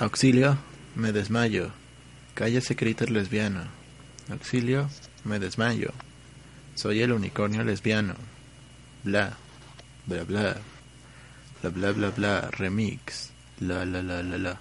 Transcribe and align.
Auxilio, 0.00 0.56
me 0.94 1.10
desmayo. 1.10 1.72
Cállese, 2.34 2.76
críter 2.76 3.10
lesbiano. 3.10 3.62
Auxilio, 4.30 4.88
me 5.24 5.40
desmayo. 5.40 5.90
Soy 6.76 7.02
el 7.02 7.10
unicornio 7.10 7.64
lesbiano. 7.64 8.14
Bla, 9.02 9.32
bla, 10.06 10.22
bla. 10.22 10.56
Bla, 11.60 11.70
bla, 11.70 11.90
bla, 11.90 12.10
bla. 12.10 12.48
Remix. 12.52 13.32
La, 13.58 13.84
la, 13.84 14.00
la, 14.00 14.22
la, 14.22 14.38
la. 14.38 14.60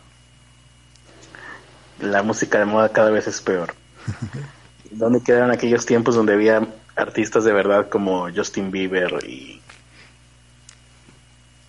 La 2.00 2.24
música 2.24 2.58
de 2.58 2.66
moda 2.66 2.92
cada 2.92 3.12
vez 3.12 3.28
es 3.28 3.40
peor. 3.40 3.76
¿Dónde 4.90 5.22
quedaron 5.22 5.52
aquellos 5.52 5.86
tiempos 5.86 6.16
donde 6.16 6.34
había 6.34 6.68
artistas 6.96 7.44
de 7.44 7.54
verdad 7.54 7.90
como 7.90 8.28
Justin 8.36 8.72
Bieber 8.72 9.24
y, 9.24 9.62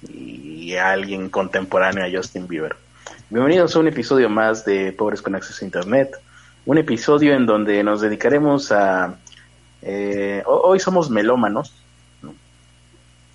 y 0.09 0.75
alguien 0.77 1.29
contemporáneo 1.29 2.07
a 2.07 2.11
Justin 2.11 2.48
Bieber? 2.48 2.88
Bienvenidos 3.31 3.77
a 3.77 3.81
un 3.81 3.89
episodio 3.89 4.29
más 4.30 4.65
de 4.65 4.93
Pobres 4.93 5.21
con 5.21 5.34
Acceso 5.34 5.65
a 5.65 5.66
Internet. 5.66 6.16
Un 6.66 6.79
episodio 6.79 7.35
en 7.35 7.47
donde 7.47 7.83
nos 7.83 8.01
dedicaremos 8.01 8.73
a... 8.73 9.16
eh, 9.83 10.43
ho- 10.47 10.62
hoy 10.62 10.80
somos 10.80 11.11
melómanos 11.11 11.75
¿no? 12.23 12.35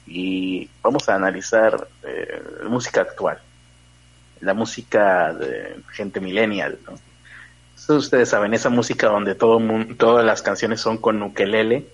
y 0.08 0.70
vamos 0.81 1.08
a 1.09 1.16
analizar 1.16 1.88
eh, 2.03 2.41
música 2.67 3.02
actual. 3.02 3.40
La 4.41 4.53
música 4.53 5.34
de 5.34 5.77
gente 5.91 6.20
millennial, 6.20 6.78
¿no? 6.86 6.94
Ustedes 7.95 8.30
saben, 8.30 8.53
esa 8.53 8.70
música 8.70 9.08
donde 9.08 9.36
todo 9.36 9.59
mun- 9.59 9.95
todas 9.98 10.25
las 10.25 10.41
canciones 10.41 10.80
son 10.80 10.98
con 10.98 11.22
ukelele 11.22 11.86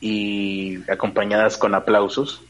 y 0.00 0.78
acompañadas 0.90 1.56
con 1.56 1.74
aplausos. 1.74 2.42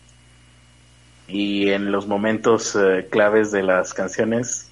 Y 1.35 1.71
en 1.71 1.91
los 1.93 2.07
momentos 2.07 2.77
eh, 2.77 3.09
claves 3.11 3.51
de 3.53 3.63
las 3.63 3.95
canciones, 3.95 4.69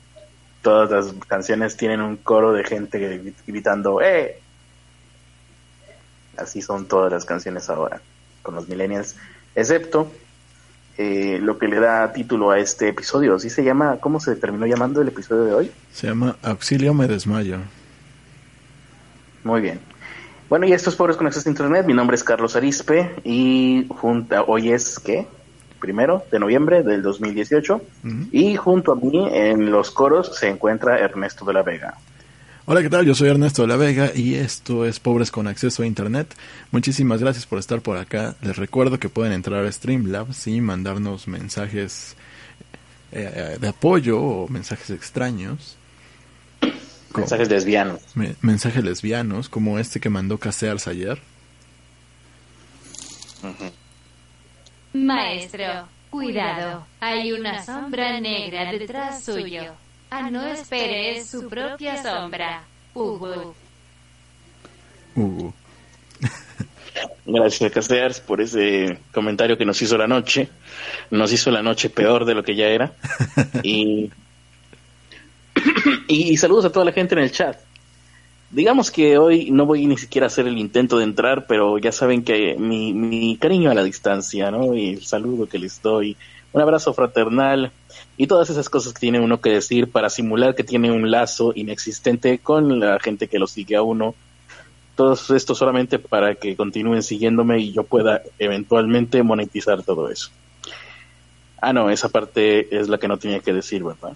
todas 0.60 0.90
las 0.90 1.14
canciones 1.26 1.74
tienen 1.78 2.02
un 2.02 2.16
coro 2.18 2.52
de 2.52 2.64
gente 2.64 2.98
gri- 3.00 3.34
gritando 3.46 4.02
¡Eh! 4.02 4.38
Así 6.36 6.60
son 6.60 6.86
todas 6.86 7.10
las 7.10 7.24
canciones 7.24 7.70
ahora, 7.70 8.02
con 8.42 8.54
los 8.54 8.68
millennials, 8.68 9.16
excepto 9.54 10.12
eh, 10.98 11.38
lo 11.40 11.58
que 11.58 11.66
le 11.66 11.80
da 11.80 12.12
título 12.12 12.50
a 12.50 12.58
este 12.58 12.88
episodio. 12.88 13.38
¿Sí 13.38 13.48
se 13.48 13.64
llama, 13.64 13.96
cómo 13.98 14.20
se 14.20 14.36
terminó 14.36 14.66
llamando 14.66 15.00
el 15.00 15.08
episodio 15.08 15.44
de 15.44 15.54
hoy? 15.54 15.70
Se 15.92 16.08
llama 16.08 16.36
Auxilio, 16.42 16.92
me 16.92 17.06
desmayo. 17.08 17.58
Muy 19.44 19.62
bien. 19.62 19.80
Bueno, 20.50 20.66
y 20.66 20.72
estos 20.74 20.94
pobres 20.96 21.16
con 21.16 21.26
acceso 21.26 21.48
a 21.48 21.52
internet, 21.52 21.86
mi 21.86 21.94
nombre 21.94 22.16
es 22.16 22.24
Carlos 22.24 22.54
Arispe 22.54 23.14
y 23.24 23.86
junta, 23.88 24.42
hoy 24.42 24.72
es, 24.72 24.98
¿qué? 24.98 25.26
Primero 25.80 26.24
de 26.30 26.38
noviembre 26.38 26.82
del 26.82 27.02
2018 27.02 27.74
Ujú. 28.04 28.14
y 28.32 28.56
junto 28.56 28.92
a 28.92 28.96
mí 28.96 29.28
en 29.32 29.70
los 29.70 29.90
coros 29.90 30.36
se 30.38 30.48
encuentra 30.48 30.98
Ernesto 30.98 31.44
de 31.44 31.52
la 31.54 31.62
Vega. 31.62 31.94
Hola, 32.66 32.82
¿qué 32.82 32.90
tal? 32.90 33.04
Yo 33.04 33.14
soy 33.16 33.30
Ernesto 33.30 33.62
de 33.62 33.68
la 33.68 33.76
Vega 33.76 34.12
y 34.14 34.34
esto 34.36 34.84
es 34.84 35.00
Pobres 35.00 35.30
con 35.32 35.48
Acceso 35.48 35.82
a 35.82 35.86
Internet. 35.86 36.34
Muchísimas 36.70 37.20
gracias 37.20 37.46
por 37.46 37.58
estar 37.58 37.80
por 37.80 37.96
acá. 37.96 38.36
Les 38.42 38.56
recuerdo 38.56 39.00
que 39.00 39.08
pueden 39.08 39.32
entrar 39.32 39.64
a 39.64 39.72
Streamlabs 39.72 40.46
y 40.46 40.60
mandarnos 40.60 41.26
mensajes 41.26 42.14
eh, 43.10 43.56
de 43.60 43.68
apoyo 43.68 44.20
o 44.20 44.48
mensajes 44.48 44.90
extraños. 44.90 45.76
Mensajes 47.16 47.48
lesbianos. 47.48 48.00
me- 48.14 48.36
mensajes 48.40 48.84
lesbianos, 48.84 49.48
como 49.48 49.80
este 49.80 49.98
que 49.98 50.10
mandó 50.10 50.38
Casears 50.38 50.86
ayer. 50.86 51.18
Maestro, 54.92 55.88
cuidado, 56.10 56.86
hay 57.00 57.32
una 57.32 57.62
sombra 57.64 58.20
negra 58.20 58.72
detrás 58.72 59.24
suyo. 59.24 59.74
Ah, 60.10 60.30
no 60.30 60.44
espere, 60.46 61.18
es 61.18 61.28
su 61.28 61.48
propia 61.48 62.02
sombra. 62.02 62.64
Ubu. 62.94 63.54
Uh, 65.14 65.52
Gracias, 67.26 67.70
Castears, 67.72 68.20
por 68.20 68.40
ese 68.40 68.98
comentario 69.12 69.56
que 69.56 69.64
nos 69.64 69.80
hizo 69.80 69.96
la 69.96 70.08
noche. 70.08 70.48
Nos 71.10 71.32
hizo 71.32 71.50
la 71.50 71.62
noche 71.62 71.90
peor 71.90 72.24
de 72.24 72.34
lo 72.34 72.42
que 72.42 72.56
ya 72.56 72.66
era. 72.66 72.92
y, 73.62 74.10
y 76.08 76.36
saludos 76.36 76.64
a 76.64 76.72
toda 76.72 76.84
la 76.84 76.92
gente 76.92 77.14
en 77.14 77.20
el 77.20 77.30
chat. 77.30 77.56
Digamos 78.50 78.90
que 78.90 79.16
hoy 79.16 79.50
no 79.50 79.64
voy 79.64 79.86
ni 79.86 79.96
siquiera 79.96 80.26
a 80.26 80.28
hacer 80.28 80.46
el 80.46 80.58
intento 80.58 80.98
de 80.98 81.04
entrar, 81.04 81.46
pero 81.46 81.78
ya 81.78 81.92
saben 81.92 82.24
que 82.24 82.56
mi, 82.58 82.92
mi 82.92 83.36
cariño 83.36 83.70
a 83.70 83.74
la 83.74 83.84
distancia, 83.84 84.50
¿no? 84.50 84.74
Y 84.74 84.90
el 84.90 85.04
saludo 85.04 85.46
que 85.46 85.58
les 85.58 85.80
doy, 85.80 86.16
un 86.52 86.60
abrazo 86.60 86.92
fraternal 86.92 87.70
y 88.16 88.26
todas 88.26 88.50
esas 88.50 88.68
cosas 88.68 88.92
que 88.92 89.00
tiene 89.00 89.20
uno 89.20 89.40
que 89.40 89.50
decir 89.50 89.90
para 89.90 90.10
simular 90.10 90.56
que 90.56 90.64
tiene 90.64 90.90
un 90.90 91.10
lazo 91.10 91.52
inexistente 91.54 92.38
con 92.38 92.80
la 92.80 92.98
gente 92.98 93.28
que 93.28 93.38
lo 93.38 93.46
sigue 93.46 93.76
a 93.76 93.82
uno 93.82 94.14
todo 95.00 95.16
esto 95.34 95.54
solamente 95.54 95.98
para 95.98 96.34
que 96.34 96.56
continúen 96.56 97.02
siguiéndome 97.02 97.58
y 97.58 97.72
yo 97.72 97.84
pueda 97.84 98.20
eventualmente 98.38 99.22
monetizar 99.22 99.82
todo 99.82 100.10
eso. 100.10 100.30
Ah, 101.58 101.72
no, 101.72 101.88
esa 101.88 102.10
parte 102.10 102.76
es 102.78 102.86
la 102.90 102.98
que 102.98 103.08
no 103.08 103.16
tenía 103.16 103.40
que 103.40 103.54
decir, 103.54 103.82
¿verdad? 103.82 104.12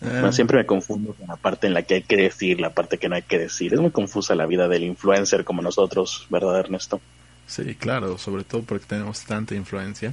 Bueno, 0.00 0.32
siempre 0.32 0.58
me 0.58 0.66
confundo 0.66 1.14
con 1.14 1.26
la 1.26 1.36
parte 1.36 1.66
en 1.66 1.74
la 1.74 1.82
que 1.82 1.94
hay 1.94 2.02
que 2.02 2.16
decir, 2.16 2.60
la 2.60 2.70
parte 2.70 2.98
que 2.98 3.08
no 3.08 3.14
hay 3.14 3.22
que 3.22 3.38
decir. 3.38 3.72
Es 3.72 3.80
muy 3.80 3.90
confusa 3.90 4.34
la 4.34 4.46
vida 4.46 4.68
del 4.68 4.84
influencer 4.84 5.44
como 5.44 5.62
nosotros, 5.62 6.26
¿verdad, 6.30 6.60
Ernesto? 6.60 7.00
sí, 7.46 7.76
claro, 7.76 8.18
sobre 8.18 8.42
todo 8.42 8.62
porque 8.62 8.86
tenemos 8.86 9.22
tanta 9.24 9.54
influencia. 9.54 10.12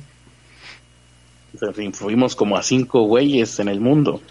Influimos 1.77 2.35
como 2.35 2.57
a 2.57 2.63
cinco 2.63 3.03
güeyes 3.03 3.59
en 3.59 3.67
el 3.67 3.79
mundo. 3.79 4.21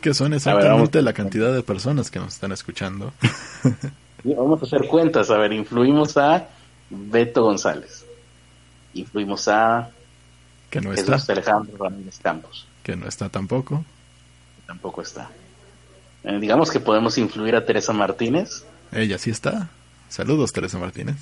Que 0.00 0.12
son 0.14 0.34
exactamente 0.34 1.02
la 1.02 1.12
cantidad 1.12 1.52
de 1.52 1.62
personas 1.62 2.10
que 2.10 2.18
nos 2.18 2.34
están 2.34 2.52
escuchando. 2.52 3.12
Vamos 4.24 4.62
a 4.62 4.66
hacer 4.66 4.86
cuentas. 4.88 5.30
A 5.30 5.38
ver, 5.38 5.52
influimos 5.52 6.16
a 6.16 6.48
Beto 6.90 7.42
González. 7.42 8.04
Influimos 8.94 9.48
a 9.48 9.90
que 10.70 10.80
no 10.80 10.92
está. 10.92 11.16
Alejandro 11.28 11.76
Ramírez 11.78 12.18
Campos. 12.20 12.66
Que 12.82 12.96
no 12.96 13.06
está 13.06 13.28
tampoco. 13.28 13.84
Tampoco 14.66 15.02
está. 15.02 15.30
Eh, 16.24 16.38
digamos 16.40 16.70
que 16.70 16.80
podemos 16.80 17.18
influir 17.18 17.54
a 17.56 17.64
Teresa 17.64 17.92
Martínez. 17.92 18.64
Ella 18.92 19.18
sí 19.18 19.30
está. 19.30 19.68
Saludos, 20.08 20.52
Teresa 20.52 20.78
Martínez. 20.78 21.16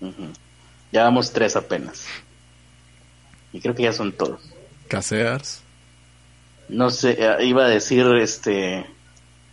Ujú. 0.00 0.28
Ya 0.90 1.04
vamos 1.04 1.32
tres 1.32 1.56
apenas. 1.56 2.04
Y 3.52 3.60
creo 3.60 3.74
que 3.74 3.84
ya 3.84 3.92
son 3.92 4.12
todos. 4.12 4.40
Casears. 4.88 5.62
No 6.68 6.90
sé, 6.90 7.16
eh, 7.18 7.44
iba 7.44 7.64
a 7.64 7.68
decir 7.68 8.06
este 8.16 8.86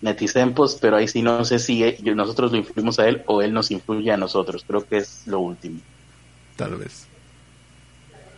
Netizempos, 0.01 0.77
pero 0.79 0.95
ahí 0.95 1.07
sí 1.07 1.21
no 1.21 1.43
sé 1.43 1.59
si 1.59 1.83
eh, 1.83 1.97
nosotros 2.15 2.51
lo 2.51 2.57
influimos 2.57 2.99
a 2.99 3.07
él 3.07 3.23
o 3.25 3.41
él 3.41 3.53
nos 3.53 3.71
influye 3.71 4.11
a 4.11 4.17
nosotros. 4.17 4.63
Creo 4.65 4.85
que 4.87 4.97
es 4.97 5.23
lo 5.25 5.39
último. 5.39 5.79
Tal 6.55 6.75
vez. 6.75 7.05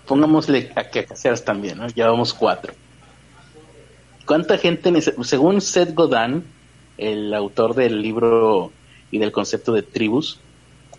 Pongámosle 0.08 0.72
a 0.76 0.90
que 0.90 1.00
a 1.00 1.06
Caseras 1.06 1.46
también, 1.46 1.78
¿no? 1.78 1.88
Ya 1.90 2.10
vamos 2.10 2.34
cuatro. 2.34 2.74
¿Cuánta 4.26 4.58
gente, 4.58 4.92
según 5.24 5.62
Seth 5.62 5.94
Godin, 5.94 6.44
el 6.98 7.34
autor 7.34 7.76
del 7.76 8.02
libro 8.02 8.72
y 9.12 9.18
del 9.20 9.32
concepto 9.32 9.74
de 9.74 9.82
tribus 9.84 10.40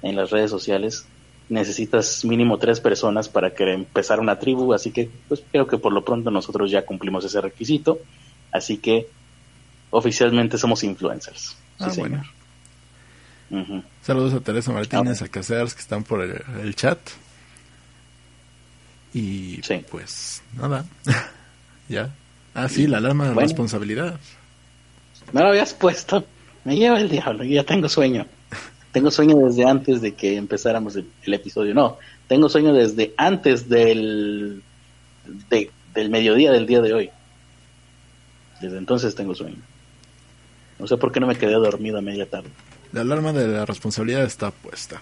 en 0.03 0.16
las 0.16 0.31
redes 0.31 0.50
sociales, 0.50 1.06
necesitas 1.49 2.25
mínimo 2.25 2.59
tres 2.59 2.81
personas 2.81 3.28
para 3.28 3.55
que 3.55 3.72
empezar 3.72 4.21
una 4.21 4.38
tribu, 4.38 4.72
así 4.75 4.91
que 4.91 5.10
pues 5.28 5.43
creo 5.50 5.66
que 5.66 5.78
por 5.78 5.93
lo 5.93 6.05
pronto 6.05 6.31
nosotros 6.31 6.71
ya 6.71 6.84
cumplimos 6.84 7.25
ese 7.25 7.41
requisito, 7.41 7.99
así 8.50 8.78
que 8.78 9.09
oficialmente 9.91 10.59
somos 10.59 10.83
influencers. 10.83 11.41
Sí, 11.43 11.56
Ah, 11.78 11.91
señor. 11.91 12.10
bueno. 13.50 13.84
Saludos 14.03 14.33
a 14.34 14.41
Teresa 14.41 14.72
Martínez, 14.72 15.21
Ah. 15.21 15.27
a 15.27 15.28
Casears 15.28 15.75
que 15.75 15.81
están 15.83 16.04
por 16.04 16.22
el, 16.22 16.43
el 16.62 16.75
chat. 16.75 16.99
Y 19.15 19.60
Sí. 19.62 19.84
pues 19.91 20.43
nada. 20.54 20.87
ya. 21.89 22.15
Ah, 22.54 22.68
sí, 22.68 22.86
la 22.86 22.98
alarma 22.98 23.24
de 23.28 23.34
Bueno. 23.34 23.48
responsabilidad. 23.48 24.18
No 25.32 25.41
lo 25.42 25.48
habías 25.48 25.72
puesto. 25.74 26.24
Me 26.65 26.77
lleva 26.77 27.00
el 27.00 27.09
diablo, 27.09 27.44
yo 27.44 27.54
ya 27.54 27.65
tengo 27.65 27.88
sueño. 27.88 28.27
Tengo 28.92 29.10
sueño 29.10 29.36
desde 29.38 29.65
antes 29.65 30.00
de 30.03 30.12
que 30.15 30.36
empezáramos 30.36 30.94
el, 30.97 31.06
el 31.22 31.34
episodio. 31.34 31.72
No, 31.74 31.98
tengo 32.28 32.48
sueño 32.48 32.72
desde 32.74 33.15
antes 33.16 33.68
del, 33.68 34.62
de- 35.48 35.71
del 35.94 36.10
mediodía 36.10 36.53
del 36.53 36.66
día 36.66 36.80
de 36.82 36.92
hoy. 36.92 37.10
Desde 38.60 38.77
entonces 38.78 39.15
tengo 39.15 39.34
sueño. 39.34 39.56
No 40.78 40.86
sé 40.86 40.97
por 40.98 41.10
qué 41.10 41.21
no 41.21 41.27
me 41.27 41.36
quedé 41.36 41.53
dormido 41.54 41.98
a 41.98 42.03
media 42.03 42.27
tarde. 42.28 42.50
La 42.92 43.00
alarma 43.00 43.32
de 43.32 43.48
la 43.48 43.65
responsabilidad 43.65 44.24
está 44.24 44.50
puesta. 44.50 45.00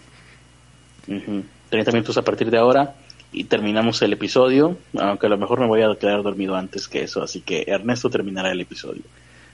Ujú. 1.09 1.43
30 1.71 1.91
minutos 1.93 2.17
a 2.17 2.23
partir 2.23 2.51
de 2.51 2.59
ahora 2.59 2.95
y 3.33 3.45
terminamos 3.45 4.03
el 4.03 4.13
episodio, 4.13 4.77
aunque 4.99 5.27
a 5.27 5.29
lo 5.31 5.39
mejor 5.39 5.61
me 5.61 5.67
voy 5.67 5.83
a 5.83 5.95
quedar 5.97 6.23
dormido 6.23 6.57
antes 6.57 6.89
que 6.89 7.03
eso, 7.03 7.23
así 7.23 7.41
que 7.41 7.65
Ernesto 7.67 8.11
terminará 8.11 8.51
el 8.53 8.61
episodio. 8.61 9.03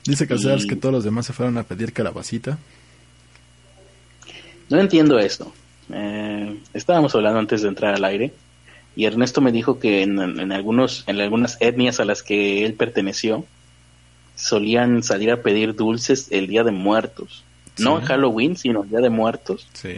Dice 0.04 0.26
Casears 0.26 0.64
Y- 0.64 0.68
que 0.68 0.76
todos 0.76 0.94
los 0.94 1.04
demás 1.04 1.26
se 1.26 1.32
fueron 1.32 1.58
a 1.58 1.62
pedir 1.64 1.92
calabacita. 1.92 2.58
No 4.68 4.80
entiendo 4.80 5.18
esto. 5.18 5.52
Eh, 5.92 6.58
estábamos 6.74 7.14
hablando 7.14 7.38
antes 7.38 7.62
de 7.62 7.68
entrar 7.68 7.94
al 7.94 8.04
aire 8.04 8.32
y 8.96 9.04
Ernesto 9.04 9.40
me 9.40 9.52
dijo 9.52 9.78
que 9.78 10.02
en, 10.02 10.18
en 10.18 10.52
algunos, 10.52 11.04
en 11.06 11.20
algunas 11.20 11.56
etnias 11.60 12.00
a 12.00 12.04
las 12.04 12.22
que 12.22 12.64
él 12.64 12.74
perteneció, 12.74 13.44
solían 14.34 15.02
salir 15.02 15.30
a 15.30 15.42
pedir 15.42 15.74
dulces 15.74 16.28
el 16.30 16.46
Día 16.46 16.64
de 16.64 16.72
Muertos. 16.72 17.44
No 17.78 17.98
en 17.98 18.06
Halloween, 18.06 18.56
sino 18.56 18.82
el 18.84 18.88
Día 18.88 19.00
de 19.00 19.10
Muertos. 19.10 19.68
Sí. 19.74 19.94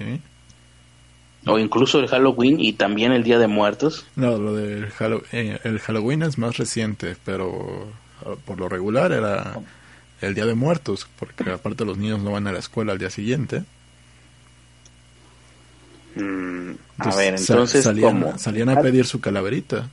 O 1.48 1.58
incluso 1.58 2.00
el 2.00 2.08
Halloween 2.08 2.60
y 2.60 2.72
también 2.72 3.12
el 3.12 3.22
Día 3.24 3.38
de 3.38 3.46
Muertos. 3.46 4.06
No, 4.16 4.38
lo 4.38 4.54
del 4.54 4.88
eh, 5.32 5.58
el 5.64 5.78
Halloween 5.80 6.22
es 6.22 6.38
más 6.38 6.56
reciente, 6.56 7.16
pero 7.24 7.88
ah, 8.24 8.34
por 8.44 8.58
lo 8.58 8.68
regular 8.68 9.12
era 9.12 9.58
el 10.20 10.34
Día 10.34 10.46
de 10.46 10.54
Muertos, 10.54 11.08
porque 11.18 11.50
aparte 11.50 11.84
los 11.84 11.96
niños 11.96 12.22
no 12.22 12.32
van 12.32 12.46
a 12.46 12.52
la 12.52 12.58
escuela 12.58 12.92
al 12.92 12.98
día 12.98 13.10
siguiente. 13.10 13.62
Mm, 16.14 16.70
a 16.70 17.04
Entonces, 17.04 17.16
ver, 17.16 17.34
entonces, 17.38 17.84
salían, 17.84 18.20
¿cómo? 18.20 18.38
salían 18.38 18.68
a 18.68 18.80
pedir 18.80 19.06
su 19.06 19.20
calaverita. 19.20 19.88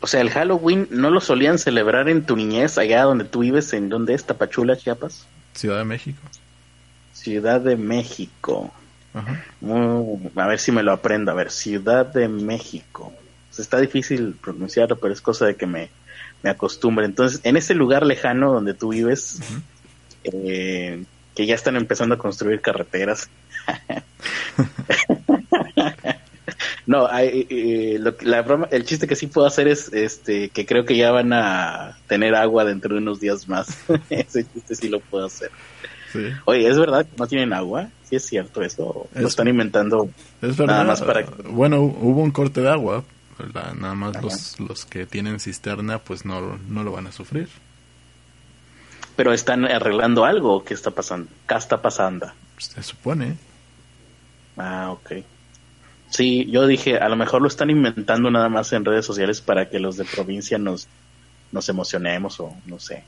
O 0.00 0.06
sea, 0.06 0.20
el 0.20 0.30
Halloween 0.30 0.88
no 0.90 1.10
lo 1.10 1.20
solían 1.20 1.58
celebrar 1.58 2.08
en 2.08 2.24
tu 2.24 2.36
niñez, 2.36 2.76
allá 2.76 3.04
donde 3.04 3.24
tú 3.24 3.40
vives, 3.40 3.72
en 3.72 3.88
donde 3.88 4.14
es 4.14 4.24
Tapachula, 4.24 4.76
Chiapas, 4.76 5.26
Ciudad 5.54 5.78
de 5.78 5.84
México. 5.84 6.20
Ciudad 7.12 7.60
de 7.60 7.76
México. 7.76 8.72
A 9.14 10.46
ver 10.46 10.58
si 10.58 10.72
me 10.72 10.82
lo 10.82 10.92
aprendo. 10.92 11.30
A 11.30 11.34
ver, 11.34 11.50
Ciudad 11.50 12.06
de 12.06 12.28
México. 12.28 13.12
Pues 13.48 13.60
está 13.60 13.78
difícil 13.78 14.34
pronunciarlo, 14.40 14.96
pero 14.96 15.12
es 15.12 15.20
cosa 15.20 15.46
de 15.46 15.56
que 15.56 15.66
me, 15.66 15.90
me 16.42 16.50
acostumbre. 16.50 17.04
Entonces, 17.04 17.40
en 17.44 17.56
ese 17.56 17.74
lugar 17.74 18.06
lejano 18.06 18.52
donde 18.52 18.74
tú 18.74 18.90
vives, 18.90 19.40
eh, 20.24 21.04
que 21.34 21.46
ya 21.46 21.54
están 21.54 21.76
empezando 21.76 22.14
a 22.14 22.18
construir 22.18 22.60
carreteras. 22.60 23.28
no, 26.86 27.06
hay, 27.06 27.46
eh, 27.48 27.96
lo 27.98 28.14
la 28.22 28.42
broma, 28.42 28.68
el 28.70 28.84
chiste 28.84 29.06
que 29.06 29.16
sí 29.16 29.28
puedo 29.28 29.46
hacer 29.46 29.68
es 29.68 29.92
este 29.92 30.50
que 30.50 30.66
creo 30.66 30.84
que 30.84 30.96
ya 30.96 31.10
van 31.10 31.32
a 31.32 31.96
tener 32.06 32.34
agua 32.34 32.64
dentro 32.64 32.94
de 32.94 33.00
unos 33.00 33.20
días 33.20 33.48
más. 33.48 33.78
Ese 34.10 34.44
chiste 34.52 34.74
sí 34.74 34.88
lo 34.88 35.00
puedo 35.00 35.26
hacer. 35.26 35.50
Sí. 36.12 36.28
Oye, 36.44 36.68
¿es 36.68 36.78
verdad 36.78 37.06
que 37.06 37.16
no 37.16 37.26
tienen 37.26 37.52
agua? 37.52 37.88
¿Sí 38.04 38.16
es 38.16 38.26
cierto 38.26 38.62
eso? 38.62 38.84
¿O 38.86 39.08
¿Lo 39.14 39.20
Es- 39.20 39.28
están 39.28 39.48
inventando? 39.48 40.10
Es 40.42 40.56
verdad. 40.56 40.74
Nada 40.74 40.84
más 40.84 41.00
para- 41.02 41.24
Bueno, 41.48 41.78
hu- 41.82 41.96
hubo 42.00 42.20
un 42.22 42.30
corte 42.30 42.60
de 42.60 42.68
agua. 42.70 43.04
¿verdad? 43.38 43.72
Nada 43.74 43.94
más 43.94 44.22
los, 44.22 44.60
los 44.60 44.84
que 44.84 45.04
tienen 45.06 45.40
cisterna 45.40 45.98
pues 45.98 46.24
no, 46.24 46.58
no 46.68 46.84
lo 46.84 46.92
van 46.92 47.06
a 47.08 47.12
sufrir. 47.12 47.48
¿Pero 49.16 49.32
están 49.32 49.64
arreglando 49.64 50.24
algo? 50.24 50.62
¿Qué 50.64 50.74
está 50.74 50.90
pasando? 50.90 51.28
¿Qué 51.48 51.54
está 51.54 51.80
pasando? 51.82 52.30
Se 52.58 52.82
supone. 52.82 53.36
Ah, 54.56 54.90
ok. 54.92 55.24
Sí, 56.10 56.46
yo 56.50 56.66
dije, 56.66 56.98
a 56.98 57.08
lo 57.08 57.16
mejor 57.16 57.40
lo 57.42 57.48
están 57.48 57.70
inventando 57.70 58.30
nada 58.30 58.48
más 58.48 58.72
en 58.74 58.84
redes 58.84 59.04
sociales 59.06 59.40
para 59.40 59.68
que 59.70 59.80
los 59.80 59.96
de 59.96 60.04
provincia 60.04 60.58
nos, 60.58 60.86
nos 61.52 61.68
emocionemos 61.68 62.38
o 62.38 62.54
no 62.66 62.78
sé. 62.78 63.02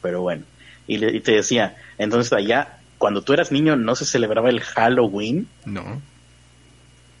Pero 0.00 0.22
bueno. 0.22 0.44
Y, 0.86 0.98
le- 0.98 1.16
y 1.16 1.20
te 1.20 1.32
decía, 1.32 1.76
entonces 1.98 2.32
allá, 2.32 2.78
cuando 2.98 3.22
tú 3.22 3.32
eras 3.32 3.50
niño, 3.52 3.76
no 3.76 3.94
se 3.94 4.04
celebraba 4.04 4.50
el 4.50 4.60
Halloween. 4.60 5.48
No. 5.64 6.00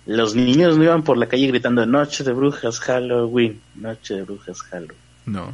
Los 0.06 0.34
niños 0.34 0.76
no 0.76 0.84
iban 0.84 1.02
por 1.02 1.16
la 1.16 1.28
calle 1.28 1.46
gritando, 1.46 1.86
Noche 1.86 2.24
de 2.24 2.32
Brujas, 2.32 2.78
Halloween, 2.80 3.60
Noche 3.74 4.14
de 4.14 4.22
Brujas, 4.22 4.60
Halloween. 4.62 4.98
No. 5.26 5.52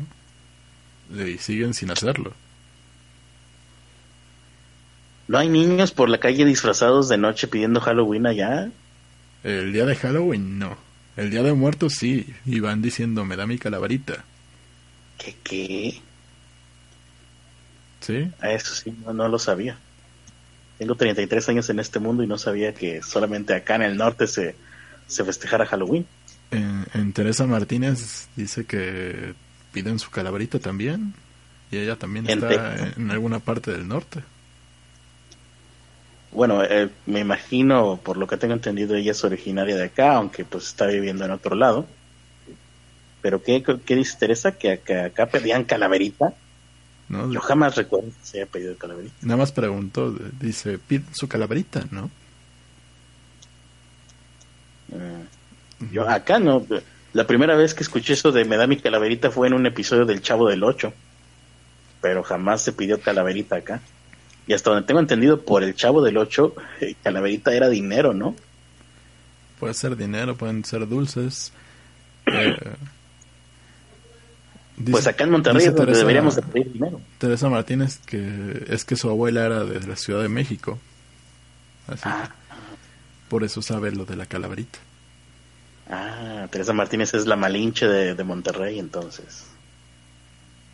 Y 1.15 1.39
siguen 1.39 1.73
sin 1.75 1.91
hacerlo. 1.91 2.33
¿No 5.29 5.39
hay 5.39 5.49
niños 5.49 5.93
por 5.93 6.09
la 6.09 6.19
calle 6.19 6.45
disfrazados 6.45 7.09
de 7.09 7.17
noche 7.19 7.47
pidiendo 7.47 7.81
Halloween 7.81 8.27
allá? 8.27 8.71
El 9.45 9.73
día 9.73 9.87
de 9.87 9.95
Halloween 9.95 10.59
no. 10.59 10.77
El 11.17 11.31
día 11.31 11.43
de 11.43 11.53
muertos 11.53 11.95
sí. 11.95 12.27
Y 12.47 12.59
van 12.61 12.83
diciendo, 12.83 13.25
me 13.25 13.37
da 13.37 13.47
mi 13.47 13.59
calaverita. 13.59 14.25
¿Qué 15.19 15.37
qué? 15.45 16.01
¿Sí? 18.01 18.31
A 18.41 18.53
eso 18.53 18.75
sí, 18.75 18.95
no, 19.05 19.13
no 19.13 19.29
lo 19.29 19.39
sabía. 19.39 19.79
Tengo 20.79 20.95
33 20.95 21.49
años 21.51 21.69
en 21.71 21.79
este 21.79 21.99
mundo 21.99 22.23
y 22.23 22.27
no 22.27 22.39
sabía 22.39 22.73
que 22.75 23.03
solamente 23.03 23.55
acá 23.55 23.77
en 23.77 23.83
el 23.83 23.97
norte 23.97 24.27
se, 24.27 24.55
se 25.07 25.25
festejara 25.25 25.67
Halloween. 25.67 26.07
En, 26.51 26.87
en 26.95 27.13
Teresa 27.13 27.47
Martínez 27.47 28.29
dice 28.37 28.65
que 28.65 29.35
piden 29.73 29.99
su 29.99 30.11
calaverita 30.11 30.59
también. 30.59 31.15
Y 31.71 31.77
ella 31.79 31.97
también 31.97 32.29
En 32.29 32.39
está 32.43 32.49
Texas. 32.49 32.97
en 32.97 33.11
alguna 33.11 33.39
parte 33.39 33.71
del 33.71 33.87
norte. 33.87 34.21
Bueno, 36.33 36.63
eh, 36.65 36.89
me 37.07 37.21
imagino, 37.21 38.01
por 38.03 38.17
lo 38.17 38.27
que 38.27 38.37
tengo 38.37 38.55
entendido, 38.55 38.95
ella 38.97 39.13
es 39.13 39.23
originaria 39.25 39.77
de 39.77 39.85
acá, 39.85 40.15
aunque 40.15 40.45
pues 40.45 40.65
está 40.67 40.87
viviendo 40.87 41.25
en 41.25 41.33
otro 41.33 41.55
lado. 41.57 41.87
Pero 43.21 43.43
¿qué, 43.43 43.63
qué 43.85 43.97
dice 43.97 44.17
Teresa? 44.19 44.53
¿Que 44.53 44.73
acá, 44.73 45.07
acá 45.07 45.27
pedían 45.27 45.65
calaverita? 45.65 46.33
¿No? 47.11 47.31
Yo 47.31 47.41
jamás 47.41 47.75
recuerdo 47.75 48.09
que 48.09 48.27
se 48.27 48.39
haya 48.39 48.51
pedido 48.51 48.77
calaverita. 48.77 49.15
Nada 49.23 49.37
más 49.37 49.51
preguntó, 49.51 50.13
dice, 50.41 50.79
pide 50.79 51.05
su 51.13 51.29
calaverita, 51.29 51.85
¿no? 51.91 52.09
Mm. 54.89 55.91
Yo 55.93 56.09
acá 56.09 56.39
no. 56.39 56.65
La 57.13 57.27
primera 57.27 57.57
vez 57.57 57.75
que 57.75 57.83
escuché 57.83 58.13
eso 58.13 58.31
de 58.31 58.45
me 58.45 58.57
da 58.57 58.69
mi 58.69 58.77
calaverita 58.77 59.31
fue 59.31 59.49
en 59.49 59.55
un 59.55 59.67
episodio 59.67 60.07
del 60.07 60.23
Chavo 60.23 60.49
del 60.49 60.63
Ocho. 60.63 60.93
Pero 62.01 62.23
jamás 62.23 62.63
se 62.63 62.73
pidió 62.73 63.01
calaverita 63.01 63.57
acá. 63.57 63.81
Y 64.47 64.53
hasta 64.53 64.71
donde 64.71 64.87
tengo 64.87 65.01
entendido, 65.01 65.43
por 65.43 65.65
el 65.65 65.75
Chavo 65.75 66.03
del 66.03 66.17
Ocho, 66.17 66.55
eh, 66.81 66.95
calaverita 67.03 67.53
era 67.53 67.69
dinero, 67.69 68.15
¿no? 68.15 68.37
Puede 69.59 69.75
ser 69.75 69.97
dinero, 69.97 70.37
pueden 70.37 70.65
ser 70.65 70.89
dulces. 70.89 71.53
Eh, 72.33 72.55
dice- 74.81 74.93
pues 74.93 75.07
acá 75.07 75.25
en 75.25 75.31
Monterrey 75.31 75.65
es 75.67 75.75
donde 75.75 75.93
deberíamos 75.97 76.37
de 76.37 76.43
pedir 76.43 76.73
dinero. 76.73 77.01
Teresa 77.19 77.49
Martínez 77.49 77.99
que 78.07 78.65
es 78.69 78.85
que 78.85 78.97
su 78.97 79.09
abuela 79.09 79.45
era 79.47 79.65
de 79.65 79.87
la 79.87 79.97
Ciudad 79.97 80.23
de 80.23 80.29
México. 80.29 80.79
Así 81.87 82.03
Ah. 82.05 82.29
que 82.29 83.29
por 83.29 83.45
eso 83.45 83.63
sabe 83.63 83.93
lo 83.93 84.05
de 84.05 84.17
la 84.17 84.27
calaverita. 84.27 84.79
Ah, 85.89 86.47
Teresa 86.51 86.73
Martínez 86.73 87.15
es 87.15 87.27
la 87.27 87.37
malinche 87.37 87.87
de, 87.87 88.15
de 88.15 88.25
Monterrey, 88.25 88.79
entonces. 88.79 89.47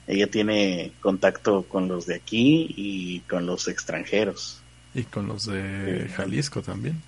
Ella 0.06 0.26
tiene 0.28 0.92
contacto 1.00 1.64
con 1.64 1.88
los 1.88 2.06
de 2.06 2.14
aquí 2.14 2.66
y 2.76 3.20
con 3.20 3.44
los 3.46 3.66
extranjeros. 3.68 4.60
Y 4.94 5.02
con 5.04 5.26
los 5.26 5.46
de. 5.46 6.08
Jalisco 6.16 6.62
también. 6.62 7.02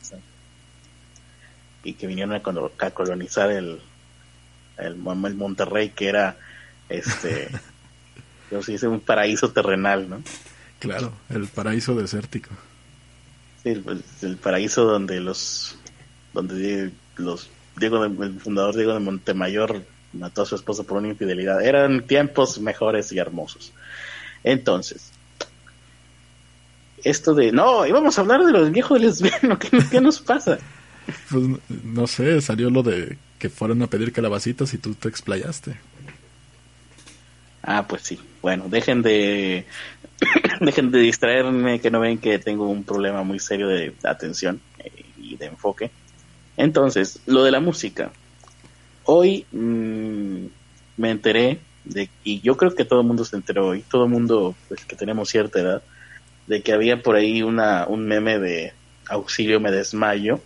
y 1.85 1.95
que 1.95 2.07
vinieron 2.07 2.35
a, 2.35 2.43
colo- 2.43 2.73
a 2.79 2.91
colonizar 2.91 3.51
el, 3.51 3.81
el 4.79 4.97
Monterrey, 4.97 5.91
que 5.91 6.09
era 6.09 6.37
este, 6.89 7.49
yo 8.51 8.63
sí 8.63 8.73
dice 8.73 8.89
un 8.89 9.01
paraíso 9.01 9.51
terrenal, 9.51 10.09
¿no? 10.09 10.23
Claro, 10.79 11.13
el 11.31 11.47
paraíso 11.49 11.95
desértico. 11.95 12.51
Sí, 13.63 13.71
el, 13.71 14.05
el- 14.23 14.37
paraíso 14.37 14.85
donde 14.85 15.21
los, 15.21 15.77
donde 16.33 16.91
los 17.17 17.51
Diego, 17.77 18.09
de- 18.09 18.27
el 18.27 18.41
fundador 18.41 18.75
Diego 18.77 18.95
de 18.95 19.01
Montemayor 19.01 19.83
mató 20.13 20.43
a 20.43 20.47
su 20.47 20.55
esposa 20.55 20.85
por 20.85 20.99
una 20.99 21.09
infidelidad. 21.09 21.63
Eran 21.65 22.07
tiempos 22.07 22.61
mejores 22.61 23.11
y 23.13 23.19
hermosos. 23.19 23.73
Entonces, 24.45 25.11
esto 27.05 27.35
de, 27.35 27.53
no, 27.53 27.87
íbamos 27.87 28.19
a 28.19 28.23
hablar 28.23 28.45
de 28.45 28.53
los 28.53 28.71
viejos 28.73 29.01
lesbianos, 29.01 29.59
¿qué, 29.59 29.71
qué 29.91 30.01
nos 30.01 30.21
pasa? 30.21 30.59
Pues 31.31 31.43
no 31.85 32.07
sé, 32.07 32.39
salió 32.43 32.69
lo 32.69 32.83
de 32.83 33.17
que 33.39 33.49
fueron 33.49 33.81
a 33.81 33.87
pedir 33.87 34.13
calabacitas 34.13 34.75
y 34.75 34.79
tú 34.79 34.95
te 34.95 35.09
explayaste. 35.09 35.75
Ah, 37.71 37.87
pues 37.87 38.01
sí. 38.01 38.19
Bueno, 38.41 38.65
dejen 38.71 39.03
de 39.03 39.67
dejen 40.61 40.91
de 40.91 41.01
distraerme, 41.01 41.81
que 41.81 41.91
no 41.91 42.01
ven 42.01 42.17
que 42.17 42.39
tengo 42.39 42.67
un 42.67 42.83
problema 42.83 43.23
muy 43.25 43.39
serio 43.39 43.69
de 43.69 43.93
atención 44.05 44.59
eh, 44.79 45.05
y 45.19 45.37
de 45.37 45.47
enfoque. 45.47 45.91
Entonces, 46.57 47.21
lo 47.27 47.45
de 47.45 47.51
la 47.51 47.61
música. 47.61 48.11
Hoy 49.05 49.45
mm, 49.53 50.47
me 50.97 51.11
enteré 51.11 51.59
de 51.85 52.09
y 52.25 52.41
yo 52.41 52.57
creo 52.57 52.75
que 52.75 52.87
todo 52.87 53.03
el 53.03 53.07
mundo 53.07 53.27
se 53.27 53.37
enteró 53.37 53.67
hoy, 53.67 53.83
todo 53.83 54.05
el 54.05 54.11
mundo 54.13 54.55
pues 54.69 54.87
que 54.87 54.97
tenemos 54.97 55.29
cierta 55.29 55.61
edad, 55.61 55.83
de 56.47 56.63
que 56.63 56.73
había 56.73 57.03
por 57.03 57.17
ahí 57.17 57.43
una 57.43 57.87
un 57.87 58.07
meme 58.07 58.39
de 58.39 58.73
auxilio 59.11 59.61
me 59.61 59.71
desmayo 59.71 60.41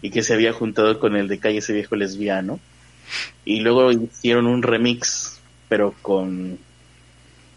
y 0.00 0.10
que 0.10 0.24
se 0.24 0.34
había 0.34 0.52
juntado 0.52 0.98
con 0.98 1.14
el 1.14 1.28
de 1.28 1.38
calle 1.38 1.58
ese 1.58 1.72
viejo 1.72 1.94
lesbiano 1.94 2.58
y 3.44 3.60
luego 3.60 3.92
hicieron 3.92 4.48
un 4.48 4.64
remix 4.64 5.41
pero 5.72 5.94
con 6.02 6.58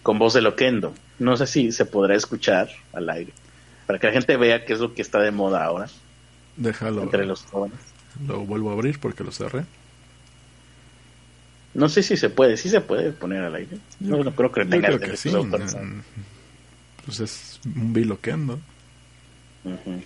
con 0.02 0.18
voz 0.20 0.34
de 0.36 0.42
Loquendo. 0.42 0.94
No 1.20 1.36
sé 1.36 1.48
si 1.48 1.74
se 1.74 1.86
podrá 1.86 2.16
escuchar 2.16 2.70
al 2.94 3.10
aire 3.10 3.34
para 3.88 4.00
que 4.00 4.08
la 4.08 4.14
gente 4.14 4.38
vea 4.38 4.64
qué 4.64 4.72
es 4.72 4.80
lo 4.80 4.94
que 4.94 5.02
está 5.02 5.20
de 5.20 5.32
moda 5.32 5.66
ahora 5.66 5.88
Déjalo, 6.56 7.04
entre 7.04 7.26
los 7.26 7.44
jóvenes. 7.44 7.78
lo 8.26 8.40
vuelvo 8.46 8.70
a 8.70 8.74
abrir 8.74 9.02
porque 9.02 9.26
lo 9.26 9.34
cerré. 9.34 9.66
No 11.74 11.90
sé 11.90 12.04
si 12.04 12.16
se 12.16 12.30
puede, 12.30 12.56
sí 12.56 12.70
se 12.70 12.80
puede 12.80 13.12
poner 13.12 13.44
al 13.44 13.54
aire. 13.54 13.80
No, 14.00 14.24
no 14.24 14.34
creo 14.34 14.50
que 14.50 14.64
Yo 14.64 14.70
tenga 14.70 14.88
creo 14.88 15.00
que 15.02 15.18
sí. 15.18 15.30
Pues 17.04 17.20
es 17.20 17.60
un 17.66 17.92
biloquendo. 17.92 18.62
Ujú. 19.66 20.02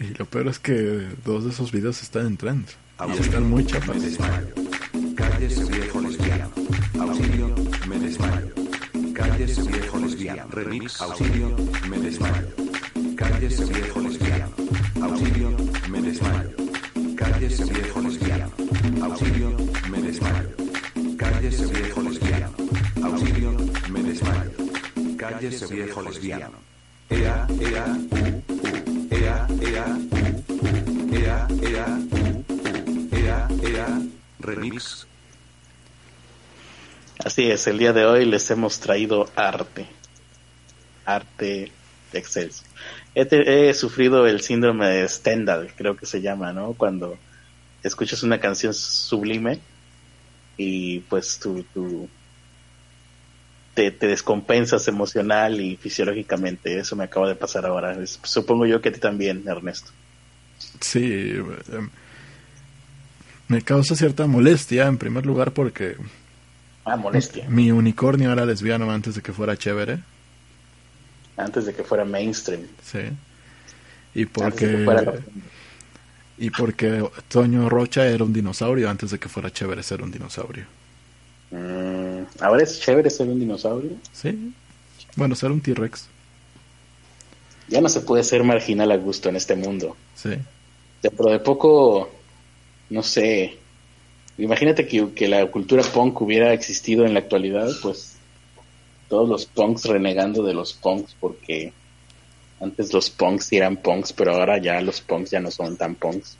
Y 0.00 0.14
lo 0.14 0.24
peor 0.24 0.48
es 0.48 0.58
que 0.58 1.06
dos 1.22 1.44
de 1.44 1.50
esos 1.50 1.70
videos 1.70 2.02
están 2.02 2.26
en 2.28 2.38
trend. 2.38 2.66
Y 3.14 3.20
están 3.20 3.44
muy 3.50 3.66
chapas. 3.66 3.98
Cállese 5.38 5.64
viejo 5.66 6.00
lesbiano. 6.00 6.50
Auxilio, 6.98 7.54
me 7.86 7.96
desmayo. 8.00 8.48
Cállese 9.14 9.62
viejo 9.62 9.98
lesbiano. 10.00 10.50
Remix. 10.50 11.00
Auxilio, 11.00 11.56
me 11.88 11.98
desmayo. 11.98 12.48
Cállese 13.14 13.64
viejo 13.66 14.00
lesbiano. 14.00 14.52
Auxilio, 15.00 15.50
me 15.90 16.02
desmayo. 16.02 16.50
Cállese 17.16 17.64
viejo 17.66 18.00
lesbiano. 18.00 18.50
Auxilio, 19.00 19.56
me 19.88 20.02
desmayo. 20.02 20.48
Cállese 21.16 21.66
viejo 21.66 22.02
lesbiano. 22.02 22.52
Auxilio, 23.04 23.52
me 23.92 24.02
desmayo. 24.02 24.50
Cállese 25.16 25.66
viejo 25.72 26.02
lesbiano. 26.02 26.58
Ea, 27.10 27.46
ea, 27.60 27.96
u, 28.10 28.42
u. 28.50 29.06
Ea, 29.12 29.46
ea, 29.60 29.98
u, 30.08 30.56
u. 30.56 31.14
Ea, 31.14 31.46
ea, 31.62 31.98
u, 32.10 32.44
u. 32.50 33.16
Ea, 33.16 33.48
ea. 33.62 34.02
Remix. 34.40 35.06
Así 37.24 37.50
es, 37.50 37.66
el 37.66 37.78
día 37.78 37.92
de 37.92 38.04
hoy 38.04 38.24
les 38.24 38.50
hemos 38.50 38.78
traído 38.80 39.28
arte. 39.34 39.86
Arte 41.04 41.72
excelso. 42.12 42.62
He, 43.14 43.26
he 43.30 43.74
sufrido 43.74 44.26
el 44.26 44.40
síndrome 44.40 44.86
de 44.86 45.08
Stendhal, 45.08 45.72
creo 45.76 45.96
que 45.96 46.06
se 46.06 46.20
llama, 46.20 46.52
¿no? 46.52 46.74
Cuando 46.74 47.18
escuchas 47.82 48.22
una 48.22 48.38
canción 48.38 48.72
sublime 48.74 49.58
y 50.56 51.00
pues 51.00 51.38
tú, 51.38 51.64
te, 53.74 53.90
te 53.90 54.06
descompensas 54.06 54.86
emocional 54.88 55.60
y 55.60 55.76
fisiológicamente. 55.76 56.78
Eso 56.78 56.96
me 56.96 57.04
acaba 57.04 57.28
de 57.28 57.34
pasar 57.34 57.66
ahora. 57.66 57.96
Supongo 58.06 58.66
yo 58.66 58.80
que 58.80 58.90
a 58.90 58.92
ti 58.92 59.00
también, 59.00 59.42
Ernesto. 59.46 59.90
Sí, 60.80 61.34
em, 61.72 61.90
me 63.48 63.62
causa 63.62 63.94
cierta 63.94 64.26
molestia 64.26 64.86
en 64.86 64.98
primer 64.98 65.24
lugar 65.26 65.52
porque 65.52 65.96
Ah, 66.90 66.96
molestia. 66.96 67.46
mi 67.48 67.70
unicornio 67.70 68.32
era 68.32 68.44
lesbiano 68.46 68.90
antes 68.90 69.14
de 69.14 69.22
que 69.22 69.32
fuera 69.32 69.56
chévere, 69.56 69.98
Antes 71.36 71.66
de 71.66 71.74
que 71.74 71.84
fuera 71.84 72.04
mainstream. 72.04 72.62
sí. 72.82 72.98
Y 74.14 74.22
Antes 74.22 74.34
de 74.34 74.50
que 74.56 74.66
porque 74.66 74.84
fuera 74.84 75.14
y 76.38 76.50
porque 76.50 77.08
Toño 77.28 77.68
Rocha 77.68 78.06
era 78.06 78.24
un 78.24 78.32
dinosaurio 78.32 78.88
antes 78.88 79.10
de 79.10 79.18
que 79.18 79.28
fuera 79.28 79.50
chévere 79.50 79.82
ser 79.82 80.02
un 80.02 80.10
dinosaurio. 80.10 80.64
Mm, 81.50 82.22
ahora 82.40 82.62
es 82.62 82.80
chévere 82.80 83.10
ser 83.10 83.28
un 83.28 83.38
dinosaurio. 83.40 83.92
Sí. 84.12 84.52
Bueno, 85.16 85.34
ser 85.34 85.50
un 85.50 85.60
T-Rex. 85.60 86.06
Ya 87.68 87.80
no 87.80 87.88
se 87.88 88.00
puede 88.00 88.22
ser 88.24 88.44
marginal 88.44 88.90
a 88.92 88.96
gusto 88.96 89.28
en 89.28 89.36
este 89.36 89.54
mundo. 89.56 89.96
Sí. 90.14 90.30
Dentro 91.02 91.30
de 91.30 91.38
poco, 91.40 92.10
no 92.90 93.02
sé, 93.02 93.58
imagínate 94.38 94.86
que, 94.86 95.12
que 95.12 95.28
la 95.28 95.46
cultura 95.46 95.82
punk 95.82 96.20
hubiera 96.22 96.52
existido 96.52 97.04
en 97.04 97.14
la 97.14 97.20
actualidad, 97.20 97.70
pues 97.82 98.16
todos 99.08 99.28
los 99.28 99.46
punks 99.46 99.84
renegando 99.86 100.42
de 100.42 100.54
los 100.54 100.72
punks 100.74 101.14
porque 101.18 101.72
antes 102.60 102.92
los 102.92 103.10
punks 103.10 103.52
eran 103.52 103.76
punks, 103.76 104.12
pero 104.12 104.34
ahora 104.34 104.58
ya 104.58 104.80
los 104.80 105.00
punks 105.00 105.30
ya 105.30 105.40
no 105.40 105.50
son 105.50 105.76
tan 105.76 105.94
punks. 105.94 106.36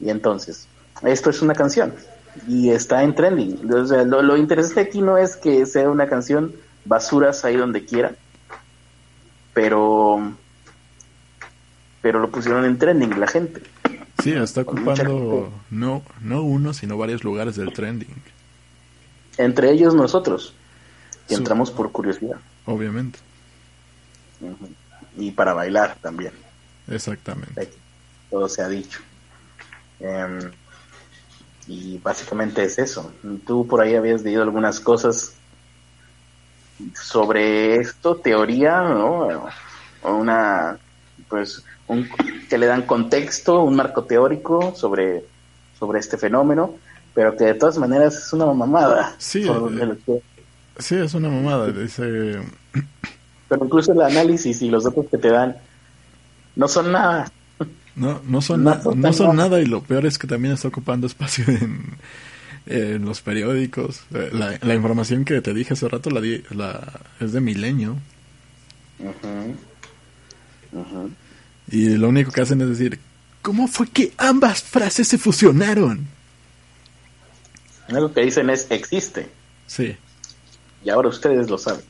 Y 0.00 0.08
entonces, 0.10 0.66
esto 1.02 1.30
es 1.30 1.42
una 1.42 1.54
canción 1.54 1.94
y 2.48 2.70
está 2.70 3.02
en 3.02 3.14
trending. 3.14 3.72
O 3.72 3.86
sea, 3.86 4.04
lo, 4.04 4.22
lo 4.22 4.36
interesante 4.36 4.80
aquí 4.80 5.00
no 5.00 5.18
es 5.18 5.36
que 5.36 5.66
sea 5.66 5.90
una 5.90 6.08
canción 6.08 6.54
basuras 6.84 7.44
ahí 7.44 7.56
donde 7.56 7.84
quiera, 7.84 8.14
pero 9.52 10.34
pero 12.02 12.18
lo 12.18 12.30
pusieron 12.30 12.64
en 12.64 12.78
trending 12.78 13.20
la 13.20 13.26
gente. 13.26 13.60
Sí, 14.22 14.32
está 14.32 14.62
ocupando 14.62 15.52
no 15.70 16.02
no 16.20 16.42
uno, 16.42 16.72
sino 16.74 16.96
varios 16.98 17.24
lugares 17.24 17.56
del 17.56 17.72
trending, 17.72 18.14
Entre 19.38 19.70
ellos 19.70 19.94
nosotros, 19.94 20.54
que 21.28 21.34
Su- 21.34 21.40
entramos 21.40 21.70
por 21.70 21.90
curiosidad 21.92 22.36
obviamente. 22.66 23.18
Y 25.16 25.30
para 25.32 25.52
bailar 25.54 25.96
también. 26.00 26.32
Exactamente. 26.88 27.60
Aquí 27.60 27.76
Todo 28.30 28.48
se 28.48 28.62
ha 28.62 28.68
dicho. 28.68 29.00
Em, 30.00 30.50
y 31.66 31.98
básicamente 31.98 32.62
es 32.64 32.78
eso. 32.78 33.12
Tú 33.46 33.66
por 33.66 33.80
ahí 33.80 33.94
habías 33.96 34.22
leído 34.22 34.42
algunas 34.42 34.80
cosas 34.80 35.34
sobre 36.94 37.76
esto, 37.76 38.16
teoría, 38.16 38.80
¿no? 38.82 39.44
O 40.02 40.14
una, 40.14 40.78
pues, 41.30 41.64
un, 41.88 42.06
que 42.48 42.58
le 42.58 42.66
dan 42.66 42.82
contexto, 42.82 43.62
un 43.62 43.76
marco 43.76 44.04
teórico 44.04 44.74
sobre, 44.76 45.24
sobre 45.78 46.00
este 46.00 46.18
fenómeno, 46.18 46.74
pero 47.14 47.36
que 47.36 47.44
de 47.44 47.54
todas 47.54 47.78
maneras 47.78 48.14
es 48.26 48.32
una 48.34 48.46
mamada. 48.46 49.14
Sí, 49.18 49.42
eh, 49.48 49.94
que- 50.04 50.22
Sí, 50.78 50.96
es 50.96 51.14
una 51.14 51.28
mamada. 51.28 51.70
Dice, 51.72 52.40
pero 53.48 53.64
incluso 53.64 53.92
el 53.92 54.00
análisis 54.02 54.60
y 54.62 54.70
los 54.70 54.84
datos 54.84 55.06
que 55.10 55.18
te 55.18 55.28
dan 55.30 55.56
no 56.56 56.68
son 56.68 56.92
nada. 56.92 57.30
no, 57.96 58.20
no 58.26 58.40
son, 58.40 58.64
No 58.64 58.74
na- 58.74 58.82
son 58.82 59.00
no 59.00 59.12
son 59.12 59.36
nada. 59.36 59.48
nada 59.50 59.60
y 59.60 59.66
lo 59.66 59.82
peor 59.82 60.06
es 60.06 60.18
que 60.18 60.26
también 60.26 60.54
está 60.54 60.68
ocupando 60.68 61.06
espacio 61.06 61.44
en, 61.48 61.82
en 62.66 63.04
los 63.04 63.20
periódicos. 63.20 64.02
Eh, 64.14 64.30
La, 64.32 64.58
la 64.62 64.74
información 64.74 65.24
que 65.24 65.40
te 65.42 65.52
dije 65.54 65.74
hace 65.74 65.88
rato 65.88 66.10
la, 66.10 66.20
di- 66.20 66.42
la 66.50 66.80
es 67.20 67.32
de 67.32 67.40
Milenio 67.40 67.96
Y 71.70 71.90
lo 71.96 72.08
único 72.08 72.32
que 72.32 72.40
hacen 72.40 72.60
es 72.62 72.68
decir, 72.68 72.98
¿cómo 73.42 73.68
fue 73.68 73.88
que 73.88 74.12
ambas 74.18 74.62
frases 74.62 75.08
se 75.08 75.18
fusionaron? 75.18 76.06
Lo 77.88 78.12
que 78.12 78.22
dicen 78.22 78.50
es 78.50 78.66
existe. 78.70 79.28
Sí, 79.66 79.96
Y 80.84 80.90
ahora 80.90 81.08
ustedes 81.08 81.48
lo 81.50 81.58
saben. 81.58 81.82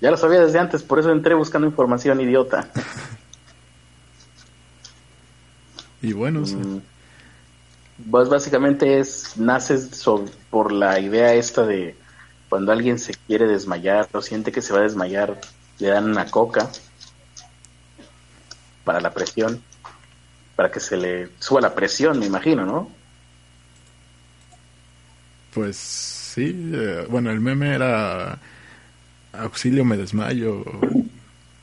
Ya 0.00 0.10
lo 0.10 0.16
sabía 0.16 0.40
desde 0.40 0.58
antes, 0.58 0.82
por 0.82 0.98
eso 0.98 1.10
entré 1.12 1.34
buscando 1.34 1.66
información 1.66 2.20
idiota. 2.20 2.68
y 6.02 6.12
bueno, 6.12 6.40
Mm. 6.40 6.80
Pues 8.10 8.28
básicamente 8.28 8.98
es, 8.98 9.36
naces 9.36 9.90
so- 9.96 10.24
por 10.50 10.72
la 10.72 10.98
idea 10.98 11.32
esta 11.34 11.64
de 11.64 11.94
cuando 12.48 12.72
alguien 12.72 12.98
se 12.98 13.14
quiere 13.14 13.46
desmayar 13.46 14.08
o 14.12 14.20
siente 14.20 14.50
que 14.50 14.62
se 14.62 14.72
va 14.72 14.80
a 14.80 14.82
desmayar, 14.82 15.40
le 15.78 15.88
dan 15.88 16.10
una 16.10 16.28
coca 16.28 16.68
para 18.84 19.00
la 19.00 19.12
presión, 19.12 19.62
para 20.56 20.70
que 20.70 20.80
se 20.80 20.96
le 20.96 21.28
suba 21.40 21.60
la 21.60 21.74
presión, 21.74 22.18
me 22.18 22.26
imagino, 22.26 22.64
¿no? 22.64 22.90
pues 25.52 25.76
sí, 25.76 26.70
eh, 26.74 27.06
bueno, 27.08 27.30
el 27.30 27.38
meme 27.38 27.72
era 27.76 28.40
auxilio 29.32 29.84
me 29.84 29.96
desmayo, 29.96 30.64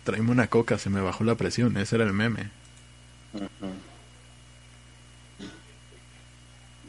tráeme 0.06 0.32
una 0.32 0.48
coca, 0.48 0.78
se 0.78 0.90
me 0.90 1.02
bajó 1.02 1.26
la 1.26 1.36
presión, 1.36 1.76
ese 1.76 1.98
era 1.98 2.06
el 2.06 2.14
meme. 2.14 2.50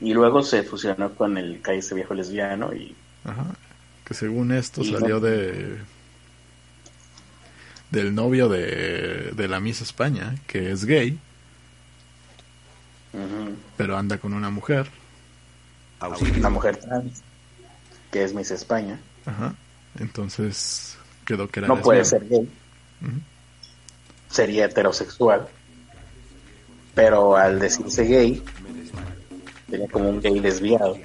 Y 0.00 0.14
luego 0.14 0.42
se 0.42 0.62
fusionó 0.62 1.12
con 1.14 1.36
el 1.38 1.60
Cállese 1.60 1.94
Viejo 1.94 2.14
Lesbiano 2.14 2.72
y 2.74 2.94
Ajá. 3.24 3.46
Que 4.04 4.14
según 4.14 4.52
esto 4.52 4.82
Y 4.82 4.92
salió 4.92 5.14
no- 5.16 5.20
de 5.20 5.78
del 7.92 8.14
novio 8.14 8.48
de, 8.48 9.32
de 9.36 9.48
la 9.48 9.60
Miss 9.60 9.82
España, 9.82 10.34
que 10.46 10.72
es 10.72 10.86
gay, 10.86 11.18
pero 13.76 13.96
anda 13.96 14.16
con 14.18 14.32
una 14.32 14.50
mujer. 14.50 14.90
Una 16.36 16.50
mujer 16.50 16.78
trans, 16.78 17.22
que 18.10 18.24
es 18.24 18.34
Miss 18.34 18.50
España. 18.50 18.98
Ajá. 19.26 19.54
Entonces 19.98 20.96
quedó 21.26 21.48
que 21.48 21.60
era 21.60 21.68
No 21.68 21.80
puede 21.80 22.04
ser 22.04 22.26
gay. 22.28 22.48
Sería 24.30 24.64
heterosexual, 24.64 25.46
pero 26.94 27.36
al 27.36 27.60
decirse 27.60 28.04
gay, 28.04 28.42
sería 29.68 29.88
como 29.88 30.08
un 30.08 30.20
gay 30.20 30.40
desviado. 30.40 30.96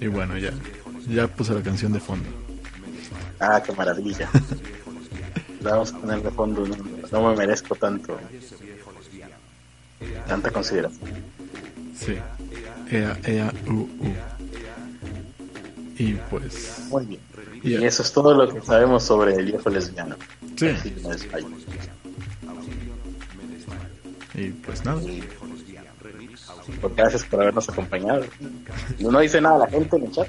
Y 0.00 0.06
bueno, 0.06 0.36
ya 0.38 0.52
ya 1.08 1.26
puse 1.26 1.54
la 1.54 1.62
canción 1.62 1.92
de 1.92 2.00
fondo. 2.00 2.28
Ah, 3.40 3.62
qué 3.64 3.72
maravilla. 3.72 4.28
La 5.62 5.72
Vamos 5.72 5.92
a 5.92 5.98
poner 5.98 6.22
de 6.22 6.30
fondo, 6.30 6.64
no, 6.66 6.76
no 7.10 7.30
me 7.30 7.36
merezco 7.36 7.74
tanto, 7.74 8.16
tanta 10.28 10.50
consideración. 10.52 11.10
Sí. 11.98 12.14
Ea, 12.90 13.18
ea, 13.24 13.52
u, 13.66 13.72
u. 13.80 13.88
Y 15.98 16.12
pues 16.30 16.84
Muy 16.90 17.06
bien. 17.06 17.20
y- 17.64 17.70
Y 17.76 17.84
eso 17.84 18.02
es 18.02 18.12
todo 18.12 18.34
lo 18.34 18.52
que 18.54 18.60
sabemos 18.64 19.02
sobre 19.02 19.34
el 19.34 19.46
viejo 19.46 19.68
lesbiano. 19.68 20.14
sí, 20.56 20.68
y 24.34 24.48
pues 24.50 24.84
nada. 24.84 25.00
Pues 26.80 26.94
gracias 26.94 27.24
por 27.24 27.40
habernos 27.40 27.68
acompañado. 27.68 28.24
No 28.98 29.18
dice 29.20 29.40
nada 29.40 29.58
la 29.58 29.66
gente 29.68 29.96
en 29.96 30.04
el 30.04 30.12
chat. 30.12 30.28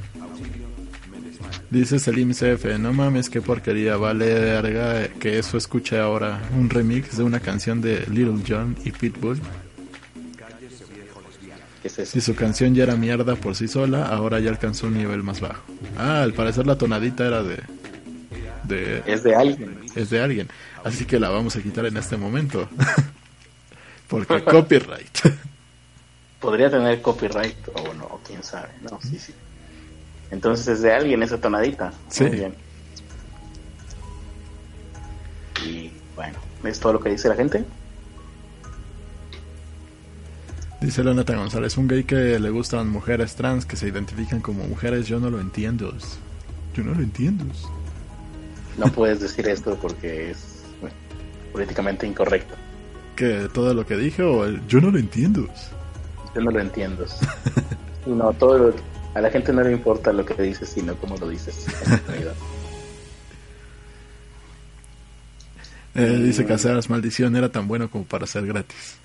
Dice 1.70 2.00
Selim 2.00 2.32
CF, 2.32 2.80
no 2.80 2.94
mames, 2.94 3.30
qué 3.30 3.42
porquería, 3.42 3.96
vale 3.96 4.34
verga 4.34 5.08
que 5.20 5.38
eso 5.38 5.56
escuche 5.58 6.00
ahora 6.00 6.42
un 6.58 6.68
remix 6.68 7.18
de 7.18 7.24
una 7.24 7.40
canción 7.40 7.80
de 7.80 8.08
Little 8.08 8.44
John 8.48 8.76
y 8.84 8.92
Pitbull. 8.92 9.40
eso. 11.84 12.06
Si 12.06 12.22
su 12.22 12.34
canción 12.36 12.74
ya 12.74 12.84
era 12.84 12.96
mierda 12.96 13.36
por 13.36 13.56
sí 13.56 13.68
sola, 13.68 14.08
ahora 14.08 14.40
ya 14.40 14.50
alcanzó 14.50 14.88
un 14.88 14.98
nivel 14.98 15.22
más 15.22 15.42
bajo. 15.42 15.62
Ah, 15.98 16.24
al 16.24 16.34
parecer 16.34 16.66
la 16.66 16.78
tonadita 16.78 17.26
era 17.28 17.44
de... 17.44 17.62
de 18.64 19.04
Es 19.06 19.24
de 19.24 19.36
alguien. 19.36 19.80
es 19.96 20.10
de 20.10 20.22
alguien. 20.22 20.48
Así 20.84 21.06
que 21.06 21.20
la 21.20 21.30
vamos 21.30 21.56
a 21.56 21.62
quitar 21.62 21.86
en 21.86 21.98
este 21.98 22.18
momento. 22.18 22.68
Porque 24.08 24.44
copyright. 24.44 25.20
Podría 26.40 26.70
tener 26.70 27.02
copyright 27.02 27.68
o 27.74 27.94
no, 27.94 28.20
quién 28.26 28.44
sabe. 28.44 28.70
No, 28.82 29.00
sí, 29.02 29.20
sí. 29.20 29.34
Entonces 30.32 30.68
es 30.68 30.82
de 30.82 30.94
alguien 30.94 31.22
esa 31.24 31.40
tonadita. 31.40 31.92
Sí. 32.10 32.24
Muy 32.24 32.38
bien. 32.38 32.54
Y 35.66 35.92
bueno, 36.16 36.38
¿es 36.64 36.80
todo 36.80 36.94
lo 36.94 37.00
que 37.00 37.10
dice 37.10 37.28
la 37.28 37.36
gente? 37.36 37.66
Dice 40.82 41.04
Leonata 41.04 41.36
González, 41.36 41.78
un 41.78 41.90
gay 41.90 42.06
que 42.06 42.40
le 42.40 42.50
gustan 42.50 42.90
mujeres 42.90 43.36
trans 43.36 43.66
que 43.66 43.76
se 43.76 43.90
identifican 43.90 44.40
como 44.40 44.64
mujeres, 44.64 45.08
yo 45.08 45.20
no 45.20 45.30
lo 45.30 45.42
entiendo. 45.42 45.94
Yo 46.74 46.84
no 46.84 46.94
lo 46.94 47.02
entiendo. 47.02 47.44
No 48.78 48.86
puedes 48.88 49.20
decir 49.20 49.50
esto 49.50 49.78
porque 49.82 50.32
es 50.32 50.64
bueno, 50.80 50.96
políticamente 51.52 52.08
incorrecto. 52.08 52.56
Que 53.18 53.50
todo 53.54 53.74
lo 53.74 53.86
que 53.86 53.98
dije 53.98 54.24
o 54.24 54.46
el 54.46 54.66
yo 54.68 54.80
no 54.80 54.90
lo 54.90 55.00
entiendo. 55.00 55.50
Yo 56.36 56.42
no 56.42 56.52
lo 56.52 56.60
entiendo. 56.60 57.06
No, 58.06 58.32
todo 58.34 58.58
lo- 58.58 58.76
a 59.14 59.22
la 59.22 59.30
gente 59.30 59.52
no 59.52 59.62
le 59.62 59.72
importa 59.74 60.12
lo 60.14 60.26
que 60.26 60.42
dices, 60.42 60.70
sino 60.70 60.96
cómo 60.96 61.18
lo 61.18 61.28
dices. 61.28 61.66
Eh, 65.96 66.06
dice 66.24 66.46
Caseras, 66.46 66.90
maldición, 66.90 67.36
era 67.36 67.50
tan 67.50 67.68
bueno 67.68 67.90
como 67.90 68.06
para 68.06 68.26
ser 68.28 68.46
gratis. 68.46 68.98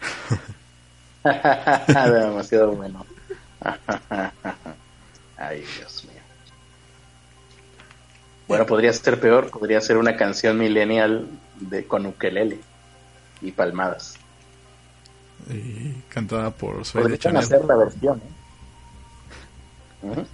Demasiado 1.24 2.72
bueno. 2.72 3.04
Ay, 5.36 5.64
Dios 5.78 6.04
mío. 6.04 6.20
Bueno, 8.46 8.66
podría 8.66 8.92
ser 8.92 9.18
peor, 9.18 9.50
podría 9.50 9.80
ser 9.80 9.96
una 9.96 10.16
canción 10.16 10.58
millennial 10.58 11.26
de 11.58 11.84
con 11.86 12.04
ukelele 12.06 12.58
y 13.40 13.50
palmadas. 13.52 14.16
Y 15.50 15.92
cantada 16.08 16.50
por 16.50 16.84
Soy 16.84 17.10
de 17.10 17.18
Chanel. 17.18 17.42
hacer 17.42 17.64
la 17.64 17.76
versión, 17.76 18.18
¿eh? 18.18 18.22
¿Cómo 20.00 20.26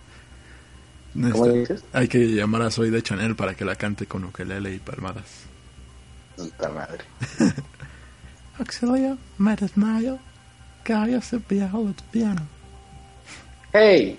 Necesita- 1.46 1.52
dices? 1.52 1.84
Hay 1.92 2.08
que 2.08 2.18
llamar 2.34 2.62
a 2.62 2.70
Soy 2.70 2.90
de 2.90 3.02
Chanel 3.02 3.34
para 3.34 3.54
que 3.54 3.64
la 3.64 3.74
cante 3.74 4.06
con 4.06 4.24
ukelele 4.24 4.74
y 4.74 4.78
palmadas. 4.78 5.24
Puta 6.36 6.68
madre. 6.68 7.04
Auxilio, 8.58 9.18
me 9.38 9.56
desmayo, 9.56 10.18
cállese 10.84 11.40
viejo 11.48 11.82
lesbiano. 11.84 12.42
¡Hey! 13.72 14.18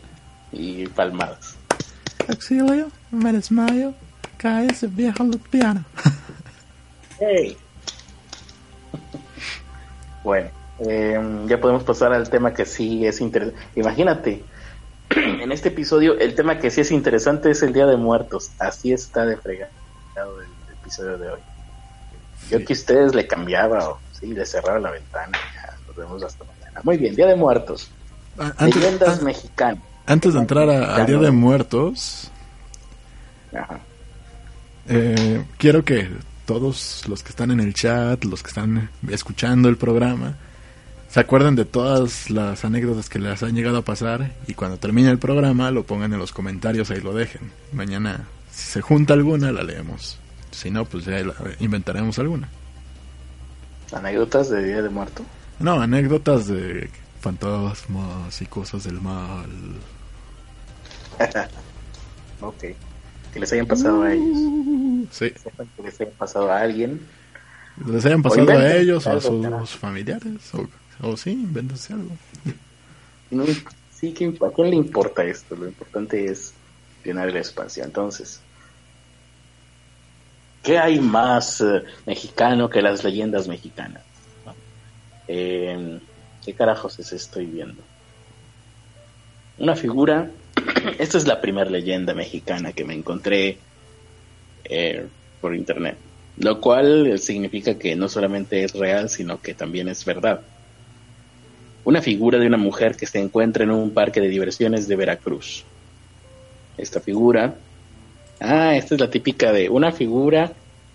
Y 0.51 0.87
palmadas. 0.87 1.55
Auxilio, 2.27 2.91
me 3.11 3.31
desmayo, 3.31 3.93
cállese 4.37 4.87
viejo 4.87 5.23
lesbiano. 5.23 5.85
¡Hey! 7.19 7.55
bueno, 10.23 10.49
eh, 10.87 11.19
ya 11.47 11.59
podemos 11.59 11.83
pasar 11.83 12.13
al 12.13 12.29
tema 12.29 12.53
que 12.53 12.65
sí 12.65 13.05
es 13.05 13.21
interesante. 13.21 13.59
Imagínate, 13.75 14.43
en 15.15 15.51
este 15.51 15.69
episodio 15.69 16.17
el 16.17 16.35
tema 16.35 16.57
que 16.59 16.71
sí 16.71 16.81
es 16.81 16.91
interesante 16.91 17.51
es 17.51 17.61
el 17.63 17.73
Día 17.73 17.85
de 17.85 17.97
Muertos. 17.97 18.51
Así 18.59 18.91
está 18.93 19.25
de 19.25 19.37
fregado 19.37 19.71
el 20.15 20.73
episodio 20.81 21.17
de 21.17 21.29
hoy. 21.29 21.39
Yo 22.49 22.63
que 22.65 22.73
ustedes 22.73 23.13
le 23.15 23.27
cambiaba 23.27 23.87
o 23.89 23.99
sí, 24.19 24.27
le 24.27 24.45
cerraba 24.45 24.79
la 24.79 24.91
ventana. 24.91 25.37
Ya, 25.55 25.75
nos 25.87 25.95
vemos 25.95 26.23
hasta 26.23 26.43
mañana. 26.43 26.81
Muy 26.83 26.97
bien, 26.97 27.15
Día 27.15 27.27
de 27.27 27.35
Muertos. 27.35 27.89
Ah, 28.37 28.53
Antes, 28.57 28.75
Leyendas 28.81 29.19
ah, 29.19 29.23
mexicanas. 29.23 29.83
antes 30.05 30.33
de 30.33 30.39
entrar 30.39 30.69
a- 30.69 30.95
al 30.95 31.05
Día 31.05 31.17
de 31.17 31.31
Muertos, 31.31 32.31
Ajá. 33.53 33.79
Eh, 34.87 35.43
quiero 35.57 35.83
que 35.85 36.09
todos 36.45 37.03
los 37.07 37.21
que 37.23 37.29
están 37.29 37.51
en 37.51 37.59
el 37.59 37.73
chat, 37.73 38.23
los 38.25 38.41
que 38.41 38.47
están 38.49 38.89
escuchando 39.09 39.69
el 39.69 39.77
programa, 39.77 40.35
se 41.11 41.19
acuerden 41.19 41.57
de 41.57 41.65
todas 41.65 42.29
las 42.29 42.63
anécdotas 42.63 43.09
que 43.09 43.19
les 43.19 43.43
han 43.43 43.53
llegado 43.53 43.79
a 43.79 43.81
pasar 43.81 44.31
y 44.47 44.53
cuando 44.53 44.77
termine 44.77 45.09
el 45.09 45.19
programa 45.19 45.69
lo 45.69 45.83
pongan 45.83 46.13
en 46.13 46.19
los 46.19 46.31
comentarios, 46.31 46.89
ahí 46.89 47.01
lo 47.01 47.13
dejen. 47.13 47.51
Mañana, 47.73 48.27
si 48.49 48.71
se 48.71 48.81
junta 48.81 49.13
alguna, 49.13 49.51
la 49.51 49.61
leemos. 49.61 50.17
Si 50.51 50.71
no, 50.71 50.85
pues 50.85 51.03
ya 51.03 51.21
inventaremos 51.59 52.17
alguna. 52.17 52.47
Anécdotas 53.91 54.49
de 54.49 54.63
Día 54.63 54.81
de 54.81 54.89
Muerto. 54.89 55.23
No, 55.59 55.81
anécdotas 55.81 56.47
de 56.47 56.89
fantasmas 57.19 58.41
y 58.41 58.45
cosas 58.45 58.85
del 58.85 59.01
mal. 59.01 59.49
Ok. 62.43 62.63
Que 63.33 63.39
les 63.39 63.53
hayan 63.53 63.67
pasado 63.67 64.01
a 64.01 64.11
ellos. 64.11 64.37
Sí, 65.11 65.31
que 65.75 65.83
les 65.83 66.01
hayan 66.01 66.13
pasado 66.17 66.51
a 66.51 66.59
alguien. 66.59 66.99
les 67.85 68.03
hayan 68.03 68.23
pasado 68.23 68.49
a 68.49 68.75
ellos 68.75 69.05
o 69.05 69.11
a 69.11 69.21
sus 69.21 69.75
familiares. 69.75 70.51
O, 70.53 70.65
o 71.01 71.17
sí, 71.17 71.31
invéntense 71.31 71.93
algo. 71.93 72.11
No, 73.31 73.45
sí, 73.91 74.11
que 74.13 74.25
¿a 74.27 74.49
quién 74.53 74.69
le 74.69 74.75
importa 74.75 75.23
esto? 75.23 75.55
Lo 75.55 75.65
importante 75.67 76.25
es 76.25 76.53
llenar 77.03 77.29
el 77.29 77.37
espacio. 77.37 77.83
Entonces, 77.83 78.41
¿qué 80.61 80.77
hay 80.77 80.99
más 80.99 81.61
eh, 81.61 81.83
mexicano 82.05 82.69
que 82.69 82.81
las 82.81 83.03
leyendas 83.03 83.47
mexicanas? 83.47 84.03
Eh, 85.27 85.99
¿Qué 86.45 86.53
carajos 86.53 86.99
es 86.99 87.13
estoy 87.13 87.45
viendo? 87.45 87.81
Una 89.57 89.75
figura. 89.75 90.29
Esta 90.99 91.17
es 91.17 91.27
la 91.27 91.39
primera 91.39 91.69
leyenda 91.69 92.13
mexicana 92.13 92.73
que 92.73 92.83
me 92.83 92.93
encontré 92.93 93.57
eh, 94.65 95.07
por 95.39 95.55
internet. 95.55 95.97
Lo 96.37 96.59
cual 96.59 97.17
significa 97.19 97.77
que 97.77 97.95
no 97.95 98.09
solamente 98.09 98.63
es 98.63 98.73
real, 98.73 99.09
sino 99.09 99.41
que 99.41 99.53
también 99.53 99.87
es 99.87 100.03
verdad 100.05 100.41
una 101.83 102.01
figura 102.01 102.37
de 102.37 102.47
una 102.47 102.57
mujer 102.57 102.95
que 102.95 103.07
se 103.07 103.19
encuentra 103.19 103.63
en 103.63 103.71
un 103.71 103.91
parque 103.91 104.21
de 104.21 104.29
diversiones 104.29 104.87
de 104.87 104.95
Veracruz. 104.95 105.63
Esta 106.77 106.99
figura, 106.99 107.55
ah, 108.39 108.75
esta 108.75 108.95
es 108.95 109.01
la 109.01 109.09
típica 109.09 109.51
de 109.51 109.69
una 109.69 109.91
figura 109.91 110.53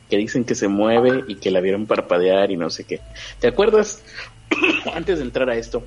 que 0.09 0.17
dicen 0.17 0.45
que 0.45 0.55
se 0.55 0.69
mueve 0.69 1.25
y 1.27 1.37
que 1.37 1.51
la 1.51 1.61
vieron 1.61 1.87
parpadear 1.87 2.51
y 2.51 2.57
no 2.57 2.71
sé 2.71 2.85
qué. 2.85 3.01
¿Te 3.41 3.49
acuerdas, 3.49 4.03
antes 4.95 5.19
de 5.19 5.25
entrar 5.25 5.51
a 5.51 5.57
esto, 5.57 5.85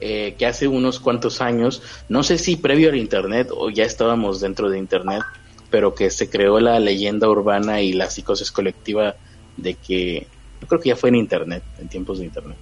eh, 0.00 0.34
que 0.38 0.44
hace 0.44 0.68
unos 0.68 1.00
cuantos 1.00 1.40
años, 1.40 1.82
no 2.08 2.22
sé 2.22 2.36
si 2.36 2.56
previo 2.56 2.90
al 2.90 2.96
Internet 2.96 3.48
o 3.50 3.70
ya 3.70 3.84
estábamos 3.84 4.40
dentro 4.40 4.68
de 4.68 4.78
Internet, 4.78 5.22
pero 5.70 5.94
que 5.94 6.10
se 6.10 6.28
creó 6.28 6.60
la 6.60 6.78
leyenda 6.78 7.28
urbana 7.28 7.80
y 7.80 7.94
la 7.94 8.10
psicosis 8.10 8.52
colectiva 8.52 9.16
de 9.56 9.74
que, 9.74 10.26
yo 10.60 10.68
creo 10.68 10.80
que 10.80 10.88
ya 10.90 10.96
fue 10.96 11.08
en 11.08 11.16
Internet, 11.16 11.62
en 11.78 11.88
tiempos 11.88 12.18
de 12.18 12.26
Internet 12.26 12.58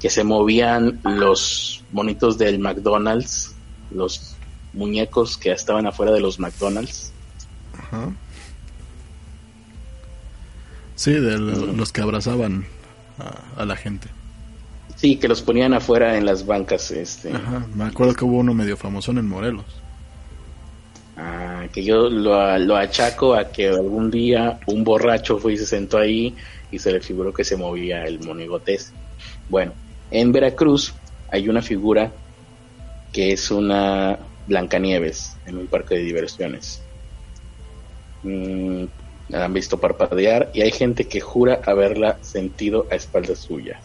que 0.00 0.10
se 0.10 0.24
movían 0.24 1.00
los 1.04 1.82
monitos 1.92 2.36
del 2.38 2.58
McDonald's, 2.58 3.54
los 3.90 4.34
muñecos 4.72 5.36
que 5.38 5.52
estaban 5.52 5.86
afuera 5.86 6.12
de 6.12 6.20
los 6.20 6.38
McDonald's. 6.38 7.12
Ajá. 7.78 8.10
Sí, 10.94 11.12
de 11.12 11.38
lo- 11.38 11.66
los 11.72 11.92
que 11.92 12.00
abrazaban 12.00 12.66
a, 13.18 13.62
a 13.62 13.64
la 13.64 13.76
gente. 13.76 14.08
Sí, 14.96 15.16
que 15.16 15.28
los 15.28 15.42
ponían 15.42 15.74
afuera 15.74 16.16
en 16.16 16.24
las 16.24 16.46
bancas, 16.46 16.90
este, 16.90 17.32
Ajá. 17.32 17.66
Me 17.74 17.84
acuerdo 17.84 18.14
que 18.14 18.24
hubo 18.24 18.38
uno 18.38 18.54
medio 18.54 18.76
famosón 18.78 19.18
en 19.18 19.28
Morelos. 19.28 19.64
ah, 21.18 21.64
que 21.72 21.84
yo 21.84 22.08
lo, 22.08 22.58
lo 22.58 22.76
achaco 22.76 23.34
a 23.34 23.48
que 23.50 23.68
algún 23.68 24.10
día 24.10 24.58
un 24.66 24.84
borracho 24.84 25.38
fue 25.38 25.54
y 25.54 25.56
se 25.58 25.66
sentó 25.66 25.98
ahí 25.98 26.34
y 26.70 26.78
se 26.78 26.92
le 26.92 27.00
figuró 27.00 27.32
que 27.32 27.44
se 27.44 27.56
movía 27.56 28.04
el 28.06 28.20
monigotes. 28.20 28.92
Bueno, 29.50 29.72
en 30.10 30.32
Veracruz 30.32 30.94
hay 31.28 31.48
una 31.48 31.62
figura 31.62 32.12
que 33.12 33.32
es 33.32 33.50
una 33.50 34.18
Blancanieves 34.46 35.36
en 35.46 35.58
un 35.58 35.66
parque 35.66 35.96
de 35.96 36.02
diversiones. 36.02 36.82
Mm, 38.22 38.84
la 39.28 39.44
han 39.44 39.52
visto 39.52 39.78
parpadear 39.78 40.50
y 40.54 40.62
hay 40.62 40.70
gente 40.70 41.08
que 41.08 41.20
jura 41.20 41.60
haberla 41.64 42.18
sentido 42.22 42.86
a 42.90 42.94
espaldas 42.94 43.40
suya. 43.40 43.80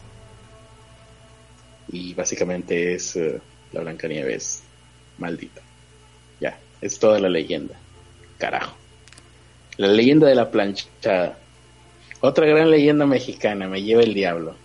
Y 1.88 2.14
básicamente 2.14 2.94
es 2.94 3.16
eh, 3.16 3.40
la 3.72 3.82
Blancanieves 3.82 4.64
maldita. 5.18 5.62
Ya, 6.40 6.58
es 6.80 7.00
toda 7.00 7.20
la 7.20 7.30
leyenda. 7.30 7.76
Carajo. 8.38 8.76
La 9.78 9.88
leyenda 9.88 10.28
de 10.28 10.36
la 10.36 10.52
planchada. 10.52 11.38
Otra 12.20 12.46
gran 12.46 12.70
leyenda 12.70 13.06
mexicana, 13.06 13.68
me 13.68 13.82
lleva 13.82 14.04
el 14.04 14.14
diablo. 14.14 14.56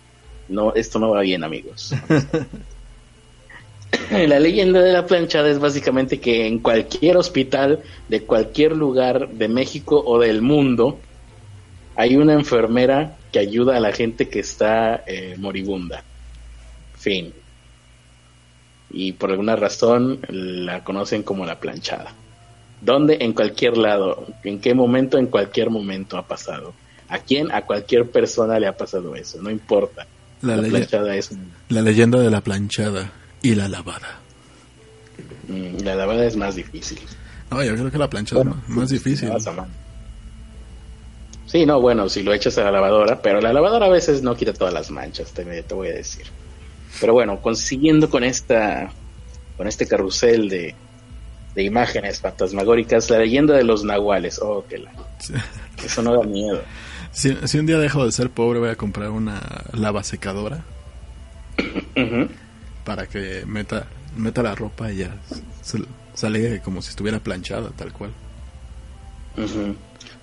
No, 0.49 0.73
esto 0.73 0.99
no 0.99 1.11
va 1.11 1.21
bien, 1.21 1.43
amigos. 1.43 1.93
la 4.11 4.39
leyenda 4.39 4.81
de 4.81 4.93
la 4.93 5.05
planchada 5.05 5.49
es 5.49 5.59
básicamente 5.59 6.19
que 6.19 6.47
en 6.47 6.59
cualquier 6.59 7.17
hospital 7.17 7.81
de 8.07 8.23
cualquier 8.23 8.73
lugar 8.73 9.29
de 9.29 9.47
México 9.47 10.01
o 10.05 10.19
del 10.19 10.41
mundo 10.41 10.99
hay 11.95 12.15
una 12.15 12.33
enfermera 12.33 13.17
que 13.31 13.39
ayuda 13.39 13.77
a 13.77 13.79
la 13.79 13.91
gente 13.91 14.29
que 14.29 14.39
está 14.39 15.03
eh, 15.05 15.35
moribunda. 15.37 16.03
Fin. 16.95 17.33
y 18.89 19.11
por 19.11 19.31
alguna 19.31 19.55
razón 19.55 20.19
la 20.29 20.83
conocen 20.83 21.23
como 21.23 21.45
la 21.45 21.59
planchada. 21.59 22.13
¿Dónde? 22.81 23.17
En 23.21 23.33
cualquier 23.33 23.77
lado. 23.77 24.27
¿En 24.43 24.59
qué 24.59 24.73
momento? 24.73 25.17
En 25.17 25.27
cualquier 25.27 25.69
momento 25.69 26.17
ha 26.17 26.27
pasado. 26.27 26.73
¿A 27.09 27.19
quién? 27.19 27.51
A 27.51 27.63
cualquier 27.63 28.09
persona 28.09 28.59
le 28.59 28.67
ha 28.67 28.75
pasado 28.75 29.15
eso, 29.15 29.41
no 29.41 29.49
importa. 29.49 30.05
La, 30.41 30.55
La 30.55 30.61
leye- 30.63 30.69
planchada 30.71 31.15
es... 31.15 31.31
la 31.69 31.81
leyenda 31.81 32.19
de 32.19 32.29
la 32.29 32.41
planchada 32.41 33.11
y 33.41 33.55
la 33.55 33.67
lavada. 33.67 34.19
mm, 35.47 35.83
La 35.83 35.95
lavada 35.95 36.25
es 36.25 36.35
más 36.35 36.55
difícil. 36.55 36.99
No, 37.49 37.63
yo 37.63 37.73
creo 37.75 37.89
que 37.91 37.97
la 37.97 38.09
planchada 38.09 38.43
Bueno, 38.43 38.61
es 38.67 38.69
más, 38.69 38.89
difícil. 38.89 39.31
Sí, 41.45 41.65
no, 41.65 41.79
bueno, 41.79 42.09
si 42.09 42.23
lo 42.23 42.33
echas 42.33 42.57
a 42.57 42.63
la 42.65 42.71
lavadora, 42.71 43.21
pero 43.21 43.39
la 43.39 43.53
lavadora 43.53 43.85
a 43.85 43.89
veces 43.89 44.21
no 44.21 44.35
quita 44.35 44.51
todas 44.53 44.73
las 44.73 44.91
manchas, 44.91 45.31
te, 45.31 45.45
te 45.63 45.73
voy 45.73 45.87
a 45.87 45.93
decir. 45.93 46.25
Pero 46.99 47.13
bueno, 47.13 47.41
consiguiendo 47.41 48.09
con 48.09 48.23
esta, 48.25 48.91
con 49.55 49.65
este 49.67 49.87
carrusel 49.87 50.49
de, 50.49 50.75
de 51.55 51.63
imágenes 51.63 52.19
fantasmagóricas, 52.19 53.09
la 53.09 53.19
leyenda 53.19 53.55
de 53.55 53.63
los 53.63 53.85
nahuales. 53.85 54.39
Oh, 54.41 54.65
que 54.67 54.79
la, 54.79 54.91
eso 55.85 56.01
no 56.01 56.17
da 56.17 56.23
miedo. 56.23 56.61
Si, 57.21 57.33
si 57.47 57.57
un 57.59 57.65
día 57.65 57.79
dejo 57.79 58.05
de 58.05 58.11
ser 58.11 58.29
pobre, 58.29 58.59
voy 58.59 58.69
a 58.69 58.75
comprar 58.75 59.09
una 59.09 59.41
lava 59.73 60.03
secadora 60.03 60.63
para 62.83 63.07
que 63.07 63.43
meta, 63.45 63.87
meta 64.15 64.43
la 64.43 64.55
ropa 64.55 64.91
y 64.91 64.97
ya 64.97 65.15
se- 65.61 65.83
sale 66.13 66.61
como 66.61 66.81
si 66.81 66.89
estuviera 66.89 67.19
planchada, 67.19 67.69
tal 67.75 67.91
cual. 67.93 68.11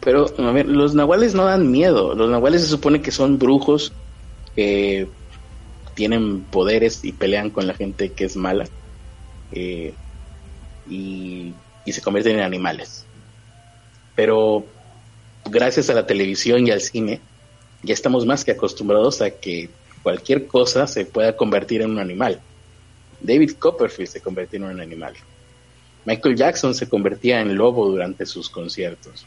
Pero, 0.00 0.26
a 0.38 0.52
ver, 0.52 0.66
los 0.68 0.94
nahuales 0.94 1.34
no 1.34 1.44
dan 1.44 1.70
miedo. 1.70 2.14
Los 2.14 2.30
nahuales 2.30 2.62
se 2.62 2.68
supone 2.68 3.00
que 3.02 3.10
son 3.10 3.38
brujos 3.38 3.92
que 4.54 5.08
tienen 5.94 6.44
poderes 6.44 7.04
y 7.04 7.12
pelean 7.12 7.50
con 7.50 7.66
la 7.66 7.74
gente 7.74 8.12
que 8.12 8.24
es 8.24 8.36
mala. 8.36 8.68
eh, 9.52 9.94
y, 10.86 11.54
y 11.84 11.92
se 11.92 12.02
convierten 12.02 12.36
en 12.36 12.42
animales. 12.42 13.06
Pero 14.14 14.73
gracias 15.50 15.90
a 15.90 15.94
la 15.94 16.06
televisión 16.06 16.66
y 16.66 16.70
al 16.70 16.80
cine, 16.80 17.20
ya 17.82 17.94
estamos 17.94 18.26
más 18.26 18.44
que 18.44 18.52
acostumbrados 18.52 19.20
a 19.22 19.30
que 19.30 19.68
cualquier 20.02 20.46
cosa 20.46 20.86
se 20.86 21.04
pueda 21.04 21.36
convertir 21.36 21.82
en 21.82 21.90
un 21.90 21.98
animal. 21.98 22.40
David 23.20 23.52
Copperfield 23.58 24.10
se 24.10 24.20
convirtió 24.20 24.58
en 24.58 24.64
un 24.64 24.80
animal. 24.80 25.14
Michael 26.04 26.36
Jackson 26.36 26.74
se 26.74 26.88
convertía 26.88 27.40
en 27.40 27.56
lobo 27.56 27.88
durante 27.88 28.26
sus 28.26 28.50
conciertos. 28.50 29.26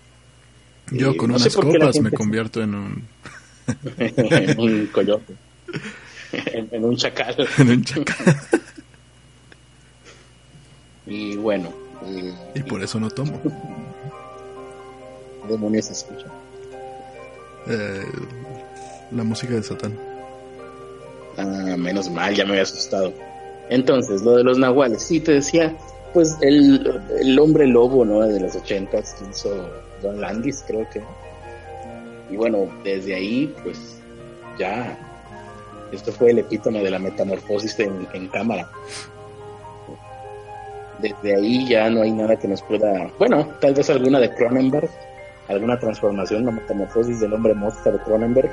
Yo 0.92 1.12
Eh, 1.12 1.18
con 1.18 1.32
no 1.32 1.40
sé 1.40 1.50
unas 1.50 1.56
copas 1.56 2.00
me 2.00 2.12
convierto 2.12 2.62
en 2.62 2.76
un, 2.76 3.08
en 3.98 4.60
un 4.60 4.88
coyote. 4.88 5.34
en, 6.32 6.70
en 6.72 6.86
un 6.86 6.96
chacal. 6.96 7.36
en 7.58 7.70
un 7.70 7.84
chacal. 7.84 8.38
Y 11.08 11.36
bueno, 11.36 11.74
eh, 12.06 12.34
y 12.56 12.64
por 12.64 12.84
eso 12.84 13.00
no 13.00 13.10
tomo. 13.10 13.42
¿Qué 15.48 15.54
demonios 15.54 15.86
se 15.86 15.94
escucha? 15.94 16.26
Eh, 17.70 18.06
la 19.12 19.24
música 19.24 19.54
de 19.54 19.64
Satán. 19.64 19.98
Ah, 21.38 21.76
menos 21.78 22.10
mal, 22.10 22.34
ya 22.34 22.44
me 22.46 22.52
había 22.52 22.64
asustado. 22.64 23.14
Entonces, 23.70 24.22
lo 24.22 24.36
de 24.36 24.44
los 24.44 24.58
nahuales, 24.58 25.04
sí, 25.04 25.20
te 25.20 25.34
decía, 25.34 25.76
pues 26.14 26.38
el, 26.42 27.02
el 27.20 27.40
hombre 27.40 27.68
lobo, 27.68 28.06
¿no? 28.06 28.22
De 28.22 28.40
los 28.40 28.56
ochentas, 28.56 29.14
que 29.14 29.30
hizo 29.30 29.70
Don 30.02 30.20
Landis, 30.22 30.64
creo 30.66 30.88
que. 30.90 31.02
Y 32.32 32.38
bueno, 32.38 32.68
desde 32.84 33.16
ahí, 33.16 33.54
pues 33.64 34.00
ya, 34.58 34.98
esto 35.92 36.12
fue 36.12 36.32
el 36.32 36.40
epítome 36.40 36.84
de 36.84 36.92
la 36.92 37.00
metamorfosis 37.00 37.80
en, 37.80 38.08
en 38.14 38.28
cámara. 38.28 38.70
Desde 41.00 41.36
ahí 41.36 41.68
ya 41.68 41.90
no 41.90 42.02
hay 42.02 42.12
nada 42.12 42.38
que 42.38 42.48
nos 42.48 42.62
pueda, 42.64 43.12
bueno, 43.20 43.48
tal 43.62 43.76
vez 43.76 43.90
alguna 43.90 44.20
de 44.20 44.34
Cronenberg, 44.34 44.90
alguna 45.48 45.80
transformación, 45.80 46.46
la 46.46 46.52
metamorfosis 46.52 47.20
del 47.20 47.34
hombre 47.34 47.54
mosca 47.54 47.92
de 47.92 48.00
Cronenberg. 48.00 48.52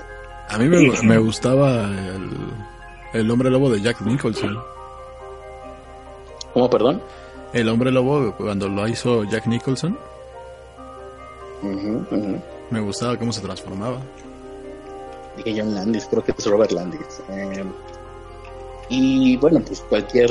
A 0.49 0.59
mí 0.59 0.69
me, 0.69 0.91
me 1.03 1.19
gustaba 1.19 1.85
el, 1.85 2.31
el 3.13 3.31
hombre 3.31 3.51
lobo 3.51 3.71
de 3.71 3.81
Jack 3.81 4.01
Nicholson. 4.03 4.59
¿Cómo, 6.53 6.71
perdón? 6.71 7.03
El 7.53 7.69
hombre 7.69 7.91
lobo, 7.91 8.35
cuando 8.37 8.69
lo 8.69 8.87
hizo 8.89 9.25
Jack 9.25 9.47
Nicholson, 9.47 9.97
me 12.71 12.81
gustaba 12.81 13.17
cómo 13.17 13.33
se 13.33 13.41
transformaba. 13.41 13.99
Dije 15.37 15.61
John 15.61 15.75
Landis, 15.75 16.07
creo 16.07 16.23
que 16.23 16.33
es 16.37 16.47
Robert 16.47 16.73
Landis. 16.73 17.23
Eh, 17.31 17.65
y 18.89 19.37
bueno, 19.39 19.61
pues 19.67 19.81
cualquier 19.89 20.31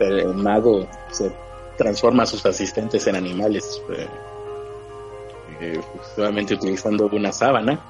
eh, 0.00 0.24
mago 0.34 0.86
se 1.10 1.32
transforma 1.76 2.22
a 2.22 2.26
sus 2.26 2.44
asistentes 2.46 3.06
en 3.06 3.16
animales, 3.16 3.82
eh, 3.90 4.06
eh, 5.60 5.80
solamente 6.14 6.54
utilizando 6.54 7.08
una 7.12 7.32
sábana. 7.32 7.80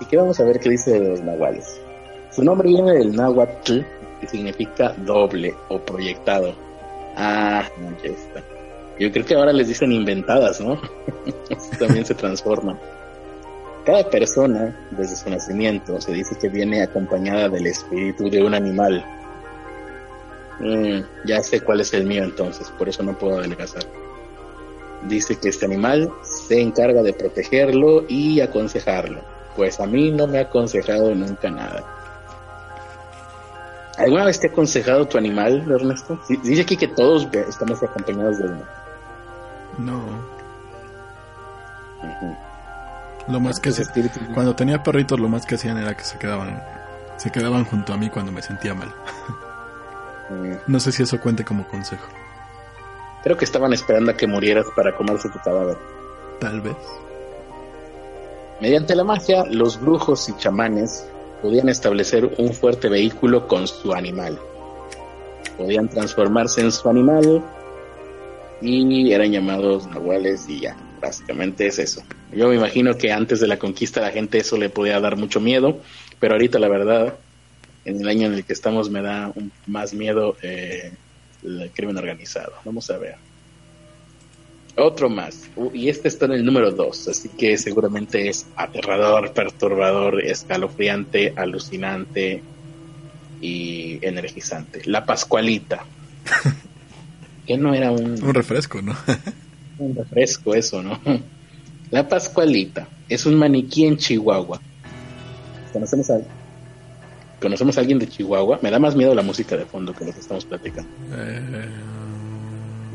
Y 0.00 0.04
que 0.06 0.16
vamos 0.16 0.40
a 0.40 0.44
ver 0.44 0.60
qué 0.60 0.70
dice 0.70 0.98
de 0.98 1.08
los 1.08 1.20
nahuales. 1.20 1.80
Su 2.30 2.42
nombre 2.42 2.68
viene 2.68 2.92
del 2.92 3.14
náhuatl, 3.14 3.80
que 4.20 4.26
significa 4.26 4.94
doble 4.96 5.54
o 5.68 5.78
proyectado. 5.78 6.54
Ah, 7.16 7.64
ya 8.02 8.10
está. 8.10 8.42
Yo 8.98 9.10
creo 9.10 9.24
que 9.24 9.34
ahora 9.34 9.52
les 9.52 9.68
dicen 9.68 9.92
inventadas, 9.92 10.60
¿no? 10.60 10.80
También 11.78 12.04
se 12.04 12.14
transforman. 12.14 12.78
Cada 13.84 14.08
persona, 14.10 14.88
desde 14.90 15.16
su 15.16 15.30
nacimiento, 15.30 16.00
se 16.00 16.12
dice 16.12 16.36
que 16.38 16.48
viene 16.48 16.82
acompañada 16.82 17.48
del 17.48 17.66
espíritu 17.66 18.28
de 18.28 18.42
un 18.42 18.54
animal. 18.54 19.04
Mm, 20.60 21.00
ya 21.26 21.42
sé 21.42 21.62
cuál 21.62 21.80
es 21.80 21.94
el 21.94 22.04
mío 22.04 22.22
entonces, 22.22 22.70
por 22.78 22.90
eso 22.90 23.02
no 23.02 23.16
puedo 23.16 23.38
adelgazar. 23.38 23.82
Dice 25.08 25.36
que 25.36 25.48
este 25.48 25.64
animal 25.64 26.12
se 26.50 26.60
encarga 26.60 27.00
de 27.04 27.12
protegerlo 27.12 28.02
y 28.08 28.40
aconsejarlo. 28.40 29.20
Pues 29.54 29.78
a 29.78 29.86
mí 29.86 30.10
no 30.10 30.26
me 30.26 30.38
ha 30.38 30.42
aconsejado 30.42 31.14
nunca 31.14 31.48
nada. 31.48 31.84
¿Alguna 33.96 34.24
vez 34.24 34.40
te 34.40 34.48
ha 34.48 34.50
aconsejado 34.50 35.06
tu 35.06 35.16
animal, 35.16 35.64
Ernesto? 35.70 36.18
Dice 36.28 36.62
aquí 36.62 36.76
que 36.76 36.88
todos 36.88 37.28
estamos 37.48 37.80
acompañados 37.84 38.38
de 38.38 38.44
uno. 38.46 38.62
No, 39.78 40.02
lo 43.28 43.38
más 43.38 43.60
que 43.60 43.68
espíritu- 43.70 44.34
cuando 44.34 44.56
tenía 44.56 44.82
perritos 44.82 45.20
lo 45.20 45.28
más 45.28 45.46
que 45.46 45.54
hacían 45.54 45.78
era 45.78 45.96
que 45.96 46.02
se 46.02 46.18
quedaban 46.18 46.60
se 47.16 47.30
quedaban 47.30 47.64
junto 47.64 47.92
a 47.92 47.96
mí 47.96 48.10
cuando 48.10 48.32
me 48.32 48.42
sentía 48.42 48.74
mal. 48.74 48.92
No 50.66 50.80
sé 50.80 50.90
si 50.90 51.04
eso 51.04 51.20
cuente 51.20 51.44
como 51.44 51.68
consejo. 51.68 52.06
Creo 53.22 53.36
que 53.36 53.44
estaban 53.44 53.72
esperando 53.72 54.10
a 54.10 54.16
que 54.16 54.26
murieras 54.26 54.66
para 54.74 54.96
comerse 54.96 55.28
tu 55.28 55.38
cadáver. 55.40 55.76
Tal 56.40 56.60
vez. 56.60 56.76
Mediante 58.60 58.94
la 58.94 59.04
magia, 59.04 59.44
los 59.46 59.80
brujos 59.80 60.28
y 60.28 60.36
chamanes 60.36 61.06
podían 61.42 61.68
establecer 61.68 62.34
un 62.38 62.52
fuerte 62.52 62.88
vehículo 62.88 63.46
con 63.48 63.66
su 63.66 63.92
animal. 63.94 64.38
Podían 65.56 65.88
transformarse 65.88 66.60
en 66.60 66.72
su 66.72 66.88
animal 66.88 67.42
y 68.60 69.12
eran 69.12 69.32
llamados 69.32 69.86
nahuales 69.86 70.46
y 70.48 70.60
ya, 70.60 70.76
básicamente 71.00 71.66
es 71.66 71.78
eso. 71.78 72.02
Yo 72.32 72.48
me 72.48 72.56
imagino 72.56 72.94
que 72.96 73.12
antes 73.12 73.40
de 73.40 73.46
la 73.46 73.58
conquista 73.58 74.00
la 74.02 74.10
gente 74.10 74.38
eso 74.38 74.56
le 74.58 74.68
podía 74.68 75.00
dar 75.00 75.16
mucho 75.16 75.40
miedo, 75.40 75.78
pero 76.18 76.34
ahorita 76.34 76.58
la 76.58 76.68
verdad, 76.68 77.14
en 77.86 78.00
el 78.00 78.08
año 78.08 78.26
en 78.26 78.34
el 78.34 78.44
que 78.44 78.52
estamos 78.52 78.90
me 78.90 79.00
da 79.00 79.32
un- 79.34 79.50
más 79.66 79.94
miedo 79.94 80.36
eh, 80.42 80.92
el 81.42 81.70
crimen 81.74 81.96
organizado. 81.96 82.52
Vamos 82.64 82.90
a 82.90 82.98
ver. 82.98 83.16
Otro 84.76 85.08
más. 85.10 85.48
Y 85.74 85.88
este 85.88 86.08
está 86.08 86.26
en 86.26 86.32
el 86.32 86.44
número 86.44 86.70
2, 86.70 87.08
así 87.08 87.28
que 87.28 87.58
seguramente 87.58 88.28
es 88.28 88.46
aterrador, 88.56 89.32
perturbador, 89.32 90.22
escalofriante, 90.24 91.32
alucinante 91.36 92.42
y 93.40 93.98
energizante. 94.06 94.82
La 94.84 95.04
Pascualita. 95.04 95.84
que 97.46 97.56
no 97.56 97.74
era 97.74 97.90
un, 97.90 98.22
Un 98.22 98.34
refresco, 98.34 98.80
¿no? 98.80 98.94
un 99.78 99.94
refresco 99.94 100.54
eso, 100.54 100.82
¿no? 100.82 101.00
La 101.90 102.08
Pascualita 102.08 102.86
es 103.08 103.26
un 103.26 103.34
maniquí 103.34 103.84
en 103.84 103.96
Chihuahua. 103.96 104.60
¿Conocemos 105.72 106.08
a, 106.10 106.20
¿Conocemos 107.40 107.76
a 107.76 107.80
alguien 107.80 107.98
de 107.98 108.06
Chihuahua? 108.08 108.60
Me 108.62 108.70
da 108.70 108.78
más 108.78 108.94
miedo 108.94 109.14
la 109.14 109.22
música 109.22 109.56
de 109.56 109.64
fondo 109.64 109.92
que 109.92 110.04
lo 110.04 110.12
que 110.12 110.20
estamos 110.20 110.44
platicando. 110.44 110.88
Eh, 111.12 111.66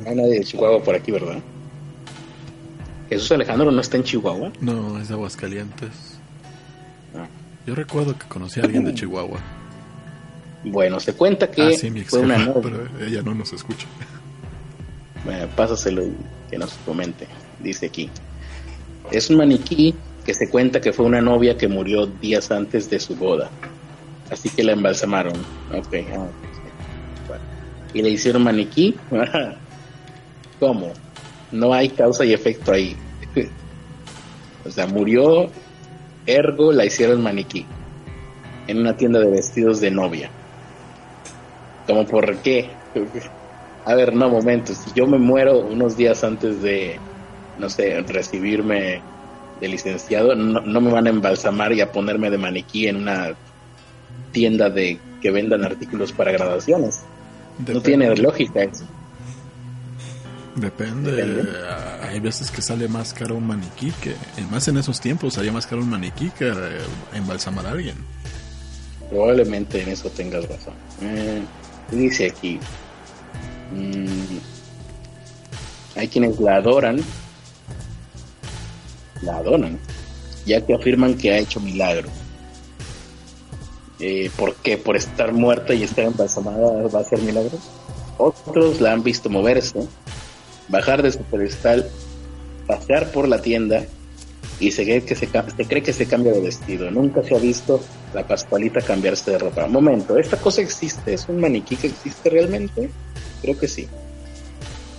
No 0.03 0.09
hay 0.09 0.15
nadie 0.15 0.39
de 0.39 0.45
Chihuahua 0.45 0.81
por 0.81 0.95
aquí, 0.95 1.11
¿verdad? 1.11 1.39
Jesús 3.09 3.31
Alejandro 3.31 3.71
no 3.71 3.81
está 3.81 3.97
en 3.97 4.03
Chihuahua. 4.03 4.51
no, 4.61 4.99
es 4.99 5.07
de 5.09 5.13
Aguascalientes. 5.13 5.89
Ah. 7.15 7.27
Yo 7.67 7.75
recuerdo 7.75 8.17
que 8.17 8.27
conocí 8.27 8.59
a 8.59 8.63
alguien 8.63 8.85
de 8.85 8.93
Chihuahua. 8.93 9.39
Bueno, 10.63 10.99
se 10.99 11.13
cuenta 11.13 11.49
que 11.51 11.61
Ah, 11.61 11.71
sí, 11.71 11.89
mi 11.91 12.01
fue 12.03 12.19
una 12.19 12.37
novia. 12.37 12.61
pero 12.61 13.05
ella 13.05 13.21
no 13.21 13.33
nos 13.35 13.53
escucha. 13.53 13.87
Bueno, 15.23 15.47
pásaselo 15.55 16.03
que 16.49 16.57
nos 16.57 16.73
comente. 16.85 17.27
Dice 17.59 17.87
aquí. 17.87 18.09
Es 19.11 19.29
un 19.29 19.37
maniquí 19.37 19.93
que 20.25 20.33
se 20.33 20.49
cuenta 20.49 20.81
que 20.81 20.91
fue 20.91 21.05
una 21.05 21.21
novia 21.21 21.57
que 21.57 21.67
murió 21.67 22.07
días 22.07 22.49
antes 22.51 22.89
de 22.89 22.99
su 22.99 23.15
boda. 23.15 23.49
Así 24.31 24.49
que 24.49 24.63
la 24.63 24.71
embalsamaron. 24.73 25.33
Ok. 25.71 25.93
ah. 26.15 26.27
Bueno. 27.27 27.43
y 27.93 28.01
le 28.01 28.09
hicieron 28.09 28.43
maniquí. 28.43 28.95
¿Cómo? 30.59 30.93
No 31.55 31.73
hay 31.73 31.89
causa 31.89 32.25
y 32.25 32.33
efecto 32.33 32.73
ahí. 32.73 32.95
o 34.65 34.69
sea, 34.69 34.87
murió, 34.87 35.49
ergo 36.25 36.71
la 36.71 36.85
hicieron 36.85 37.23
maniquí 37.23 37.65
en 38.67 38.79
una 38.79 38.97
tienda 38.97 39.19
de 39.19 39.29
vestidos 39.29 39.79
de 39.79 39.91
novia. 39.91 40.29
¿Cómo 41.87 42.05
por 42.05 42.37
qué? 42.37 42.69
A 43.85 43.93
ver, 43.93 44.15
no, 44.15 44.29
momentos. 44.29 44.77
Si 44.77 44.91
yo 44.95 45.05
me 45.05 45.19
muero 45.19 45.59
unos 45.59 45.95
días 45.95 46.23
antes 46.23 46.61
de, 46.63 46.99
no 47.59 47.69
sé, 47.69 48.01
recibirme 48.01 49.01
de 49.61 49.67
licenciado, 49.67 50.35
no, 50.35 50.81
me 50.81 50.91
van 50.91 51.05
a 51.05 51.11
embalsamar 51.11 51.71
y 51.71 51.81
a 51.81 51.91
ponerme 51.91 52.31
de 52.31 52.39
maniquí 52.39 52.87
en 52.87 52.97
una 52.97 53.35
tienda 54.31 54.71
de 54.71 54.99
que 55.21 55.29
vendan 55.29 55.63
artículos 55.63 56.11
para 56.11 56.31
graduaciones. 56.31 57.03
No 57.67 57.79
tiene 57.81 58.13
lógica 58.15 58.63
eso. 58.63 58.85
Depende. 60.55 61.43
Hay 62.01 62.19
veces 62.19 62.49
que 62.49 62.61
sale 62.61 62.87
más 62.87 63.13
caro 63.13 63.35
un 63.35 63.45
maniquí 63.45 63.91
que, 64.01 64.15
más 64.49 64.67
en 64.67 64.77
esos 64.77 65.01
tiempos, 65.01 65.33
salía 65.33 65.51
más 65.51 65.67
caro 65.67 65.81
un 65.81 65.89
maniquí 65.89 66.29
que 66.29 66.47
eh, 66.47 66.53
embalsamar 67.13 67.67
a 67.67 67.71
alguien. 67.71 67.95
Probablemente 69.09 69.81
en 69.81 69.89
eso 69.89 70.09
tengas 70.09 70.47
razón. 70.47 70.73
Eh, 71.01 71.41
dice 71.91 72.27
aquí, 72.27 72.59
mm, 73.73 74.37
hay 75.97 76.07
quienes 76.07 76.39
la 76.39 76.55
adoran, 76.55 77.01
la 79.21 79.37
adoran, 79.37 79.77
ya 80.45 80.65
que 80.65 80.73
afirman 80.73 81.15
que 81.15 81.33
ha 81.33 81.37
hecho 81.37 81.59
milagros. 81.59 82.11
Eh, 83.99 84.29
¿Por 84.37 84.55
qué? 84.55 84.77
¿Por 84.77 84.95
estar 84.95 85.33
muerta 85.33 85.73
y 85.73 85.83
estar 85.83 86.05
embalsamada 86.05 86.87
va 86.87 86.99
a 86.99 87.01
hacer 87.01 87.19
milagros? 87.19 87.59
Otros 88.17 88.79
la 88.79 88.93
han 88.93 89.03
visto 89.03 89.29
moverse, 89.29 89.87
bajar 90.67 91.01
de 91.01 91.11
su 91.11 91.19
pedestal, 91.19 91.89
pasear 92.67 93.11
por 93.11 93.27
la 93.27 93.41
tienda 93.41 93.85
y 94.59 94.71
se 94.71 94.83
cree 94.83 95.03
que 95.03 95.15
se, 95.15 95.27
se, 95.27 95.65
cree 95.65 95.83
que 95.83 95.93
se 95.93 96.05
cambia 96.05 96.31
de 96.31 96.41
vestido. 96.41 96.89
Nunca 96.91 97.23
se 97.23 97.35
ha 97.35 97.39
visto 97.39 97.81
la 98.13 98.25
Pascualita 98.25 98.81
cambiarse 98.81 99.31
de 99.31 99.37
ropa. 99.37 99.67
Momento, 99.67 100.17
¿esta 100.17 100.37
cosa 100.37 100.61
existe? 100.61 101.13
¿Es 101.13 101.27
un 101.27 101.39
maniquí 101.39 101.75
que 101.75 101.87
existe 101.87 102.29
realmente? 102.29 102.89
Creo 103.41 103.57
que 103.57 103.67
sí. 103.67 103.87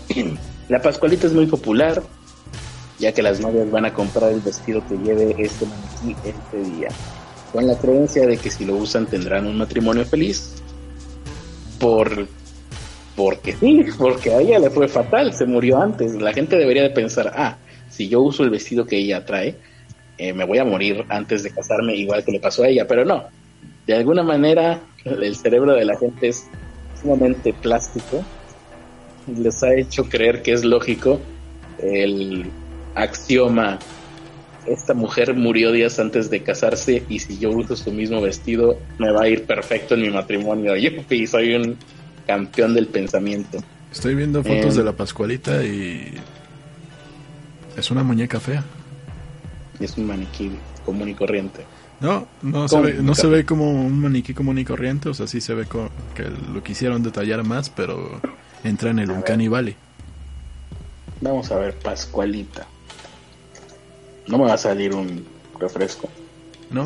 La 0.68 0.82
Pascualita 0.82 1.28
es 1.28 1.32
muy 1.32 1.46
popular, 1.46 2.02
ya 2.98 3.12
que 3.12 3.22
las 3.22 3.38
novias 3.38 3.70
van 3.70 3.84
a 3.84 3.94
comprar 3.94 4.32
el 4.32 4.40
vestido 4.40 4.82
que 4.88 4.96
lleve 4.96 5.32
este 5.38 5.64
maniquí 5.64 6.20
este 6.24 6.70
día, 6.70 6.88
con 7.52 7.68
la 7.68 7.78
creencia 7.78 8.26
de 8.26 8.36
que 8.36 8.50
si 8.50 8.64
lo 8.64 8.74
usan 8.74 9.06
tendrán 9.06 9.46
un 9.46 9.58
matrimonio 9.58 10.04
feliz. 10.04 10.54
Por 11.78 12.26
porque 13.16 13.52
sí, 13.54 13.84
porque 13.98 14.32
a 14.32 14.40
ella 14.40 14.58
le 14.58 14.70
fue 14.70 14.88
fatal, 14.88 15.32
se 15.32 15.46
murió 15.46 15.80
antes. 15.80 16.14
La 16.14 16.32
gente 16.32 16.56
debería 16.56 16.82
de 16.82 16.90
pensar, 16.90 17.32
ah, 17.34 17.56
si 17.88 18.08
yo 18.08 18.20
uso 18.20 18.44
el 18.44 18.50
vestido 18.50 18.86
que 18.86 18.98
ella 18.98 19.24
trae, 19.24 19.56
eh, 20.18 20.32
me 20.32 20.44
voy 20.44 20.58
a 20.58 20.64
morir 20.64 21.04
antes 21.08 21.42
de 21.42 21.50
casarme 21.50 21.94
igual 21.96 22.24
que 22.24 22.32
le 22.32 22.40
pasó 22.40 22.62
a 22.62 22.68
ella, 22.68 22.86
pero 22.86 23.04
no. 23.04 23.24
De 23.86 23.94
alguna 23.94 24.22
manera 24.22 24.80
el 25.04 25.36
cerebro 25.36 25.74
de 25.74 25.84
la 25.84 25.96
gente 25.96 26.28
es 26.28 26.46
sumamente 27.00 27.52
plástico. 27.52 28.24
Les 29.26 29.62
ha 29.62 29.74
hecho 29.74 30.04
creer 30.08 30.42
que 30.42 30.52
es 30.52 30.64
lógico 30.64 31.20
el 31.78 32.46
axioma 32.94 33.78
esta 34.66 34.94
mujer 34.94 35.34
murió 35.34 35.72
días 35.72 35.98
antes 35.98 36.28
de 36.30 36.42
casarse 36.42 37.04
y 37.08 37.20
si 37.20 37.38
yo 37.38 37.50
uso 37.50 37.76
su 37.76 37.92
mismo 37.92 38.20
vestido 38.20 38.78
me 38.98 39.12
va 39.12 39.22
a 39.22 39.28
ir 39.28 39.44
perfecto 39.44 39.94
en 39.94 40.02
mi 40.02 40.10
matrimonio. 40.10 40.74
Yo 40.76 40.90
soy 41.26 41.54
un 41.54 41.76
campeón 42.26 42.74
del 42.74 42.88
pensamiento. 42.88 43.62
Estoy 43.92 44.14
viendo 44.14 44.42
fotos 44.42 44.76
de 44.76 44.84
la 44.84 44.92
Pascualita 44.92 45.64
y 45.64 46.14
es 47.76 47.90
una 47.90 48.02
muñeca 48.02 48.40
fea. 48.40 48.64
Es 49.80 49.96
un 49.96 50.06
maniquí 50.06 50.50
común 50.84 51.08
y 51.08 51.14
corriente. 51.14 51.64
No, 52.00 52.26
no, 52.42 52.68
se 52.68 52.78
ve, 52.80 52.94
no 52.94 53.14
se 53.14 53.26
ve 53.26 53.46
como 53.46 53.70
un 53.70 53.98
maniquí 54.00 54.34
común 54.34 54.58
y 54.58 54.64
corriente, 54.64 55.08
o 55.08 55.14
sea, 55.14 55.26
sí 55.26 55.40
se 55.40 55.54
ve 55.54 55.66
que 56.14 56.24
lo 56.52 56.62
quisieron 56.62 57.02
detallar 57.02 57.42
más, 57.42 57.70
pero 57.70 58.20
entra 58.64 58.90
en 58.90 58.98
el 58.98 59.10
Uncanny 59.10 59.48
Valley. 59.48 59.76
Vamos 61.22 61.50
a 61.50 61.56
ver, 61.56 61.74
Pascualita. 61.78 62.66
No 64.26 64.38
me 64.38 64.44
va 64.44 64.54
a 64.54 64.58
salir 64.58 64.94
un 64.94 65.24
refresco. 65.58 66.08
¿No? 66.70 66.82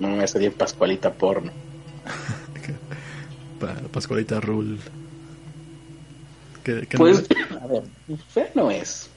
no 0.00 0.08
me 0.08 0.18
va 0.18 0.24
a 0.24 0.26
salir 0.26 0.52
Pascualita 0.52 1.12
porno. 1.12 1.52
Pascualita 3.92 4.40
Rule. 4.40 4.78
pues, 6.96 7.24
a 7.60 7.66
ver, 7.66 7.82
no 8.54 8.70
es. 8.70 9.08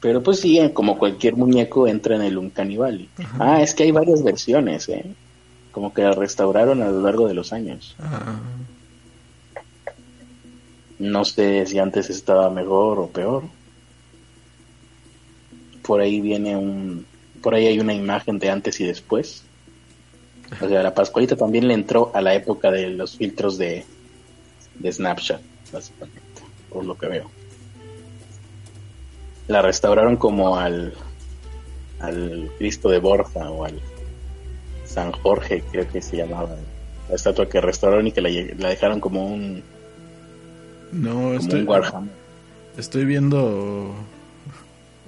Pero 0.00 0.20
pues 0.22 0.40
sí, 0.40 0.60
como 0.74 0.98
cualquier 0.98 1.36
muñeco 1.36 1.86
entra 1.86 2.16
en 2.16 2.22
el 2.22 2.36
un 2.36 2.52
Valley. 2.52 3.08
Ah, 3.38 3.62
es 3.62 3.72
que 3.72 3.84
hay 3.84 3.92
varias 3.92 4.24
versiones, 4.24 4.88
¿eh? 4.88 5.04
Como 5.70 5.94
que 5.94 6.02
la 6.02 6.10
restauraron 6.10 6.82
a 6.82 6.88
lo 6.88 7.02
largo 7.02 7.28
de 7.28 7.34
los 7.34 7.52
años. 7.52 7.94
Ah. 8.00 8.40
No 10.98 11.24
sé 11.24 11.66
si 11.66 11.78
antes 11.78 12.10
estaba 12.10 12.50
mejor 12.50 12.98
o 12.98 13.06
peor. 13.08 13.44
Por 15.82 16.00
ahí 16.00 16.20
viene 16.20 16.56
un... 16.56 17.06
Por 17.40 17.54
ahí 17.54 17.66
hay 17.66 17.78
una 17.78 17.94
imagen 17.94 18.40
de 18.40 18.50
antes 18.50 18.80
y 18.80 18.84
después. 18.84 19.44
O 20.60 20.68
sea, 20.68 20.82
la 20.82 20.94
Pascualita 20.94 21.36
también 21.36 21.66
le 21.68 21.74
entró 21.74 22.10
a 22.14 22.20
la 22.20 22.34
época 22.34 22.70
de 22.70 22.90
los 22.90 23.16
filtros 23.16 23.58
de, 23.58 23.84
de 24.74 24.92
Snapchat, 24.92 25.40
básicamente, 25.72 26.42
por 26.70 26.84
lo 26.84 26.96
que 26.96 27.08
veo 27.08 27.30
la 29.48 29.62
restauraron 29.62 30.16
como 30.16 30.56
al, 30.56 30.94
al 32.00 32.50
Cristo 32.58 32.88
de 32.88 32.98
Borja 32.98 33.50
o 33.50 33.64
al 33.64 33.80
San 34.84 35.12
Jorge, 35.12 35.62
creo 35.70 35.88
que 35.88 36.02
se 36.02 36.16
llamaba. 36.16 36.56
La 37.08 37.16
estatua 37.16 37.48
que 37.48 37.60
restauraron 37.60 38.06
y 38.06 38.12
que 38.12 38.20
la, 38.20 38.68
dejaron 38.68 39.00
como 39.00 39.26
un. 39.26 39.62
No, 40.92 41.34
estoy, 41.34 41.66
Estoy 42.76 43.04
viendo 43.04 43.94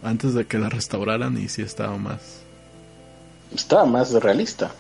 antes 0.03 0.35
de 0.35 0.47
que 0.47 0.59
la 0.59 0.69
restauraran 0.69 1.37
y 1.39 1.49
sí 1.49 1.63
estaba 1.63 1.97
más. 1.97 2.43
Estaba 3.55 3.85
más 3.85 4.13
realista. 4.13 4.73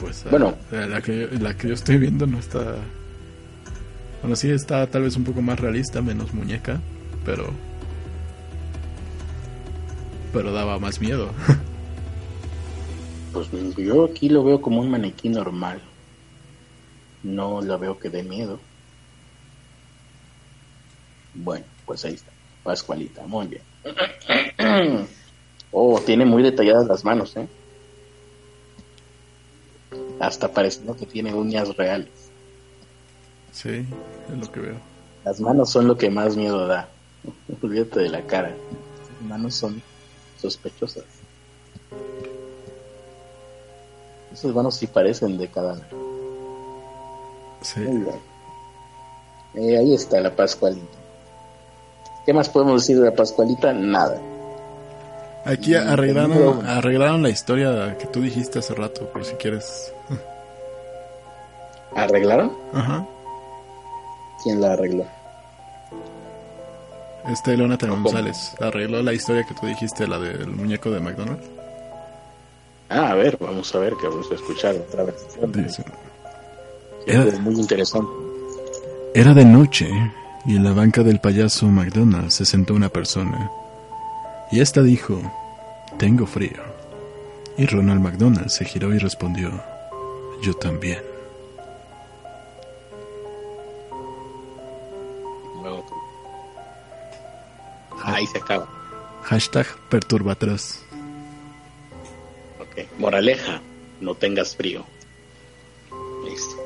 Pues 0.00 0.24
bueno, 0.30 0.56
la 0.70 1.00
que, 1.02 1.28
la 1.38 1.54
que 1.54 1.68
yo 1.68 1.74
estoy 1.74 1.98
viendo 1.98 2.26
no 2.26 2.38
está 2.38 2.76
bueno, 4.22 4.36
sí 4.36 4.50
está 4.50 4.86
tal 4.86 5.02
vez 5.02 5.16
un 5.16 5.24
poco 5.24 5.40
más 5.40 5.58
realista, 5.58 6.02
menos 6.02 6.34
muñeca, 6.34 6.80
pero. 7.24 7.50
Pero 10.32 10.52
daba 10.52 10.78
más 10.78 11.00
miedo. 11.00 11.30
pues 13.32 13.48
yo 13.76 14.04
aquí 14.04 14.28
lo 14.28 14.44
veo 14.44 14.60
como 14.60 14.80
un 14.80 14.90
maniquí 14.90 15.28
normal. 15.30 15.80
No 17.22 17.62
la 17.62 17.76
veo 17.76 17.98
que 17.98 18.10
dé 18.10 18.22
miedo. 18.22 18.60
Bueno, 21.34 21.64
pues 21.86 22.04
ahí 22.04 22.14
está. 22.14 22.30
Pascualita, 22.62 23.26
muy 23.26 23.46
bien. 23.46 23.62
oh, 25.72 25.98
tiene 26.00 26.26
muy 26.26 26.42
detalladas 26.42 26.86
las 26.86 27.04
manos, 27.04 27.36
¿eh? 27.36 27.48
Hasta 30.20 30.52
pareciendo 30.52 30.94
que 30.94 31.06
tiene 31.06 31.34
uñas 31.34 31.76
reales. 31.76 32.10
Sí, 33.52 33.84
es 34.30 34.38
lo 34.38 34.52
que 34.52 34.60
veo. 34.60 34.76
Las 35.24 35.40
manos 35.40 35.70
son 35.70 35.88
lo 35.88 35.96
que 35.96 36.10
más 36.10 36.36
miedo 36.36 36.66
da. 36.66 36.88
Olvídate 37.62 38.00
de 38.00 38.10
la 38.10 38.22
cara. 38.22 38.50
Las 38.50 39.28
manos 39.28 39.54
son 39.54 39.82
sospechosas. 40.40 41.04
Esas 44.32 44.54
manos 44.54 44.76
sí 44.76 44.86
parecen 44.86 45.38
de 45.38 45.48
cada. 45.48 45.76
Sí. 47.62 47.80
Eh, 49.54 49.76
ahí 49.76 49.94
está 49.94 50.20
la 50.20 50.34
Pascualita. 50.34 50.98
¿Qué 52.24 52.32
más 52.32 52.48
podemos 52.48 52.82
decir 52.82 52.98
de 52.98 53.06
la 53.06 53.14
Pascualita? 53.14 53.72
Nada. 53.72 54.20
Aquí 55.44 55.74
arreglaron, 55.74 56.66
arreglaron 56.66 57.22
la 57.22 57.30
historia 57.30 57.96
que 57.98 58.06
tú 58.06 58.20
dijiste 58.20 58.58
hace 58.58 58.74
rato, 58.74 59.06
por 59.06 59.24
si 59.24 59.34
quieres. 59.34 59.92
¿Arreglaron? 61.96 62.52
Ajá. 62.72 63.06
¿Quién 64.42 64.60
la 64.60 64.72
arregló? 64.72 65.06
Este 67.28 67.56
Jonathan 67.56 68.02
González 68.02 68.54
arregló 68.60 69.02
la 69.02 69.12
historia 69.12 69.44
que 69.44 69.54
tú 69.54 69.66
dijiste, 69.66 70.06
la 70.06 70.18
del 70.18 70.48
muñeco 70.48 70.90
de 70.90 71.00
McDonald's. 71.00 71.46
Ah, 72.88 73.10
a 73.10 73.14
ver, 73.14 73.36
vamos 73.38 73.72
a 73.74 73.78
ver, 73.78 73.94
que 74.00 74.08
vamos 74.08 74.30
a 74.30 74.34
escuchar 74.34 74.74
otra 74.74 75.04
vez. 75.04 75.14
Era, 77.06 77.24
es 77.24 77.40
muy 77.40 77.54
interesante. 77.54 78.10
Era 79.14 79.32
de 79.32 79.44
noche 79.44 79.88
y 80.46 80.56
en 80.56 80.64
la 80.64 80.72
banca 80.72 81.02
del 81.02 81.20
payaso 81.20 81.66
McDonald's 81.66 82.34
se 82.34 82.44
sentó 82.44 82.74
una 82.74 82.88
persona. 82.88 83.50
Y 84.50 84.60
esta 84.60 84.82
dijo, 84.82 85.20
Tengo 85.98 86.26
frío. 86.26 86.62
Y 87.56 87.66
Ronald 87.66 88.00
McDonald 88.00 88.48
se 88.48 88.64
giró 88.64 88.92
y 88.94 88.98
respondió, 88.98 89.50
Yo 90.42 90.54
también. 90.54 91.02
No. 95.62 95.84
Ahí 98.02 98.26
se 98.26 98.38
acaba. 98.38 98.68
Hashtag 99.22 99.66
perturbatros. 99.88 100.80
Ok, 102.60 102.88
moraleja, 102.98 103.60
no 104.00 104.14
tengas 104.14 104.56
frío. 104.56 104.84
Listo. 106.24 106.56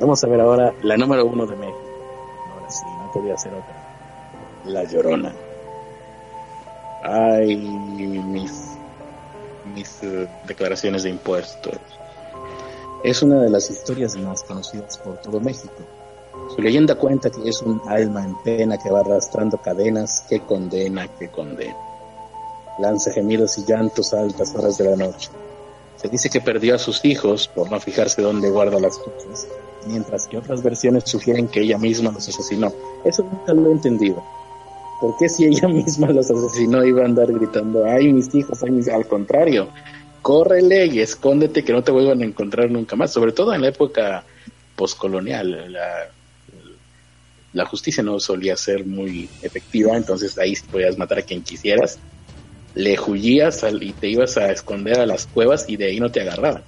Vamos 0.00 0.22
a 0.24 0.26
ver 0.26 0.40
ahora 0.40 0.74
la 0.82 0.96
número 0.96 1.24
uno 1.24 1.46
de 1.46 1.56
México. 1.56 1.80
Ahora 2.52 2.68
sí, 2.68 2.84
no 2.84 3.10
podía 3.12 3.34
hacer 3.34 3.54
otra. 3.54 3.81
La 4.64 4.84
Llorona. 4.84 5.34
Ay, 7.02 7.56
mis, 7.56 8.52
mis 9.74 10.02
eh, 10.02 10.28
declaraciones 10.46 11.02
de 11.02 11.10
impuestos. 11.10 11.78
Es 13.02 13.22
una 13.22 13.42
de 13.42 13.50
las 13.50 13.68
historias 13.70 14.16
más 14.16 14.44
conocidas 14.44 14.98
por 14.98 15.20
todo 15.20 15.40
México. 15.40 15.74
Su 16.54 16.62
leyenda 16.62 16.94
cuenta 16.94 17.30
que 17.30 17.48
es 17.48 17.60
un 17.62 17.82
alma 17.88 18.24
en 18.24 18.36
pena 18.42 18.78
que 18.78 18.90
va 18.90 19.00
arrastrando 19.00 19.58
cadenas 19.58 20.24
que 20.28 20.40
condena, 20.40 21.08
que 21.18 21.28
condena. 21.28 21.76
Lanza 22.78 23.12
gemidos 23.12 23.58
y 23.58 23.64
llantos 23.64 24.14
a 24.14 24.20
altas 24.20 24.54
horas 24.54 24.78
de 24.78 24.84
la 24.84 24.96
noche. 24.96 25.30
Se 25.96 26.08
dice 26.08 26.30
que 26.30 26.40
perdió 26.40 26.76
a 26.76 26.78
sus 26.78 27.04
hijos 27.04 27.48
por 27.48 27.70
no 27.70 27.80
fijarse 27.80 28.22
dónde 28.22 28.50
guarda 28.50 28.78
las 28.78 28.96
cosas, 28.98 29.48
mientras 29.86 30.28
que 30.28 30.38
otras 30.38 30.62
versiones 30.62 31.04
sugieren 31.04 31.48
que 31.48 31.62
ella 31.62 31.78
misma 31.78 32.12
los 32.12 32.28
asesinó. 32.28 32.72
Eso 33.04 33.24
nunca 33.24 33.52
lo 33.52 33.68
he 33.68 33.72
entendido. 33.72 34.22
¿Por 35.02 35.16
qué 35.18 35.28
si 35.28 35.44
ella 35.44 35.66
misma 35.80 36.10
los 36.12 36.30
asesinó 36.30 36.82
iba 36.84 37.02
a 37.02 37.06
andar 37.06 37.30
gritando, 37.30 37.84
ay 37.84 38.10
mis 38.12 38.32
hijos, 38.34 38.62
ay 38.62 38.70
mis... 38.70 38.88
Al 38.88 39.06
contrario, 39.06 39.68
córrele 40.22 40.86
y 40.86 41.00
escóndete 41.00 41.64
que 41.64 41.72
no 41.72 41.82
te 41.82 41.90
vuelvan 41.92 42.22
a 42.22 42.24
encontrar 42.24 42.70
nunca 42.70 42.96
más, 42.96 43.12
sobre 43.12 43.32
todo 43.32 43.52
en 43.52 43.62
la 43.62 43.68
época 43.68 44.24
poscolonial. 44.76 45.72
La, 45.72 46.08
la 47.52 47.66
justicia 47.66 48.02
no 48.02 48.18
solía 48.20 48.56
ser 48.56 48.86
muy 48.86 49.28
efectiva, 49.42 49.96
entonces 49.96 50.38
ahí 50.38 50.54
podías 50.70 50.96
matar 50.96 51.18
a 51.18 51.22
quien 51.22 51.42
quisieras, 51.42 51.98
le 52.74 52.98
huyías 52.98 53.64
al- 53.64 53.82
y 53.82 53.92
te 53.92 54.08
ibas 54.08 54.36
a 54.38 54.50
esconder 54.52 55.00
a 55.00 55.04
las 55.06 55.26
cuevas 55.26 55.64
y 55.68 55.76
de 55.76 55.86
ahí 55.86 56.00
no 56.00 56.10
te 56.10 56.20
agarraban. 56.22 56.62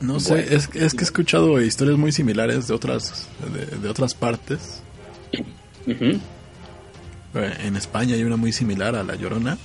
No 0.00 0.20
sé, 0.20 0.40
es, 0.54 0.70
es 0.74 0.94
que 0.94 1.00
he 1.00 1.02
escuchado 1.04 1.60
historias 1.60 1.98
muy 1.98 2.12
similares 2.12 2.66
de 2.68 2.74
otras, 2.74 3.26
de, 3.52 3.78
de 3.78 3.88
otras 3.88 4.14
partes. 4.14 4.80
Eh, 5.90 7.54
En 7.64 7.76
España 7.76 8.14
hay 8.14 8.24
una 8.24 8.36
muy 8.36 8.52
similar 8.52 8.94
a 8.96 9.02
La 9.02 9.14
Llorona. 9.14 9.56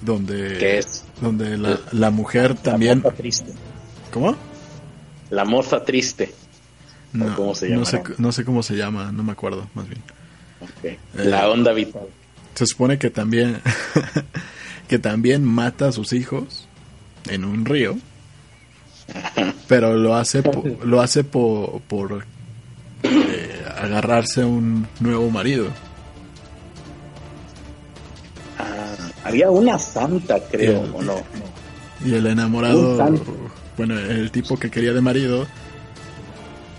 Donde, 0.00 0.56
¿Qué 0.58 0.78
es? 0.78 1.04
donde 1.20 1.58
la, 1.58 1.78
la 1.92 2.10
mujer 2.10 2.54
también... 2.54 2.98
La 2.98 3.04
moza 3.10 3.16
triste. 3.16 3.52
¿Cómo? 4.10 4.34
La 5.28 5.44
moza 5.44 5.84
triste. 5.84 6.32
No, 7.12 7.34
cómo 7.36 7.54
se 7.54 7.68
no, 7.68 7.82
llamará? 7.84 8.08
sé, 8.08 8.14
no 8.18 8.32
sé 8.32 8.44
cómo 8.44 8.62
se 8.62 8.76
llama, 8.76 9.12
no 9.12 9.22
me 9.22 9.32
acuerdo, 9.32 9.68
más 9.74 9.86
bien. 9.88 10.00
Ok. 10.60 10.98
La 11.26 11.48
onda 11.50 11.72
vital. 11.72 12.06
Se 12.54 12.66
supone 12.66 12.98
que 12.98 13.10
también 13.10 13.60
que 14.88 14.98
también 14.98 15.44
mata 15.44 15.88
a 15.88 15.92
sus 15.92 16.12
hijos 16.12 16.66
en 17.28 17.44
un 17.44 17.64
río, 17.64 17.96
pero 19.68 19.96
lo 19.96 20.14
hace 20.16 20.42
po- 20.42 20.64
lo 20.84 21.00
hace 21.00 21.24
po- 21.24 21.82
por 21.88 22.12
eh, 22.12 22.24
agarrarse 23.82 24.42
a 24.42 24.46
un 24.46 24.86
nuevo 25.00 25.30
marido. 25.30 25.68
Ah, 28.58 28.94
había 29.24 29.50
una 29.50 29.78
santa, 29.78 30.38
creo, 30.50 30.84
El- 30.84 30.94
o 30.94 31.02
no. 31.02 31.14
Y 32.04 32.14
el 32.14 32.26
enamorado, 32.26 32.96
bueno, 33.76 33.98
el 33.98 34.30
tipo 34.30 34.56
que 34.58 34.70
quería 34.70 34.92
de 34.94 35.00
marido, 35.02 35.46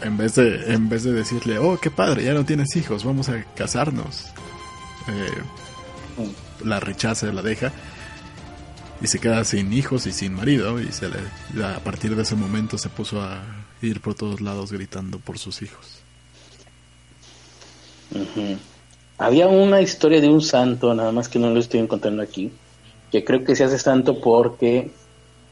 en 0.01 0.17
vez 0.17 0.33
de 0.35 0.73
en 0.73 0.89
vez 0.89 1.03
de 1.03 1.11
decirle, 1.11 1.59
oh, 1.59 1.77
qué 1.79 1.91
padre, 1.91 2.23
ya 2.23 2.33
no 2.33 2.43
tienes 2.43 2.75
hijos, 2.75 3.03
vamos 3.03 3.29
a 3.29 3.43
casarnos, 3.55 4.25
eh, 5.07 6.23
la 6.65 6.79
rechaza, 6.79 7.27
la 7.27 7.43
deja 7.43 7.71
y 8.99 9.07
se 9.07 9.19
queda 9.19 9.43
sin 9.43 9.73
hijos 9.73 10.07
y 10.07 10.11
sin 10.11 10.33
marido 10.33 10.79
y 10.81 10.91
se 10.91 11.07
le, 11.09 11.63
a 11.65 11.79
partir 11.79 12.15
de 12.15 12.23
ese 12.23 12.35
momento 12.35 12.77
se 12.79 12.89
puso 12.89 13.21
a 13.21 13.41
ir 13.83 14.01
por 14.01 14.15
todos 14.15 14.41
lados 14.41 14.71
gritando 14.71 15.19
por 15.19 15.37
sus 15.37 15.61
hijos. 15.61 16.00
Ujú. 18.13 18.57
Había 19.17 19.47
una 19.47 19.81
historia 19.81 20.19
de 20.19 20.29
un 20.29 20.41
santo, 20.41 20.93
nada 20.93 21.11
más 21.11 21.29
que 21.29 21.39
no 21.39 21.49
lo 21.49 21.59
estoy 21.59 21.79
encontrando 21.79 22.23
aquí, 22.23 22.51
que 23.11 23.23
creo 23.23 23.43
que 23.43 23.55
se 23.55 23.63
hace 23.63 23.77
santo 23.77 24.19
porque 24.19 24.91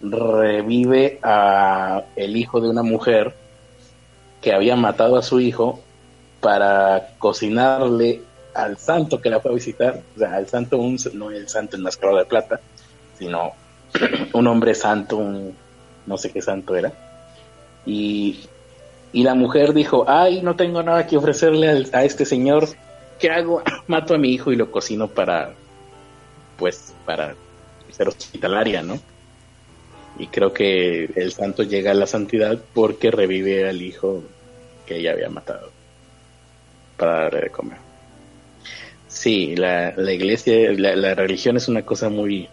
revive 0.02 1.20
a 1.22 2.04
el 2.16 2.38
hijo 2.38 2.62
de 2.62 2.70
una 2.70 2.84
mujer 2.84 3.36
que 4.42 4.54
había 4.54 4.76
matado 4.76 5.18
a 5.18 5.22
su 5.22 5.40
hijo 5.40 5.80
para 6.40 7.10
cocinarle 7.20 8.22
al 8.54 8.78
santo 8.78 9.22
que 9.22 9.30
la 9.30 9.40
fue 9.40 9.52
a 9.52 9.56
visitar, 9.56 10.02
o 10.16 10.20
sea, 10.20 10.36
al 10.36 10.48
santo, 10.48 10.78
un, 10.78 10.98
no 11.14 11.32
el 11.32 11.48
santo 11.48 11.76
enmascarado 11.76 12.18
de 12.18 12.26
plata, 12.26 12.60
sino 13.18 13.52
un 14.34 14.48
hombre 14.48 14.74
santo, 14.74 15.18
un 15.18 15.56
no 16.06 16.18
sé 16.18 16.32
qué 16.32 16.42
santo 16.42 16.76
era, 16.76 16.92
y 17.86 18.40
y 19.12 19.24
la 19.24 19.34
mujer 19.36 19.74
dijo, 19.74 20.06
ay, 20.08 20.42
no 20.42 20.56
tengo 20.56 20.84
nada 20.84 21.08
que 21.08 21.18
ofrecerle 21.18 21.70
al- 21.70 21.90
a 21.94 22.04
este 22.04 22.26
señor. 22.26 22.68
¿Qué 23.20 23.30
hago? 23.30 23.62
Mato 23.88 24.14
a 24.14 24.18
mi 24.18 24.30
hijo 24.32 24.52
y 24.52 24.56
lo 24.56 24.72
cocino 24.72 25.08
para, 25.08 25.52
pues, 26.58 26.94
para 27.06 27.36
ser 27.92 28.08
hospitalaria, 28.08 28.82
¿no? 28.82 29.00
Y 30.18 30.28
creo 30.28 30.54
que 30.54 31.06
el 31.16 31.32
santo 31.32 31.64
llega 31.64 31.92
a 31.92 31.96
la 31.96 32.06
santidad 32.08 32.60
porque 32.74 33.10
revive 33.10 33.68
al 33.70 33.82
hijo 33.82 34.24
que 34.86 34.98
ella 34.98 35.12
había 35.14 35.30
matado 35.30 35.72
para 36.98 37.24
darle 37.24 37.42
de 37.42 37.50
comer. 37.50 37.78
Sí, 39.08 39.56
la, 39.56 39.94
la 39.96 40.12
iglesia, 40.14 40.72
la, 40.74 40.96
la 40.96 41.16
religión 41.16 41.58
es 41.58 41.68
una 41.68 41.84
cosa 41.84 42.10
muy 42.10 42.48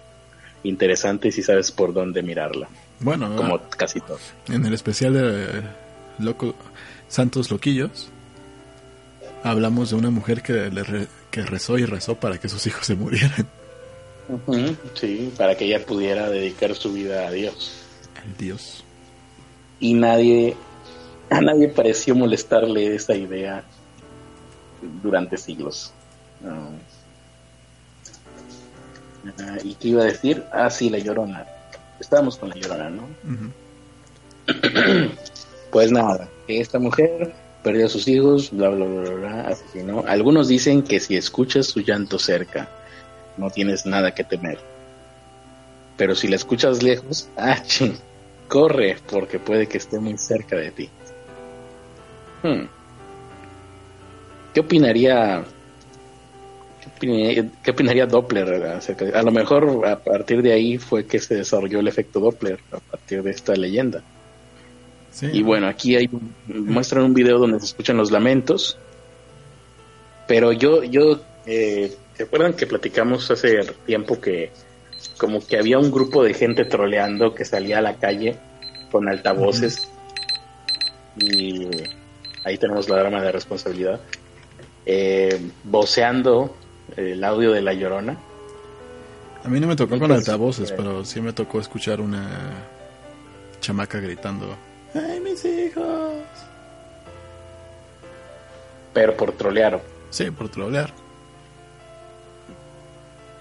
interesante 0.63 1.31
si 1.31 1.43
sabes 1.43 1.71
por 1.71 1.93
dónde 1.93 2.23
mirarla, 2.23 2.69
Bueno, 3.01 3.35
como 3.37 3.61
casi 3.77 4.01
todo. 4.01 4.19
en 4.49 4.65
el 4.65 4.73
especial 4.75 5.13
de 5.15 5.63
Loco, 6.19 6.55
Santos 7.09 7.51
Loquillos 7.51 8.09
hablamos 9.43 9.91
de 9.91 9.97
una 9.97 10.11
mujer 10.11 10.43
que, 10.43 10.71
le 10.71 10.83
re- 10.83 11.09
que 11.31 11.43
rezó 11.43 11.79
y 11.79 11.85
rezó 11.85 12.17
para 12.17 12.39
que 12.39 12.49
sus 12.49 12.67
hijos 12.67 12.87
se 12.87 12.95
murieran. 12.95 13.47
Sí, 14.95 15.33
para 15.37 15.55
que 15.57 15.67
ella 15.67 15.85
pudiera 15.87 16.29
dedicar 16.29 16.75
su 16.75 16.93
vida 16.93 17.29
a 17.29 17.31
Dios. 17.31 17.83
Dios. 18.39 18.83
Y 19.79 19.95
nadie, 19.95 20.57
a 21.31 21.41
nadie 21.41 21.69
pareció 21.69 22.15
molestarle 22.17 22.95
esa 22.97 23.15
idea 23.15 23.63
durante 25.03 25.37
siglos. 25.37 25.93
Ah. 26.45 26.71
¿Y 29.63 29.75
qué 29.75 29.89
iba 29.89 30.03
a 30.03 30.07
decir? 30.07 30.45
Ah, 30.53 30.71
sí, 30.71 30.89
la 30.91 30.99
llorona. 30.99 31.47
Estábamos 32.01 32.37
con 32.37 32.49
la 32.49 32.57
llorona, 32.57 32.91
¿no? 32.91 33.07
Pues 35.71 35.91
nada, 35.93 36.31
esta 36.47 36.79
mujer 36.79 37.35
perdió 37.63 37.87
a 37.87 37.89
sus 37.89 38.07
hijos, 38.09 38.51
bla, 38.51 38.69
bla, 38.71 38.87
bla, 38.87 39.11
bla, 39.11 39.41
asesinó. 39.49 40.05
Algunos 40.07 40.49
dicen 40.49 40.83
que 40.83 41.01
si 41.01 41.17
escuchas 41.17 41.67
su 41.67 41.81
llanto 41.81 42.19
cerca, 42.19 42.69
no 43.37 43.51
tienes 43.51 43.85
nada 43.87 44.13
que 44.13 44.25
temer. 44.25 44.59
Pero 45.97 46.15
si 46.15 46.29
la 46.29 46.37
escuchas 46.37 46.83
lejos, 46.83 47.29
ah, 47.37 47.61
ching, 47.63 47.95
corre, 48.49 48.97
porque 49.11 49.39
puede 49.39 49.67
que 49.67 49.79
esté 49.79 49.99
muy 49.99 50.17
cerca 50.17 50.57
de 50.57 50.71
ti. 50.71 50.89
Hmm. 52.43 52.67
¿Qué 54.55 54.61
opinaría, 54.61 55.45
qué 57.01 57.71
opinaría, 57.71 58.07
Doppler 58.07 58.81
de- 58.81 59.13
A 59.15 59.23
lo 59.23 59.33
mejor 59.33 59.87
a 59.87 59.99
partir 60.03 60.41
de 60.41 60.53
ahí 60.53 60.79
fue 60.79 61.05
que 61.07 61.19
se 61.19 61.35
desarrolló 61.35 61.81
el 61.81 61.89
efecto 61.89 62.21
Doppler, 62.21 62.59
a 62.71 62.79
partir 62.79 63.23
de 63.23 63.33
esta 63.33 63.55
leyenda. 63.55 64.03
Sí. 65.17 65.29
Y 65.33 65.43
bueno, 65.43 65.67
aquí 65.67 65.97
hay 65.97 66.11
muestran 66.47 67.05
un 67.05 67.15
video 67.15 67.39
donde 67.39 67.59
se 67.59 67.65
escuchan 67.65 67.97
los 67.97 68.11
lamentos. 68.11 68.77
Pero 70.29 70.53
yo, 70.53 70.85
yo, 70.85 71.21
eh, 71.47 71.97
¿se 72.15 72.25
acuerdan 72.25 72.53
que 72.53 72.67
platicamos 72.67 73.31
hace 73.31 73.65
tiempo 73.87 74.21
que 74.21 74.51
como 75.17 75.41
que 75.41 75.57
había 75.57 75.79
un 75.79 75.91
grupo 75.91 76.23
de 76.23 76.35
gente 76.35 76.67
troleando 76.67 77.35
que 77.35 77.47
salía 77.47 77.79
a 77.79 77.81
la 77.81 77.95
calle 77.95 78.37
con 78.91 79.09
altavoces? 79.09 79.89
Y 81.17 81.67
ahí 82.45 82.59
tenemos 82.59 82.87
la 82.91 82.99
drama 82.99 83.23
de 83.23 83.33
responsabilidad. 83.33 83.99
Eh, 84.85 85.41
voceando 85.65 86.55
el 86.95 87.25
audio 87.25 87.53
de 87.53 87.63
La 87.63 87.73
Llorona. 87.73 88.19
A 89.43 89.49
mí 89.49 89.61
no 89.61 89.67
me 89.67 89.77
tocó 89.77 89.99
con 89.99 90.13
altavoces, 90.13 90.73
eh. 90.73 90.75
pero 90.77 91.07
sí 91.07 91.23
me 91.23 91.33
tocó 91.33 91.59
escuchar 91.59 92.03
una 92.03 92.29
chamaca 93.61 93.99
gritando, 93.99 94.55
¡ay, 94.97 95.21
mis 95.21 95.45
hijos! 95.45 96.15
Pero 98.93 99.17
por 99.17 99.33
trolear. 99.33 99.81
Sí, 100.11 100.31
por 100.31 100.49
trolear. 100.49 100.91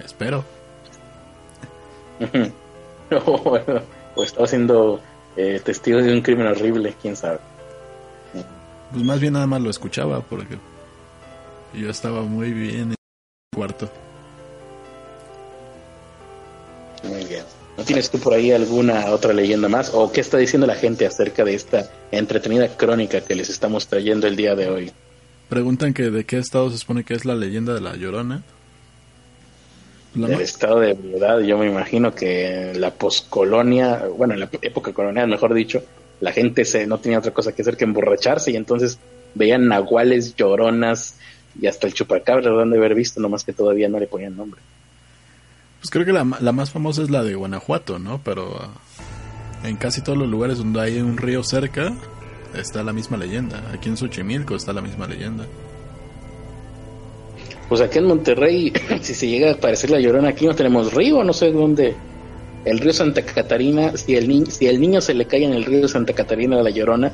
Espero. 0.03 0.43
o, 3.25 3.37
bueno, 3.37 3.81
o 4.15 4.23
estaba 4.23 4.47
siendo 4.47 4.99
eh, 5.37 5.61
testigo 5.63 6.01
de 6.01 6.13
un 6.13 6.21
crimen 6.21 6.47
horrible, 6.47 6.95
quién 7.01 7.15
sabe. 7.15 7.39
Pues 8.91 9.03
más 9.03 9.19
bien 9.19 9.33
nada 9.33 9.47
más 9.47 9.61
lo 9.61 9.69
escuchaba 9.69 10.21
porque 10.21 10.57
yo 11.73 11.89
estaba 11.89 12.21
muy 12.21 12.51
bien 12.51 12.81
en 12.81 12.89
el 12.91 12.95
cuarto. 13.53 13.89
Muy 17.03 17.25
bien. 17.25 17.43
¿No 17.77 17.83
tienes 17.83 18.09
tú 18.09 18.19
por 18.19 18.33
ahí 18.33 18.51
alguna 18.51 19.07
otra 19.07 19.33
leyenda 19.33 19.67
más? 19.67 19.91
¿O 19.93 20.11
qué 20.11 20.21
está 20.21 20.37
diciendo 20.37 20.65
la 20.65 20.75
gente 20.75 21.05
acerca 21.05 21.43
de 21.43 21.55
esta 21.55 21.89
entretenida 22.11 22.69
crónica 22.69 23.21
que 23.21 23.35
les 23.35 23.49
estamos 23.49 23.87
trayendo 23.87 24.27
el 24.27 24.35
día 24.35 24.55
de 24.55 24.69
hoy? 24.69 24.91
Preguntan 25.49 25.93
que 25.93 26.09
de 26.09 26.23
qué 26.23 26.37
estado 26.37 26.71
se 26.71 26.77
supone 26.77 27.03
que 27.03 27.13
es 27.13 27.25
la 27.25 27.35
leyenda 27.35 27.73
de 27.73 27.81
la 27.81 27.95
Llorona. 27.95 28.43
La 30.15 30.27
Del 30.29 30.41
estado 30.41 30.79
de 30.79 30.91
ebriedad, 30.91 31.39
yo 31.39 31.57
me 31.57 31.67
imagino 31.67 32.15
que 32.15 32.71
en 32.71 32.79
la 32.79 32.91
poscolonia, 32.91 34.05
bueno, 34.17 34.33
en 34.33 34.39
la 34.39 34.49
época 34.61 34.93
colonial, 34.93 35.27
mejor 35.27 35.53
dicho, 35.53 35.83
la 36.21 36.31
gente 36.31 36.63
se 36.63 36.87
no 36.87 36.99
tenía 36.99 37.19
otra 37.19 37.33
cosa 37.33 37.51
que 37.51 37.61
hacer 37.61 37.75
que 37.75 37.83
emborracharse 37.83 38.51
y 38.51 38.55
entonces 38.55 38.97
veían 39.33 39.67
nahuales, 39.67 40.33
lloronas 40.35 41.17
y 41.59 41.67
hasta 41.67 41.87
el 41.87 41.93
chupacabra 41.93 42.49
lo 42.49 42.61
han 42.61 42.71
de 42.71 42.77
haber 42.77 42.95
visto, 42.95 43.19
nomás 43.19 43.43
que 43.43 43.51
todavía 43.51 43.89
no 43.89 43.99
le 43.99 44.07
ponían 44.07 44.37
nombre. 44.37 44.61
Pues 45.85 45.91
creo 45.91 46.03
que 46.03 46.13
la, 46.13 46.25
la 46.41 46.51
más 46.51 46.71
famosa 46.71 47.03
es 47.03 47.11
la 47.11 47.23
de 47.23 47.35
Guanajuato, 47.35 47.99
¿no? 47.99 48.19
Pero 48.23 48.57
ah, 48.59 48.69
en 49.67 49.75
casi 49.75 50.01
todos 50.01 50.17
los 50.17 50.27
lugares 50.27 50.57
donde 50.57 50.81
hay 50.81 50.97
un 50.99 51.15
río 51.15 51.43
cerca 51.43 51.93
está 52.55 52.81
la 52.81 52.91
misma 52.91 53.17
leyenda. 53.17 53.61
Aquí 53.71 53.89
en 53.89 53.95
Xochimilco 53.95 54.55
está 54.55 54.73
la 54.73 54.81
misma 54.81 55.05
leyenda. 55.07 55.45
Pues 57.69 57.81
aquí 57.81 57.99
en 57.99 58.05
Monterrey, 58.05 58.73
si 59.03 59.13
se 59.13 59.27
llega 59.27 59.49
a 59.49 59.53
aparecer 59.53 59.91
la 59.91 59.99
llorona, 59.99 60.29
aquí 60.29 60.47
no 60.47 60.55
tenemos 60.55 60.91
río, 60.91 61.23
no 61.23 61.33
sé 61.33 61.51
dónde. 61.51 61.93
El 62.65 62.79
río 62.79 62.91
Santa 62.91 63.21
Catarina, 63.23 63.95
si 63.95 64.15
el, 64.15 64.27
ni- 64.27 64.47
si 64.47 64.65
el 64.65 64.81
niño 64.81 65.01
se 65.01 65.13
le 65.13 65.25
cae 65.27 65.43
en 65.45 65.53
el 65.53 65.65
río 65.65 65.87
Santa 65.87 66.13
Catarina 66.13 66.59
a 66.59 66.63
la 66.63 66.71
llorona, 66.71 67.11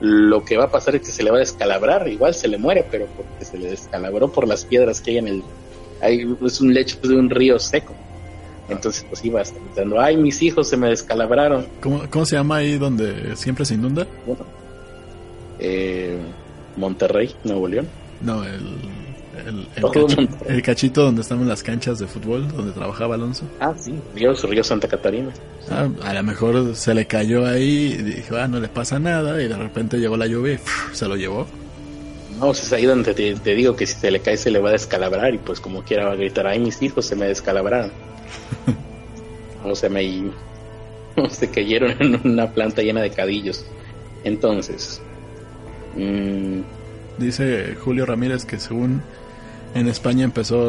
lo 0.00 0.42
que 0.46 0.56
va 0.56 0.64
a 0.64 0.70
pasar 0.70 0.94
es 0.96 1.02
que 1.02 1.12
se 1.12 1.22
le 1.22 1.30
va 1.30 1.36
a 1.36 1.40
descalabrar, 1.40 2.08
igual 2.08 2.32
se 2.34 2.48
le 2.48 2.56
muere, 2.56 2.86
pero 2.90 3.04
porque 3.14 3.44
se 3.44 3.58
le 3.58 3.66
descalabró 3.68 4.32
por 4.32 4.48
las 4.48 4.64
piedras 4.64 5.02
que 5.02 5.10
hay 5.10 5.18
en 5.18 5.28
el. 5.28 5.42
Hay, 6.00 6.26
es 6.42 6.60
un 6.62 6.72
lecho 6.72 6.96
de 7.02 7.16
un 7.16 7.28
río 7.28 7.58
seco. 7.58 7.94
Entonces, 8.68 9.04
pues 9.08 9.24
iba 9.24 9.40
hasta 9.40 9.58
gritando: 9.58 10.00
¡Ay, 10.00 10.16
mis 10.16 10.40
hijos 10.42 10.68
se 10.68 10.76
me 10.76 10.88
descalabraron! 10.88 11.66
¿Cómo, 11.82 12.02
cómo 12.10 12.24
se 12.24 12.36
llama 12.36 12.56
ahí 12.56 12.78
donde 12.78 13.36
siempre 13.36 13.64
se 13.64 13.74
inunda? 13.74 14.06
Bueno, 14.26 14.44
eh, 15.58 16.18
Monterrey, 16.76 17.34
Nuevo 17.44 17.68
León. 17.68 17.86
No, 18.20 18.42
el, 18.44 18.52
el, 19.46 19.68
el, 19.76 19.80
Todo 19.82 19.92
cachi- 20.08 20.16
Monterrey. 20.16 20.56
el 20.56 20.62
cachito 20.62 21.02
donde 21.04 21.20
estaban 21.20 21.46
las 21.48 21.62
canchas 21.62 21.98
de 21.98 22.06
fútbol, 22.06 22.48
donde 22.48 22.72
trabajaba 22.72 23.14
Alonso. 23.16 23.44
Ah, 23.60 23.74
sí, 23.78 23.94
río, 24.14 24.32
río 24.34 24.64
Santa 24.64 24.88
Catarina. 24.88 25.30
Ah, 25.70 25.88
a 26.02 26.14
lo 26.14 26.22
mejor 26.22 26.74
se 26.74 26.94
le 26.94 27.06
cayó 27.06 27.46
ahí 27.46 27.96
y 27.98 28.02
dijo, 28.02 28.36
ah, 28.36 28.48
no 28.48 28.60
le 28.60 28.68
pasa 28.68 28.98
nada, 28.98 29.40
y 29.42 29.48
de 29.48 29.56
repente 29.56 29.98
llegó 29.98 30.16
la 30.16 30.26
lluvia 30.26 30.54
y 30.54 30.58
se 30.96 31.06
lo 31.06 31.16
llevó. 31.16 31.46
No, 32.40 32.50
es 32.50 32.72
ahí 32.72 32.84
donde 32.84 33.14
te, 33.14 33.34
te 33.36 33.54
digo 33.54 33.76
que 33.76 33.86
si 33.86 33.94
se 34.00 34.10
le 34.10 34.18
cae 34.20 34.36
se 34.36 34.50
le 34.50 34.58
va 34.58 34.70
a 34.70 34.72
descalabrar 34.72 35.32
y 35.34 35.38
pues 35.38 35.60
como 35.60 35.82
quiera 35.84 36.06
va 36.06 36.12
a 36.12 36.16
gritar, 36.16 36.48
ay 36.48 36.58
mis 36.58 36.82
hijos 36.82 37.06
se 37.06 37.14
me 37.14 37.26
descalabraron. 37.26 37.92
o 39.64 39.74
se 39.74 39.88
me 39.88 40.32
se 41.30 41.50
cayeron 41.50 41.94
en 42.00 42.20
una 42.24 42.50
planta 42.50 42.82
llena 42.82 43.02
de 43.02 43.10
cadillos. 43.10 43.64
Entonces, 44.24 45.00
mm, 45.96 46.62
Dice 47.18 47.76
Julio 47.76 48.06
Ramírez 48.06 48.44
que 48.44 48.58
según 48.58 49.02
en 49.74 49.88
España 49.88 50.24
empezó 50.24 50.68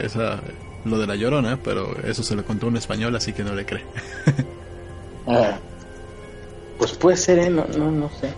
esa, 0.00 0.40
lo 0.84 0.98
de 0.98 1.06
la 1.06 1.16
llorona, 1.16 1.58
pero 1.62 1.96
eso 2.04 2.22
se 2.22 2.34
lo 2.34 2.44
contó 2.44 2.66
un 2.66 2.76
español, 2.76 3.14
así 3.14 3.32
que 3.32 3.44
no 3.44 3.54
le 3.54 3.66
cree. 3.66 3.84
ah, 5.26 5.58
pues 6.78 6.92
puede 6.92 7.16
ser, 7.16 7.38
¿eh? 7.40 7.50
no, 7.50 7.66
no, 7.76 7.90
no 7.90 8.08
sé. 8.08 8.32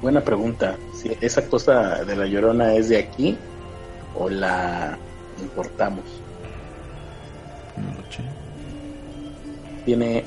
Buena 0.00 0.22
pregunta. 0.22 0.76
Si 0.94 1.10
esa 1.20 1.46
cosa 1.48 2.04
de 2.04 2.16
la 2.16 2.26
llorona 2.26 2.74
es 2.74 2.88
de 2.88 2.98
aquí 2.98 3.36
o 4.14 4.28
la 4.28 4.96
importamos. 5.40 6.04
No 7.80 7.92
lo 8.02 8.12
sé. 8.12 8.22
tiene 9.84 10.24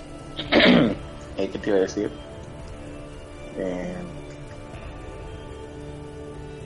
eh, 1.37 1.49
¿qué 1.51 1.59
te 1.59 1.69
iba 1.69 1.77
a 1.77 1.81
decir? 1.81 2.09
Eh, 3.57 3.93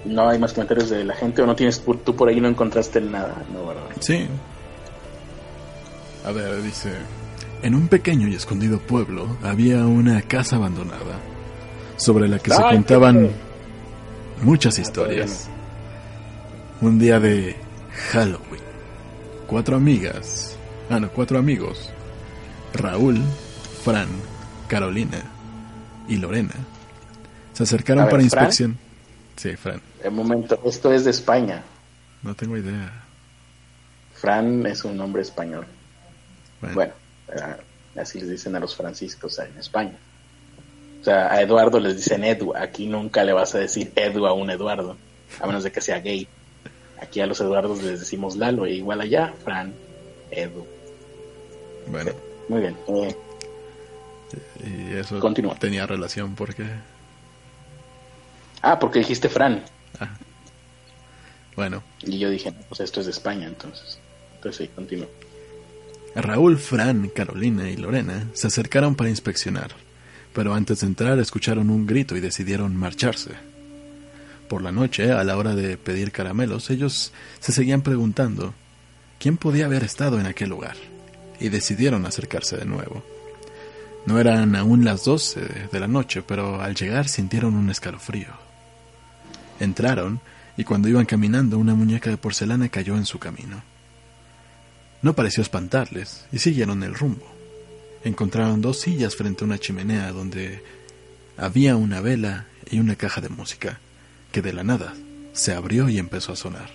no 0.06 0.30
hay 0.30 0.38
más 0.40 0.54
comentarios 0.54 0.90
de 0.90 1.04
la 1.04 1.16
gente 1.16 1.42
o 1.42 1.46
no 1.46 1.56
tienes 1.56 1.82
tú, 2.04 2.16
por 2.16 2.30
ahí 2.30 2.40
no 2.40 2.48
encontraste 2.48 3.02
nada, 3.02 3.44
no 3.52 3.68
verdad. 3.68 3.84
Sí. 4.00 4.28
A 6.26 6.32
ver, 6.32 6.62
dice, 6.62 6.92
en 7.64 7.76
un 7.76 7.88
pequeño 7.88 8.28
y 8.28 8.36
escondido 8.36 8.80
pueblo 8.80 9.38
había 9.44 9.86
una 9.86 10.22
casa 10.22 10.56
abandonada 10.58 11.20
sobre 11.98 12.28
la 12.28 12.40
que 12.40 12.52
se 12.52 12.62
contaban 12.62 13.30
muchas 14.42 14.78
Ah, 14.78 14.82
historias. 14.82 15.50
Un 16.82 17.00
día 17.00 17.20
de 17.20 17.56
Halloween, 18.12 18.62
cuatro 19.48 19.78
amigas, 19.78 20.55
ah 20.90 21.00
no, 21.00 21.10
cuatro 21.10 21.38
amigos, 21.40 21.90
Raúl, 22.74 23.22
Fran, 23.84 24.08
Carolina 24.68 25.22
y 26.08 26.18
Lorena, 26.18 26.54
se 27.54 27.64
acercaron 27.64 28.04
A 28.04 28.06
ver, 28.06 28.12
para 28.12 28.24
¿Fran? 28.30 28.44
inspección. 28.44 28.78
Sí, 29.38 29.56
Fran, 29.56 29.82
El 30.04 30.12
momento, 30.12 30.60
esto 30.66 30.94
es 30.94 31.04
de 31.06 31.12
España. 31.12 31.64
no 32.24 32.34
tengo 32.36 32.58
idea. 32.58 33.02
Fran 34.14 34.66
es 34.66 34.84
un 34.86 34.98
nombre 34.98 35.22
español. 35.22 35.66
Bueno, 36.62 36.76
Bueno, 36.76 36.94
eh, 37.30 38.00
así 38.00 38.20
les 38.20 38.30
dicen 38.30 38.56
a 38.56 38.60
los 38.60 38.76
franciscos 38.76 39.38
en 39.40 39.58
España. 39.58 39.98
O 41.02 41.04
sea, 41.04 41.32
a 41.32 41.42
Eduardo 41.42 41.80
les 41.80 41.98
dicen 41.98 42.24
Edu. 42.24 42.56
Aquí 42.56 42.88
nunca 42.88 43.24
le 43.24 43.34
vas 43.34 43.54
a 43.54 43.60
decir 43.60 43.92
Edu 43.96 44.26
a 44.26 44.34
un 44.34 44.50
Eduardo, 44.50 44.98
a 45.40 45.46
menos 45.46 45.64
de 45.64 45.72
que 45.72 45.82
sea 45.82 46.00
gay. 46.00 46.28
Aquí 47.00 47.20
a 47.20 47.28
los 47.28 47.40
Eduardos 47.42 47.84
les 47.84 48.00
decimos 48.00 48.38
Lalo, 48.38 48.66
e 48.66 48.72
igual 48.74 49.02
allá, 49.02 49.34
Fran, 49.44 49.74
Edu. 50.32 50.66
Bueno, 51.88 52.12
Muy 52.50 52.62
bien. 52.62 52.76
eh, 52.88 53.16
y 54.66 54.94
eso 54.98 55.20
Continúa. 55.20 55.56
tenía 55.56 55.86
relación 55.88 56.36
porque... 56.36 56.66
ah, 58.62 58.80
porque 58.80 59.00
dijiste 59.00 59.30
Fran. 59.30 59.64
ah, 60.00 60.10
bueno, 61.56 61.84
Y 62.02 62.20
yo 62.20 62.30
dije, 62.30 62.52
no, 62.52 62.58
pues 62.68 62.82
esto 62.82 63.00
es 63.00 63.06
de 63.06 63.12
España, 63.14 63.48
entonces. 63.48 63.98
Entonces 64.36 64.68
sí, 64.68 64.72
continúo. 64.76 65.08
Raúl, 66.16 66.58
Fran, 66.58 67.10
Carolina 67.10 67.70
y 67.70 67.78
Lorena 67.78 68.28
se 68.34 68.48
acercaron 68.48 68.96
para 68.96 69.10
inspeccionar, 69.10 69.72
pero 70.34 70.54
antes 70.54 70.82
de 70.82 70.88
entrar 70.88 71.20
escucharon 71.20 71.70
un 71.70 71.86
grito 71.86 72.16
y 72.16 72.20
decidieron 72.22 72.76
marcharse. 72.76 73.32
Por 74.50 74.62
la 74.62 74.72
noche, 74.72 75.12
a 75.12 75.24
la 75.24 75.38
hora 75.38 75.56
de 75.56 75.78
pedir 75.78 76.12
caramelos, 76.12 76.70
ellos 76.70 77.12
se 77.40 77.52
seguían 77.52 77.82
preguntando 77.82 78.54
quién 79.20 79.38
podía 79.38 79.66
haber 79.66 79.84
estado 79.84 80.20
en 80.20 80.26
aquel 80.28 80.50
lugar, 80.50 80.76
y 81.40 81.50
decidieron 81.50 82.06
acercarse 82.06 82.58
de 82.58 82.66
nuevo. 82.66 83.04
No 84.06 84.20
eran 84.20 84.56
aún 84.56 84.86
las 84.86 85.06
doce 85.06 85.42
de 85.72 85.80
la 85.80 85.88
noche, 85.88 86.22
pero 86.22 86.62
al 86.62 86.76
llegar 86.76 87.08
sintieron 87.08 87.56
un 87.56 87.70
escalofrío. 87.70 88.30
Entraron, 89.60 90.20
y 90.58 90.64
cuando 90.64 90.88
iban 90.88 91.06
caminando, 91.06 91.58
una 91.58 91.76
muñeca 91.76 92.10
de 92.10 92.18
porcelana 92.18 92.70
cayó 92.70 92.96
en 92.96 93.06
su 93.06 93.20
camino. 93.20 93.64
No 95.02 95.14
pareció 95.16 95.42
espantarles 95.42 96.26
y 96.32 96.40
siguieron 96.40 96.84
el 96.84 96.94
rumbo. 96.94 97.26
Encontraron 98.04 98.62
dos 98.62 98.80
sillas 98.80 99.16
frente 99.16 99.44
a 99.44 99.48
una 99.48 99.60
chimenea 99.60 100.12
donde 100.12 100.64
había 101.38 101.76
una 101.76 102.02
vela 102.02 102.46
y 102.70 102.80
una 102.80 102.96
caja 102.96 103.22
de 103.22 103.30
música 103.30 103.80
que 104.32 104.42
de 104.42 104.54
la 104.54 104.64
nada 104.64 104.94
se 105.34 105.54
abrió 105.54 105.90
y 105.90 105.98
empezó 105.98 106.32
a 106.34 106.36
sonar. 106.36 106.70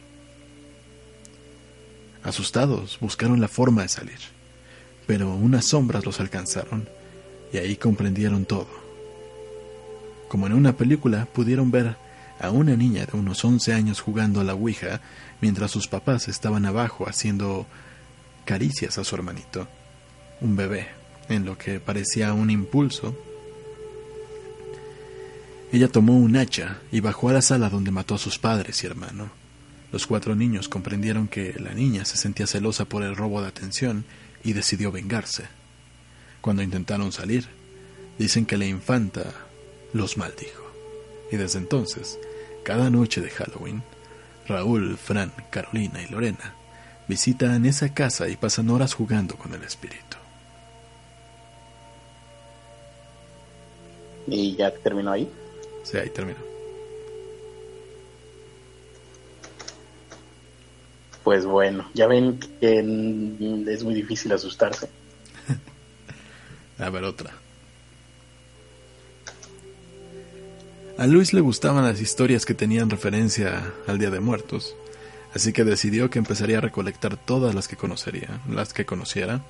Asustados 2.22 2.98
buscaron 3.00 3.40
la 3.40 3.48
forma 3.48 3.82
de 3.82 3.88
salir, 3.88 4.18
pero 5.06 5.34
unas 5.34 5.64
sombras 5.64 6.04
los 6.04 6.20
alcanzaron 6.20 6.88
y 7.52 7.58
ahí 7.58 7.76
comprendieron 7.76 8.44
todo. 8.44 8.68
Como 10.28 10.46
en 10.46 10.52
una 10.52 10.76
película 10.76 11.26
pudieron 11.26 11.70
ver 11.70 11.96
a 12.38 12.50
una 12.50 12.76
niña 12.76 13.04
de 13.04 13.18
unos 13.18 13.44
11 13.44 13.72
años 13.72 14.00
jugando 14.00 14.40
a 14.40 14.44
la 14.44 14.54
Ouija 14.54 15.00
mientras 15.40 15.70
sus 15.70 15.88
papás 15.88 16.28
estaban 16.28 16.64
abajo 16.64 17.08
haciendo 17.08 17.66
caricias 18.44 18.98
a 18.98 19.04
su 19.04 19.14
hermanito, 19.14 19.68
un 20.40 20.56
bebé, 20.56 20.88
en 21.28 21.44
lo 21.44 21.56
que 21.56 21.80
parecía 21.80 22.32
un 22.32 22.50
impulso. 22.50 23.16
Ella 25.72 25.88
tomó 25.88 26.16
un 26.16 26.36
hacha 26.36 26.78
y 26.90 27.00
bajó 27.00 27.28
a 27.28 27.34
la 27.34 27.42
sala 27.42 27.70
donde 27.70 27.92
mató 27.92 28.16
a 28.16 28.18
sus 28.18 28.38
padres 28.38 28.82
y 28.82 28.86
hermano. 28.86 29.30
Los 29.92 30.06
cuatro 30.06 30.34
niños 30.34 30.68
comprendieron 30.68 31.28
que 31.28 31.54
la 31.58 31.74
niña 31.74 32.04
se 32.04 32.16
sentía 32.16 32.46
celosa 32.46 32.84
por 32.84 33.02
el 33.02 33.16
robo 33.16 33.42
de 33.42 33.48
atención 33.48 34.04
y 34.44 34.52
decidió 34.52 34.92
vengarse. 34.92 35.44
Cuando 36.40 36.62
intentaron 36.62 37.12
salir, 37.12 37.46
dicen 38.18 38.46
que 38.46 38.56
la 38.56 38.66
infanta 38.66 39.32
los 39.92 40.16
maldijo. 40.16 40.64
Y 41.30 41.36
desde 41.36 41.58
entonces, 41.58 42.18
cada 42.64 42.90
noche 42.90 43.20
de 43.20 43.30
Halloween, 43.30 43.82
Raúl, 44.46 44.96
Fran, 44.96 45.32
Carolina 45.50 46.02
y 46.02 46.08
Lorena 46.08 46.54
visitan 47.08 47.66
esa 47.66 47.92
casa 47.92 48.28
y 48.28 48.36
pasan 48.36 48.70
horas 48.70 48.94
jugando 48.94 49.36
con 49.36 49.52
el 49.52 49.62
espíritu. 49.62 50.16
Y 54.26 54.54
ya 54.54 54.72
terminó 54.72 55.12
ahí. 55.12 55.28
Sí, 55.82 55.96
ahí 55.96 56.10
terminó. 56.10 56.49
Pues 61.24 61.44
bueno, 61.44 61.88
ya 61.94 62.06
ven 62.06 62.38
que 62.60 62.78
es 62.78 63.84
muy 63.84 63.94
difícil 63.94 64.32
asustarse. 64.32 64.88
A 66.78 66.90
ver, 66.90 67.04
otra. 67.04 67.32
A 71.00 71.06
Luis 71.06 71.32
le 71.32 71.40
gustaban 71.40 71.84
las 71.84 72.00
historias 72.00 72.44
que 72.44 72.52
tenían 72.52 72.90
referencia 72.90 73.72
al 73.86 73.98
Día 73.98 74.10
de 74.10 74.20
Muertos, 74.20 74.76
así 75.34 75.52
que 75.52 75.64
decidió 75.64 76.10
que 76.10 76.18
empezaría 76.18 76.58
a 76.58 76.60
recolectar 76.60 77.16
todas 77.16 77.54
las 77.54 77.68
que 77.68 77.76
conocería, 77.76 78.42
las 78.46 78.74
que 78.74 78.84
conociera, 78.84 79.42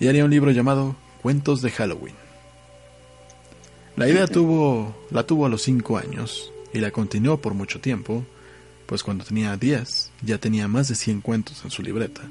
y 0.00 0.08
haría 0.08 0.24
un 0.24 0.30
libro 0.30 0.52
llamado 0.52 0.96
Cuentos 1.20 1.60
de 1.60 1.70
Halloween. 1.70 2.14
La 3.96 4.08
idea 4.08 4.26
tuvo, 4.26 4.96
la 5.10 5.24
tuvo 5.24 5.44
a 5.44 5.48
los 5.50 5.60
cinco 5.60 5.98
años 5.98 6.50
y 6.72 6.78
la 6.78 6.90
continuó 6.90 7.42
por 7.42 7.52
mucho 7.52 7.80
tiempo, 7.80 8.24
pues 8.88 9.02
cuando 9.02 9.22
tenía 9.22 9.54
10 9.54 10.12
ya 10.22 10.38
tenía 10.38 10.66
más 10.66 10.88
de 10.88 10.94
100 10.94 11.20
cuentos 11.20 11.62
en 11.62 11.70
su 11.70 11.82
libreta. 11.82 12.22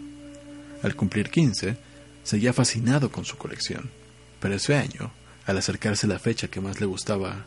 Al 0.82 0.96
cumplir 0.96 1.30
15, 1.30 1.78
seguía 2.24 2.52
fascinado 2.52 3.12
con 3.12 3.26
su 3.26 3.38
colección, 3.38 3.92
pero 4.40 4.56
ese 4.56 4.76
año, 4.76 5.12
al 5.46 5.60
acercarse 5.60 6.08
la 6.08 6.18
fecha 6.18 6.48
que 6.48 6.60
más 6.60 6.80
le 6.80 6.88
gustaba, 6.88 7.46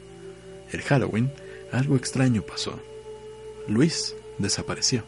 el 0.70 0.82
Halloween, 0.82 1.32
algo 1.72 1.96
extraño 1.96 2.42
pasó. 2.42 2.80
Luis 3.66 4.14
desapareció. 4.38 5.02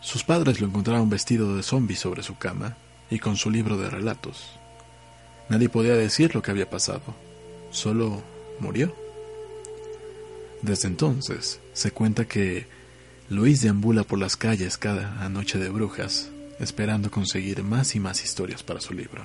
Sus 0.00 0.24
padres 0.24 0.58
lo 0.58 0.66
encontraron 0.68 1.10
vestido 1.10 1.54
de 1.54 1.62
zombie 1.62 1.96
sobre 1.96 2.22
su 2.22 2.38
cama 2.38 2.78
y 3.10 3.18
con 3.18 3.36
su 3.36 3.50
libro 3.50 3.76
de 3.76 3.90
relatos. 3.90 4.52
Nadie 5.50 5.68
podía 5.68 5.94
decir 5.94 6.34
lo 6.34 6.40
que 6.40 6.50
había 6.50 6.70
pasado, 6.70 7.02
solo 7.70 8.22
murió. 8.58 9.03
Desde 10.64 10.88
entonces 10.88 11.60
se 11.74 11.90
cuenta 11.90 12.24
que 12.24 12.64
Luis 13.28 13.60
deambula 13.60 14.02
por 14.02 14.18
las 14.18 14.34
calles 14.34 14.78
cada 14.78 15.28
noche 15.28 15.58
de 15.58 15.68
brujas, 15.68 16.30
esperando 16.58 17.10
conseguir 17.10 17.62
más 17.62 17.94
y 17.94 18.00
más 18.00 18.24
historias 18.24 18.62
para 18.62 18.80
su 18.80 18.94
libro. 18.94 19.22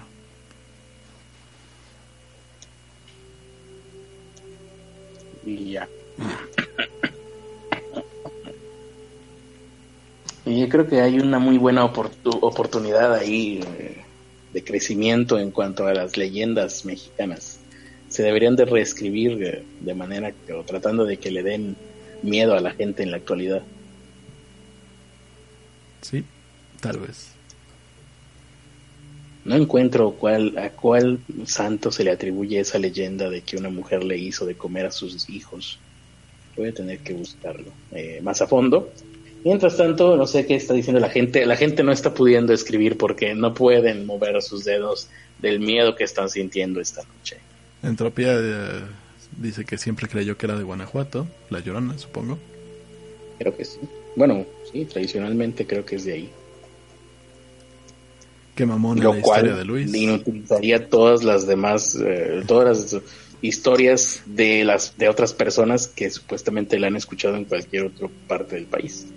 Y 5.45 5.71
ya. 5.71 5.87
Y 10.45 10.59
yo 10.59 10.67
creo 10.67 10.87
que 10.87 10.99
hay 10.99 11.19
una 11.19 11.39
muy 11.39 11.57
buena 11.57 11.85
oportu- 11.85 12.37
oportunidad 12.41 13.13
ahí 13.15 13.61
eh, 13.77 14.03
de 14.51 14.63
crecimiento 14.63 15.39
en 15.39 15.51
cuanto 15.51 15.87
a 15.87 15.93
las 15.93 16.17
leyendas 16.17 16.83
mexicanas. 16.83 17.48
Se 18.09 18.23
deberían 18.23 18.55
de 18.55 18.65
reescribir 18.65 19.43
eh, 19.43 19.63
de 19.79 19.93
manera 19.93 20.31
que, 20.31 20.53
o 20.53 20.63
tratando 20.63 21.05
de 21.05 21.17
que 21.17 21.31
le 21.31 21.43
den 21.43 21.75
miedo 22.21 22.55
a 22.55 22.61
la 22.61 22.71
gente 22.71 23.03
en 23.03 23.11
la 23.11 23.17
actualidad. 23.17 23.61
Sí, 26.01 26.23
tal 26.81 26.99
vez. 26.99 27.29
No 29.45 29.55
encuentro 29.55 30.11
cuál, 30.11 30.57
a 30.57 30.69
cuál 30.69 31.19
santo 31.45 31.91
se 31.91 32.03
le 32.03 32.11
atribuye 32.11 32.59
esa 32.59 32.77
leyenda 32.77 33.29
de 33.29 33.41
que 33.41 33.57
una 33.57 33.69
mujer 33.69 34.03
le 34.03 34.17
hizo 34.17 34.45
de 34.45 34.55
comer 34.55 34.85
a 34.85 34.91
sus 34.91 35.29
hijos. 35.29 35.79
Voy 36.55 36.69
a 36.69 36.73
tener 36.73 36.99
que 36.99 37.13
buscarlo 37.13 37.71
eh, 37.91 38.19
más 38.21 38.41
a 38.41 38.47
fondo. 38.47 38.91
Mientras 39.43 39.77
tanto, 39.77 40.17
no 40.17 40.27
sé 40.27 40.45
qué 40.45 40.55
está 40.55 40.73
diciendo 40.73 40.99
la 40.99 41.09
gente. 41.09 41.45
La 41.45 41.55
gente 41.55 41.83
no 41.83 41.93
está 41.93 42.13
pudiendo 42.13 42.53
escribir 42.53 42.97
porque 42.97 43.33
no 43.33 43.53
pueden 43.53 44.05
mover 44.05 44.41
sus 44.41 44.65
dedos 44.65 45.07
del 45.39 45.59
miedo 45.59 45.95
que 45.95 46.03
están 46.03 46.29
sintiendo 46.29 46.81
esta 46.81 47.03
noche. 47.03 47.37
Entropía 47.81 48.33
eh, 48.33 48.81
dice 49.37 49.65
que 49.65 49.77
siempre 49.77 50.07
creyó 50.07 50.37
que 50.37 50.45
era 50.45 50.57
de 50.57 50.63
Guanajuato, 50.63 51.27
la 51.49 51.59
llorona, 51.59 51.97
supongo. 51.97 52.37
Creo 53.37 53.55
que 53.55 53.65
sí. 53.65 53.79
Bueno, 54.15 54.45
sí, 54.71 54.85
tradicionalmente 54.85 55.65
creo 55.65 55.85
que 55.85 55.95
es 55.95 56.05
de 56.05 56.13
ahí. 56.13 56.29
Qué 58.55 58.65
mamona 58.65 59.01
Lo 59.01 59.13
la 59.13 59.21
cual 59.21 59.37
historia 59.37 59.57
de 59.57 59.65
Luis. 59.65 59.93
inutilizaría 59.93 60.89
todas 60.89 61.23
las 61.23 61.47
demás, 61.47 61.97
eh, 62.03 62.43
todas 62.45 62.93
las 62.93 63.01
historias 63.41 64.23
de 64.25 64.65
las 64.65 64.97
de 64.97 65.07
otras 65.07 65.33
personas 65.33 65.87
que 65.87 66.09
supuestamente 66.09 66.77
la 66.77 66.87
han 66.87 66.97
escuchado 66.97 67.37
en 67.37 67.45
cualquier 67.45 67.85
otra 67.85 68.09
parte 68.27 68.55
del 68.55 68.65
país. 68.65 69.07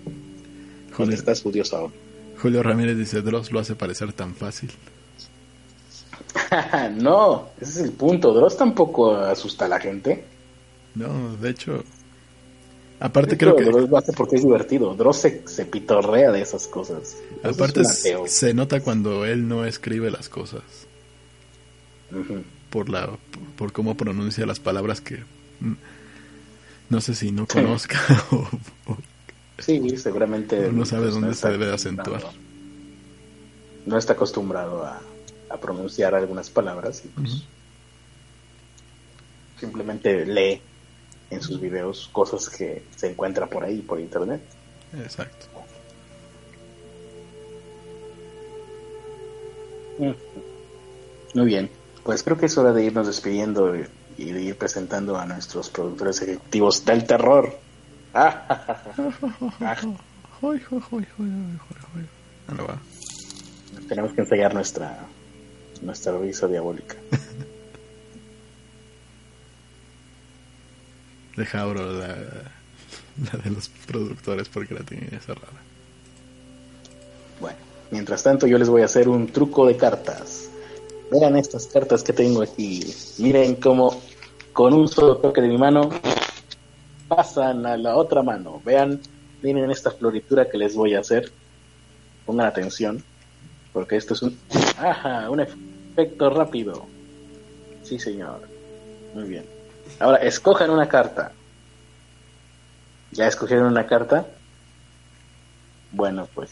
¿Dónde 0.97 1.15
Julio, 1.15 1.15
estás 1.15 1.73
ahora? 1.73 1.93
Julio 2.41 2.63
Ramírez 2.63 2.97
dice, 2.97 3.21
Dross 3.21 3.51
lo 3.51 3.59
hace 3.59 3.75
parecer 3.75 4.13
tan 4.13 4.35
fácil. 4.35 4.69
no, 6.95 7.49
ese 7.59 7.71
es 7.71 7.77
el 7.77 7.91
punto. 7.91 8.33
Dross 8.33 8.57
tampoco 8.57 9.15
asusta 9.15 9.65
a 9.65 9.67
la 9.67 9.79
gente. 9.79 10.23
No, 10.95 11.35
de 11.37 11.49
hecho... 11.49 11.83
Aparte 12.99 13.31
De 13.31 13.37
creo 13.37 13.53
hecho, 13.53 13.65
que... 13.65 13.71
Dross 13.71 13.89
lo 13.89 13.97
hace 13.97 14.13
porque 14.13 14.35
es 14.37 14.43
divertido. 14.43 14.93
Dross 14.95 15.17
se, 15.17 15.47
se 15.47 15.65
pitorrea 15.65 16.31
de 16.31 16.41
esas 16.41 16.67
cosas. 16.67 17.17
Dross 17.41 17.55
Aparte 17.55 17.83
se 17.85 18.53
nota 18.53 18.79
cuando 18.81 19.25
él 19.25 19.47
no 19.47 19.65
escribe 19.65 20.11
las 20.11 20.29
cosas. 20.29 20.63
Por, 22.69 22.89
la, 22.89 23.09
por 23.57 23.71
cómo 23.73 23.95
pronuncia 23.97 24.45
las 24.45 24.59
palabras 24.59 25.01
que... 25.01 25.23
No 26.89 27.01
sé 27.01 27.15
si 27.15 27.31
no 27.31 27.47
conozca 27.47 27.99
o, 28.31 28.47
o 28.91 28.97
Sí, 29.59 29.97
seguramente. 29.97 30.71
No 30.71 30.85
sabe 30.85 31.03
pues, 31.03 31.13
dónde 31.13 31.35
se 31.35 31.49
debe 31.49 31.71
acentuar. 31.71 32.23
No 33.85 33.97
está 33.97 34.13
acostumbrado 34.13 34.83
a, 34.83 35.01
a 35.53 35.57
pronunciar 35.57 36.15
algunas 36.15 36.49
palabras 36.49 37.03
y 37.05 37.09
pues 37.09 37.43
simplemente 39.59 40.25
lee 40.25 40.61
en 41.29 41.41
sus 41.41 41.61
videos 41.61 42.09
cosas 42.11 42.49
que 42.49 42.83
se 42.95 43.11
encuentra 43.11 43.47
por 43.47 43.63
ahí, 43.63 43.81
por 43.81 43.99
internet. 43.99 44.41
Exacto. 44.97 45.45
Muy 51.35 51.45
bien, 51.45 51.69
pues 52.03 52.23
creo 52.23 52.37
que 52.37 52.47
es 52.47 52.57
hora 52.57 52.73
de 52.73 52.83
irnos 52.83 53.05
despidiendo 53.07 53.75
y 54.17 54.31
de 54.31 54.41
ir 54.41 54.57
presentando 54.57 55.17
a 55.17 55.25
nuestros 55.25 55.69
productores 55.69 56.21
ejecutivos 56.21 56.83
del 56.83 57.05
terror. 57.05 57.55
Tenemos 63.87 64.13
que 64.13 64.21
ensayar 64.21 64.53
nuestra 64.53 65.07
nuestra 65.83 66.17
risa 66.17 66.47
diabólica. 66.47 66.95
Deja 71.37 71.61
abro 71.61 71.91
la, 71.91 72.09
la 72.09 73.39
de 73.43 73.49
los 73.49 73.69
productores 73.87 74.49
porque 74.49 74.73
la 74.73 74.81
tenía 74.81 75.19
cerrada. 75.19 75.61
Bueno, 77.39 77.57
mientras 77.91 78.23
tanto 78.23 78.47
yo 78.47 78.57
les 78.57 78.69
voy 78.69 78.83
a 78.83 78.85
hacer 78.85 79.09
un 79.09 79.27
truco 79.27 79.65
de 79.65 79.75
cartas. 79.75 80.49
Vean 81.11 81.35
estas 81.37 81.67
cartas 81.67 82.03
que 82.03 82.13
tengo 82.13 82.41
aquí. 82.41 82.83
Miren 83.19 83.55
cómo 83.55 84.01
con 84.51 84.73
un 84.73 84.87
solo 84.87 85.17
toque 85.17 85.41
de 85.41 85.47
mi 85.47 85.57
mano 85.57 85.89
pasan 87.07 87.65
a 87.65 87.77
la 87.77 87.95
otra 87.95 88.23
mano. 88.23 88.61
Vean, 88.63 88.99
miren 89.41 89.71
esta 89.71 89.91
floritura 89.91 90.49
que 90.49 90.57
les 90.57 90.75
voy 90.75 90.95
a 90.95 90.99
hacer. 90.99 91.31
Pongan 92.25 92.47
atención, 92.47 93.03
porque 93.73 93.97
esto 93.97 94.13
es 94.13 94.21
un, 94.21 94.37
ajá, 94.77 95.29
un 95.29 95.41
efecto 95.93 96.29
rápido. 96.29 96.85
Sí, 97.83 97.99
señor. 97.99 98.41
Muy 99.13 99.23
bien. 99.23 99.45
Ahora 99.99 100.17
escojan 100.17 100.69
una 100.69 100.87
carta. 100.87 101.31
¿Ya 103.11 103.27
escogieron 103.27 103.67
una 103.67 103.85
carta? 103.85 104.25
Bueno, 105.91 106.27
pues 106.33 106.51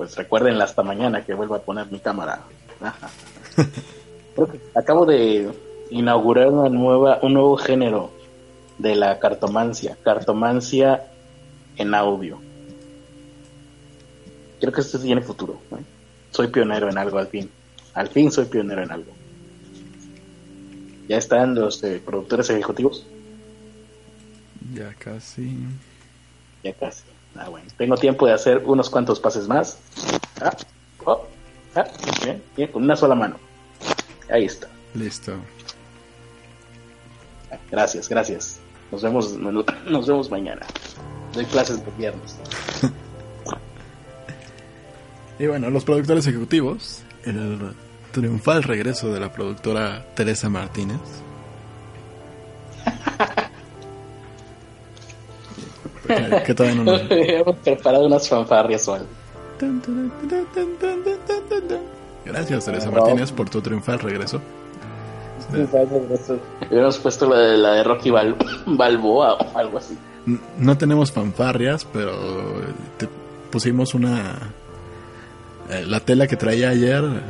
pues 0.00 0.16
hasta 0.62 0.82
mañana 0.82 1.26
que 1.26 1.34
vuelva 1.34 1.58
a 1.58 1.60
poner 1.60 1.92
mi 1.92 1.98
cámara. 1.98 2.40
Creo 4.34 4.50
que 4.50 4.58
acabo 4.74 5.04
de 5.04 5.52
inaugurar 5.90 6.48
una 6.48 6.70
nueva, 6.70 7.18
un 7.20 7.34
nuevo 7.34 7.58
género 7.58 8.10
de 8.78 8.96
la 8.96 9.18
cartomancia, 9.18 9.98
cartomancia 10.02 11.04
en 11.76 11.94
audio. 11.94 12.38
Creo 14.58 14.72
que 14.72 14.80
esto 14.80 14.98
tiene 14.98 15.20
futuro. 15.20 15.58
¿eh? 15.72 15.84
Soy 16.30 16.46
pionero 16.46 16.88
en 16.88 16.96
algo 16.96 17.18
al 17.18 17.26
fin. 17.26 17.50
Al 17.94 18.08
fin 18.08 18.30
soy 18.30 18.46
pionero 18.46 18.82
en 18.82 18.90
algo. 18.90 19.12
Ya 21.08 21.16
están 21.16 21.54
los 21.54 21.82
eh, 21.82 22.00
productores 22.04 22.48
ejecutivos. 22.50 23.06
Ya 24.74 24.94
casi. 24.94 25.56
Ya 26.62 26.72
casi. 26.74 27.02
Ah, 27.34 27.48
bueno. 27.48 27.66
Tengo 27.76 27.96
tiempo 27.96 28.26
de 28.26 28.32
hacer 28.32 28.62
unos 28.64 28.90
cuantos 28.90 29.18
pases 29.18 29.48
más. 29.48 29.78
Ah, 30.40 30.56
oh, 31.04 31.26
ah, 31.74 31.84
bien, 32.24 32.42
bien, 32.56 32.70
con 32.70 32.84
una 32.84 32.96
sola 32.96 33.14
mano. 33.14 33.36
Ahí 34.30 34.44
está. 34.44 34.68
Listo. 34.94 35.34
Gracias, 37.70 38.08
gracias. 38.08 38.60
Nos 38.92 39.02
vemos, 39.02 39.32
nos 39.86 40.06
vemos 40.06 40.30
mañana. 40.30 40.66
Doy 41.34 41.44
clases 41.46 41.84
de 41.84 41.90
viernes. 41.92 42.36
Y 45.40 45.46
bueno, 45.46 45.70
los 45.70 45.84
productores 45.84 46.26
ejecutivos, 46.26 47.02
el 47.24 47.58
triunfal 48.12 48.62
regreso 48.62 49.12
de 49.12 49.20
la 49.20 49.32
productora 49.32 50.04
Teresa 50.14 50.48
Martínez. 50.48 50.98
Que, 56.06 56.42
que 56.46 56.54
todavía 56.54 56.82
no 56.82 56.92
nos... 56.92 57.02
Hemos 57.10 57.56
preparado 57.56 58.06
unas 58.06 58.28
fanfarrias 58.28 58.86
o. 58.88 58.98
Gracias, 62.24 62.64
Teresa. 62.64 62.90
Martínez, 62.90 63.32
por 63.32 63.48
tu 63.50 63.60
triunfal 63.60 63.98
regreso. 63.98 64.40
Hubiéramos 66.70 66.98
puesto 66.98 67.28
la 67.28 67.36
de, 67.38 67.56
la 67.58 67.72
de 67.74 67.84
Rocky 67.84 68.10
Bal- 68.10 68.36
Balboa 68.66 69.34
o 69.34 69.58
algo 69.58 69.78
así. 69.78 69.96
No 70.58 70.78
tenemos 70.78 71.10
fanfarrias, 71.12 71.84
pero 71.84 72.12
te 72.98 73.08
pusimos 73.50 73.94
una... 73.94 74.52
eh, 75.70 75.84
la 75.86 76.00
tela 76.00 76.26
que 76.26 76.36
traía 76.36 76.70
ayer 76.70 77.02
eh, 77.04 77.20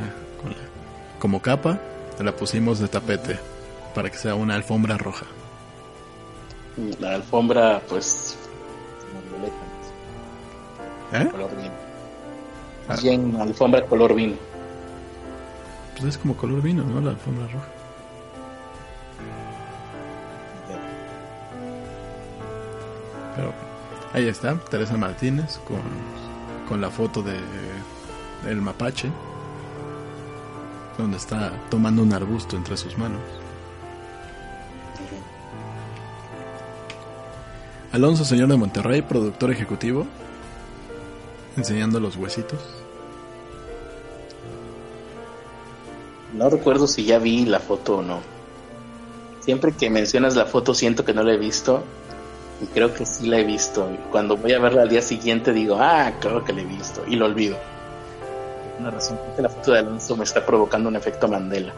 con 0.41 0.51
la- 0.51 1.19
como 1.19 1.41
capa, 1.41 1.79
la 2.19 2.35
pusimos 2.35 2.79
de 2.79 2.87
tapete 2.87 3.39
para 3.95 4.09
que 4.09 4.17
sea 4.17 4.35
una 4.35 4.55
alfombra 4.55 4.97
roja. 4.97 5.25
La 6.99 7.15
alfombra, 7.15 7.81
pues. 7.89 8.37
¿Eh? 11.13 11.27
color 11.29 11.49
vino. 11.57 11.73
Ah. 12.87 12.95
Bien, 13.01 13.35
alfombra 13.39 13.85
color 13.85 14.15
vino. 14.15 14.35
Pues 15.93 16.05
es 16.15 16.17
como 16.17 16.35
color 16.37 16.61
vino, 16.61 16.83
¿no? 16.83 17.01
La 17.01 17.11
alfombra 17.11 17.47
roja. 17.47 17.67
Pero 23.35 23.53
ahí 24.13 24.27
está, 24.27 24.55
Teresa 24.69 24.97
Martínez 24.97 25.59
con, 25.59 25.81
con 26.67 26.81
la 26.81 26.89
foto 26.89 27.21
de 27.21 27.33
del 28.43 28.61
mapache, 28.61 29.11
donde 30.97 31.17
está 31.17 31.51
tomando 31.69 32.01
un 32.01 32.13
arbusto 32.13 32.55
entre 32.55 32.77
sus 32.77 32.97
manos. 32.97 33.21
Alonso 37.91 38.23
Señor 38.23 38.47
de 38.47 38.57
Monterrey, 38.57 39.01
productor 39.01 39.51
ejecutivo, 39.51 40.05
enseñando 41.57 41.99
los 41.99 42.15
huesitos. 42.15 42.59
No 46.33 46.49
recuerdo 46.49 46.87
si 46.87 47.03
ya 47.03 47.19
vi 47.19 47.45
la 47.45 47.59
foto 47.59 47.97
o 47.97 48.01
no. 48.01 48.21
Siempre 49.41 49.73
que 49.73 49.89
mencionas 49.89 50.35
la 50.35 50.45
foto 50.45 50.73
siento 50.73 51.03
que 51.03 51.13
no 51.13 51.23
la 51.23 51.33
he 51.33 51.37
visto. 51.37 51.83
Y 52.61 52.67
creo 52.67 52.93
que 52.93 53.05
sí 53.05 53.27
la 53.27 53.39
he 53.39 53.43
visto. 53.43 53.89
Cuando 54.11 54.37
voy 54.37 54.53
a 54.53 54.59
verla 54.59 54.83
al 54.83 54.89
día 54.89 55.01
siguiente 55.01 55.51
digo, 55.51 55.77
ah, 55.79 56.13
claro 56.21 56.45
que 56.45 56.53
la 56.53 56.61
he 56.61 56.65
visto. 56.65 57.03
Y 57.07 57.15
lo 57.15 57.25
olvido. 57.25 57.57
Una 58.81 58.89
razón, 58.89 59.17
creo 59.17 59.35
que 59.35 59.41
la 59.43 59.49
foto 59.49 59.71
de 59.73 59.79
Alonso 59.79 60.17
me 60.17 60.23
está 60.23 60.43
provocando 60.43 60.89
un 60.89 60.95
efecto 60.95 61.27
Mandela. 61.27 61.71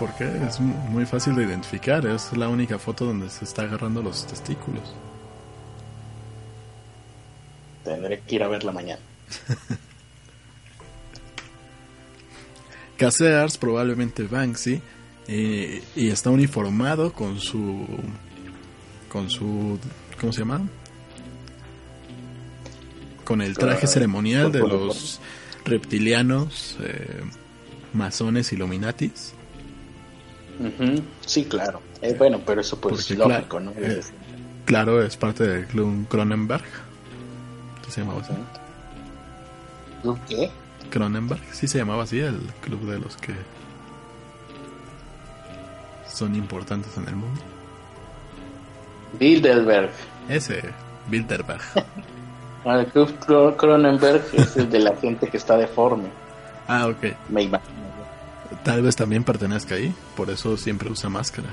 Porque 0.00 0.24
es 0.48 0.58
mu- 0.58 0.74
muy 0.90 1.06
fácil 1.06 1.36
de 1.36 1.44
identificar, 1.44 2.04
es 2.06 2.36
la 2.36 2.48
única 2.48 2.78
foto 2.78 3.04
donde 3.04 3.30
se 3.30 3.44
está 3.44 3.62
agarrando 3.62 4.02
los 4.02 4.26
testículos. 4.26 4.94
Tendré 7.84 8.20
que 8.20 8.34
ir 8.34 8.42
a 8.42 8.48
verla 8.48 8.72
mañana. 8.72 9.00
Casears, 12.96 13.58
probablemente 13.58 14.24
Banksy, 14.24 14.80
eh, 15.28 15.82
y 15.94 16.10
está 16.10 16.30
uniformado 16.30 17.12
con 17.12 17.38
su. 17.38 17.86
con 19.08 19.30
su. 19.30 19.78
¿cómo 20.20 20.32
se 20.32 20.40
llama? 20.40 20.62
Con 23.28 23.42
el 23.42 23.58
traje 23.58 23.86
ceremonial 23.86 24.50
de 24.50 24.60
los 24.60 25.20
reptilianos, 25.66 26.78
eh, 26.80 27.20
masones, 27.92 28.50
illuminatis. 28.54 29.34
Sí, 31.26 31.44
claro. 31.44 31.82
Eh, 32.00 32.14
bueno, 32.18 32.40
pero 32.46 32.62
eso 32.62 32.80
pues 32.80 33.06
Porque, 33.06 33.16
lógico, 33.22 33.58
claro, 33.58 33.60
¿no? 33.60 33.72
eh, 33.86 34.00
Claro, 34.64 35.02
es 35.02 35.18
parte 35.18 35.46
del 35.46 35.66
club 35.66 36.08
Cronenberg. 36.08 36.64
¿Sí 37.84 37.92
se 37.92 38.00
llamaba 38.00 38.22
así? 38.22 38.32
¿Tú 40.02 40.18
qué? 40.26 40.50
Cronenberg, 40.88 41.42
sí 41.52 41.68
se 41.68 41.76
llamaba 41.76 42.04
así, 42.04 42.20
el 42.20 42.38
club 42.62 42.90
de 42.90 42.98
los 42.98 43.14
que 43.18 43.34
son 46.10 46.34
importantes 46.34 46.96
en 46.96 47.08
el 47.08 47.16
mundo. 47.16 47.42
Bilderberg. 49.20 49.90
Ese, 50.30 50.62
Bilderberg. 51.10 51.60
Ah, 52.68 52.80
El 52.80 52.86
Club 52.86 53.12
Cro- 53.18 53.56
Cronenberg 53.56 54.22
es 54.34 54.56
el 54.56 54.68
de 54.70 54.78
la 54.80 54.94
gente 54.96 55.28
que 55.28 55.36
está 55.38 55.56
deforme. 55.56 56.08
Ah, 56.66 56.86
ok. 56.86 57.14
Me 57.30 57.42
imagino. 57.44 57.78
Tal 58.62 58.82
vez 58.82 58.94
también 58.96 59.24
pertenezca 59.24 59.74
ahí, 59.76 59.94
por 60.16 60.28
eso 60.30 60.56
siempre 60.56 60.90
usa 60.90 61.08
máscara. 61.08 61.48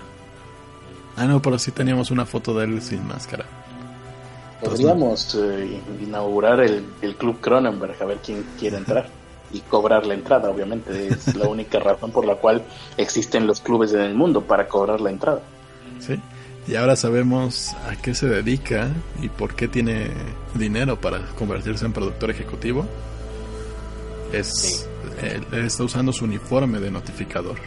Ah, 1.18 1.26
no, 1.26 1.42
pero 1.42 1.58
sí 1.58 1.72
teníamos 1.72 2.12
una 2.12 2.26
foto 2.26 2.54
de 2.58 2.66
él 2.66 2.82
sin 2.82 3.08
máscara. 3.08 3.46
Podríamos 4.62 5.36
eh, 5.36 5.80
inaugurar 6.02 6.60
el, 6.62 6.86
el 7.02 7.16
Club 7.16 7.40
Cronenberg 7.40 8.02
a 8.02 8.06
ver 8.06 8.18
quién 8.26 8.46
quiere 8.58 8.78
entrar 8.78 9.08
y 9.54 9.60
cobrar 9.62 10.06
la 10.06 10.14
entrada, 10.16 10.50
obviamente. 10.50 11.08
Es 11.10 11.36
la 11.36 11.48
única 11.48 11.80
razón 11.90 12.12
por 12.12 12.26
la 12.26 12.36
cual 12.36 12.64
existen 12.98 13.48
los 13.48 13.62
clubes 13.62 13.94
en 13.94 14.02
el 14.02 14.16
mundo, 14.16 14.42
para 14.42 14.68
cobrar 14.68 15.00
la 15.02 15.10
entrada. 15.12 15.42
¿Sí? 16.00 16.20
Y 16.68 16.76
ahora 16.76 16.96
sabemos 16.96 17.74
a 17.88 17.96
qué 17.96 18.16
se 18.16 18.28
dedica 18.28 18.90
y 19.22 19.30
por 19.30 19.54
qué 19.56 19.68
tiene 19.68 20.10
dinero 20.56 21.00
para 21.00 21.20
convertirse 21.38 21.86
en 21.86 21.94
productor 21.94 22.32
ejecutivo. 22.32 22.86
Es, 24.34 24.48
Sí. 24.48 24.86
él, 25.22 25.46
él 25.52 25.66
está 25.66 25.84
usando 25.84 26.12
su 26.12 26.26
uniforme 26.26 26.80
de 26.80 26.90
notificador. 26.90 27.58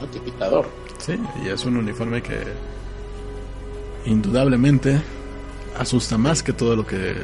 Notificador. 0.00 0.66
Sí, 0.98 1.18
y 1.44 1.48
es 1.48 1.64
un 1.66 1.76
uniforme 1.76 2.22
que 2.22 2.38
indudablemente 4.06 5.00
asusta 5.78 6.16
más 6.16 6.42
que 6.42 6.52
todo 6.52 6.76
lo 6.76 6.86
que 6.86 7.14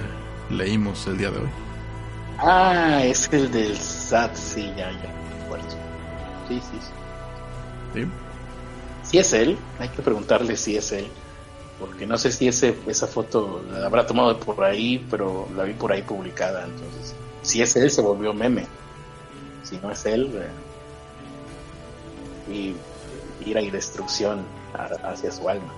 leímos 0.51 1.07
el 1.07 1.17
día 1.17 1.31
de 1.31 1.39
hoy. 1.39 1.49
Ah, 2.39 3.01
es 3.05 3.29
el 3.33 3.51
del 3.51 3.77
SAT, 3.77 4.35
sí, 4.35 4.67
ya, 4.77 4.91
ya. 4.91 5.09
Sí, 6.49 6.61
sí, 6.61 6.79
sí. 6.81 8.01
¿sí? 8.01 8.07
Si 9.13 9.19
es 9.19 9.33
él, 9.35 9.59
hay 9.79 9.91
que 9.91 10.01
preguntarle 10.01 10.57
si 10.57 10.75
es 10.75 10.91
él. 10.91 11.07
Porque 11.79 12.07
no 12.07 12.17
sé 12.17 12.33
si 12.33 12.49
ese, 12.49 12.75
esa 12.87 13.07
foto 13.07 13.63
la 13.71 13.85
habrá 13.85 14.07
tomado 14.07 14.41
por 14.41 14.65
ahí, 14.65 15.07
pero 15.11 15.47
la 15.55 15.65
vi 15.65 15.75
por 15.75 15.93
ahí 15.93 16.01
publicada. 16.01 16.65
Entonces, 16.65 17.15
si 17.43 17.61
es 17.61 17.77
él, 17.77 17.91
se 17.91 18.01
volvió 18.01 18.33
meme. 18.33 18.65
Si 19.65 19.77
no 19.83 19.91
es 19.91 20.07
él, 20.07 20.31
eh, 22.49 22.51
y 22.51 22.75
ira 23.47 23.61
y 23.61 23.69
destrucción 23.69 24.47
hacia 25.05 25.31
su 25.31 25.47
alma. 25.47 25.75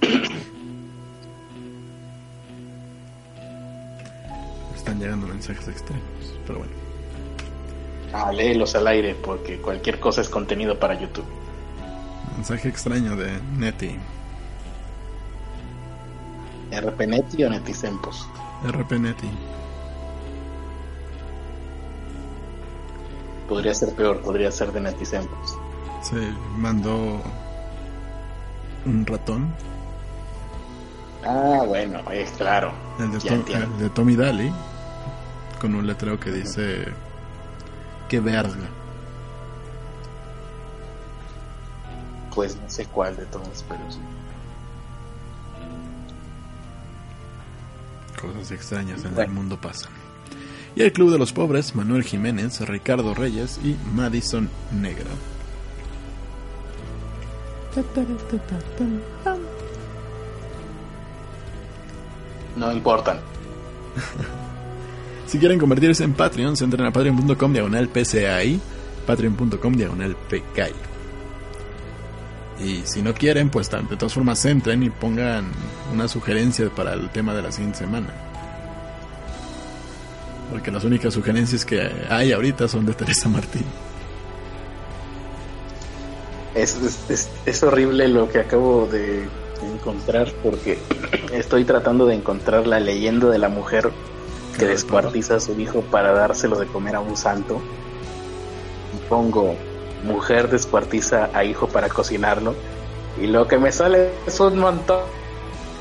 Están 4.74 4.98
llegando 4.98 5.26
mensajes 5.26 5.68
extraños, 5.68 6.40
pero 6.46 6.60
bueno. 6.60 6.95
Ah, 8.12 8.32
léelos 8.32 8.74
al 8.74 8.86
aire, 8.86 9.14
porque 9.14 9.58
cualquier 9.58 9.98
cosa 10.00 10.20
es 10.20 10.28
contenido 10.28 10.78
para 10.78 10.94
YouTube. 10.98 11.24
Mensaje 12.36 12.68
extraño 12.68 13.16
de 13.16 13.38
Neti. 13.56 13.96
RPNeti 16.72 17.44
o 17.44 17.50
Netisempos. 17.50 18.28
RP 18.66 18.92
Neti. 18.98 19.28
Podría 23.48 23.74
ser 23.74 23.94
peor, 23.94 24.20
podría 24.22 24.50
ser 24.50 24.72
de 24.72 24.80
Netisempos. 24.80 25.56
Se 26.02 26.16
mandó 26.56 27.20
un 28.84 29.06
ratón. 29.06 29.52
Ah, 31.24 31.62
bueno, 31.66 32.00
es 32.10 32.30
claro. 32.32 32.72
El 32.98 33.12
de, 33.12 33.18
Tom- 33.20 33.44
el 33.48 33.78
de 33.78 33.90
Tommy 33.90 34.16
Daly. 34.16 34.52
Con 35.60 35.74
un 35.74 35.86
letrero 35.86 36.18
que 36.20 36.30
dice... 36.32 36.86
¡Qué 38.08 38.20
verga! 38.20 38.68
Pues 42.34 42.56
no 42.56 42.68
sé 42.68 42.86
cuál 42.86 43.16
de 43.16 43.24
todos, 43.26 43.64
pero 43.68 43.80
sí. 43.90 43.98
Cosas 48.20 48.50
extrañas 48.50 49.04
en 49.04 49.18
el 49.18 49.28
mundo 49.28 49.60
pasan. 49.60 49.92
Y 50.74 50.82
el 50.82 50.92
Club 50.92 51.10
de 51.10 51.18
los 51.18 51.32
Pobres, 51.32 51.74
Manuel 51.74 52.04
Jiménez, 52.04 52.60
Ricardo 52.68 53.14
Reyes 53.14 53.58
y 53.64 53.76
Madison 53.94 54.50
Negro. 54.72 55.10
No 62.56 62.72
importan. 62.72 63.18
Si 65.26 65.38
quieren 65.38 65.58
convertirse 65.58 66.04
en 66.04 66.14
Patreons, 66.14 66.62
entren 66.62 66.86
a 66.86 66.92
patreon.com 66.92 67.52
diagonal 67.52 67.88
PCAI, 67.88 68.60
patreon.com 69.06 69.72
diagonal 69.74 70.16
PKI. 70.28 70.74
Y 72.64 72.82
si 72.86 73.02
no 73.02 73.12
quieren, 73.12 73.50
pues 73.50 73.68
de 73.68 73.96
todas 73.96 74.14
formas 74.14 74.44
entren 74.44 74.82
y 74.82 74.90
pongan 74.90 75.46
una 75.92 76.08
sugerencia 76.08 76.70
para 76.70 76.94
el 76.94 77.10
tema 77.10 77.34
de 77.34 77.42
la 77.42 77.52
siguiente 77.52 77.78
semana. 77.78 78.08
Porque 80.50 80.70
las 80.70 80.84
únicas 80.84 81.12
sugerencias 81.12 81.64
que 81.64 81.90
hay 82.08 82.32
ahorita 82.32 82.68
son 82.68 82.86
de 82.86 82.94
Teresa 82.94 83.28
Martín. 83.28 83.64
Es, 86.54 86.78
es 87.44 87.62
horrible 87.62 88.08
lo 88.08 88.30
que 88.30 88.38
acabo 88.38 88.86
de 88.86 89.28
encontrar 89.74 90.32
porque 90.42 90.78
estoy 91.32 91.64
tratando 91.64 92.06
de 92.06 92.14
encontrar 92.14 92.66
la 92.66 92.80
leyenda 92.80 93.28
de 93.28 93.38
la 93.38 93.48
mujer 93.48 93.90
que 94.56 94.66
descuartiza 94.66 95.36
a 95.36 95.40
su 95.40 95.58
hijo 95.60 95.82
para 95.82 96.12
dárselo 96.12 96.58
de 96.58 96.66
comer 96.66 96.96
a 96.96 97.00
un 97.00 97.16
santo. 97.16 97.60
Y 98.94 99.08
pongo 99.08 99.54
mujer 100.04 100.48
descuartiza 100.48 101.30
a 101.32 101.44
hijo 101.44 101.68
para 101.68 101.88
cocinarlo. 101.88 102.54
Y 103.20 103.26
lo 103.26 103.48
que 103.48 103.58
me 103.58 103.72
sale 103.72 104.10
es 104.26 104.38
un 104.40 104.58
montón 104.58 105.00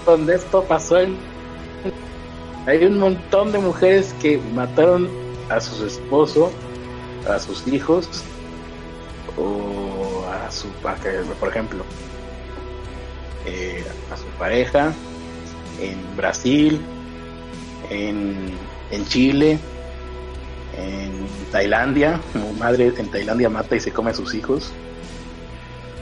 donde 0.05 0.35
esto 0.35 0.63
pasó 0.63 0.99
en... 0.99 1.17
Hay 2.65 2.83
un 2.85 2.99
montón 2.99 3.51
de 3.51 3.59
mujeres 3.59 4.15
que 4.21 4.39
mataron 4.53 5.07
a 5.49 5.59
su 5.59 5.85
esposo, 5.85 6.51
a 7.29 7.37
sus 7.37 7.67
hijos, 7.67 8.09
o 9.37 10.23
a 10.27 10.49
su, 10.49 10.67
por 11.39 11.49
ejemplo, 11.49 11.83
eh, 13.45 13.83
a 14.11 14.17
su 14.17 14.25
pareja 14.39 14.93
en 15.79 16.15
Brasil, 16.15 16.81
en, 17.89 18.51
en 18.91 19.05
Chile, 19.07 19.59
en 20.77 21.27
Tailandia, 21.51 22.19
como 22.33 22.53
madre 22.53 22.93
en 22.97 23.09
Tailandia 23.09 23.49
mata 23.49 23.75
y 23.75 23.79
se 23.79 23.91
come 23.91 24.11
a 24.11 24.13
sus 24.13 24.33
hijos. 24.33 24.71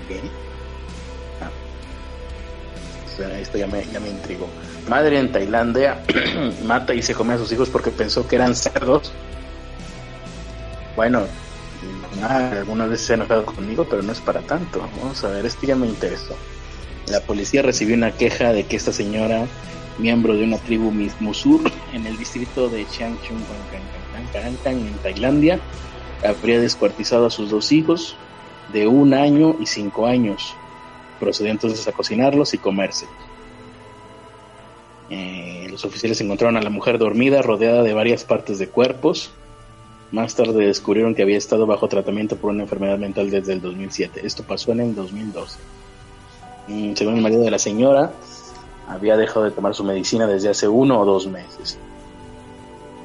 ¿Qué? 0.07 0.21
Ah. 1.41 1.49
Esto 3.39 3.57
ya 3.57 3.67
me, 3.67 3.85
ya 3.85 3.99
intrigó. 3.99 4.47
Madre 4.89 5.19
en 5.19 5.31
Tailandia 5.31 6.03
mata 6.65 6.93
y 6.93 7.01
se 7.01 7.13
come 7.13 7.33
a 7.33 7.37
sus 7.37 7.51
hijos 7.51 7.69
porque 7.69 7.91
pensó 7.91 8.27
que 8.27 8.35
eran 8.35 8.55
cerdos. 8.55 9.11
Bueno, 10.95 11.25
algunas 12.21 12.89
veces 12.89 13.07
se 13.07 13.13
ha 13.13 13.15
enojado 13.15 13.45
conmigo, 13.45 13.85
pero 13.89 14.01
no 14.01 14.11
es 14.11 14.21
para 14.21 14.41
tanto. 14.41 14.79
Vamos 14.79 15.23
a 15.23 15.29
ver, 15.29 15.45
esto 15.45 15.65
ya 15.65 15.75
me 15.75 15.87
interesó. 15.87 16.35
La 17.07 17.19
policía 17.21 17.61
recibió 17.61 17.95
una 17.95 18.11
queja 18.11 18.53
de 18.53 18.65
que 18.65 18.75
esta 18.75 18.93
señora, 18.93 19.45
miembro 19.97 20.35
de 20.35 20.43
una 20.43 20.57
tribu 20.57 20.91
Musur 21.19 21.61
en 21.93 22.05
el 22.05 22.17
distrito 22.17 22.69
de 22.69 22.85
Chiang 22.87 23.17
Chung, 23.21 23.41
en 24.65 24.93
Tailandia, 25.01 25.59
habría 26.23 26.59
descuartizado 26.59 27.25
a 27.25 27.29
sus 27.29 27.49
dos 27.49 27.71
hijos 27.71 28.15
de 28.71 28.87
un 28.87 29.13
año 29.13 29.55
y 29.59 29.65
cinco 29.65 30.07
años, 30.07 30.53
procedió 31.19 31.51
entonces 31.51 31.87
a 31.87 31.91
cocinarlos 31.91 32.53
y 32.53 32.57
comérselos. 32.57 33.13
Eh, 35.09 35.67
los 35.69 35.85
oficiales 35.85 36.19
encontraron 36.21 36.57
a 36.57 36.61
la 36.61 36.69
mujer 36.69 36.97
dormida, 36.97 37.41
rodeada 37.41 37.83
de 37.83 37.93
varias 37.93 38.23
partes 38.23 38.57
de 38.57 38.67
cuerpos. 38.67 39.31
Más 40.11 40.35
tarde 40.35 40.65
descubrieron 40.65 41.15
que 41.15 41.23
había 41.23 41.37
estado 41.37 41.65
bajo 41.65 41.87
tratamiento 41.87 42.37
por 42.37 42.51
una 42.51 42.63
enfermedad 42.63 42.97
mental 42.97 43.29
desde 43.29 43.53
el 43.53 43.61
2007. 43.61 44.21
Esto 44.25 44.43
pasó 44.43 44.71
en 44.71 44.79
el 44.79 44.95
2012. 44.95 45.59
Mm, 46.67 46.93
según 46.95 47.15
el 47.15 47.21
marido 47.21 47.43
de 47.43 47.51
la 47.51 47.59
señora, 47.59 48.13
había 48.87 49.17
dejado 49.17 49.45
de 49.45 49.51
tomar 49.51 49.73
su 49.73 49.83
medicina 49.83 50.27
desde 50.27 50.49
hace 50.49 50.67
uno 50.67 50.99
o 50.99 51.05
dos 51.05 51.27
meses. 51.27 51.77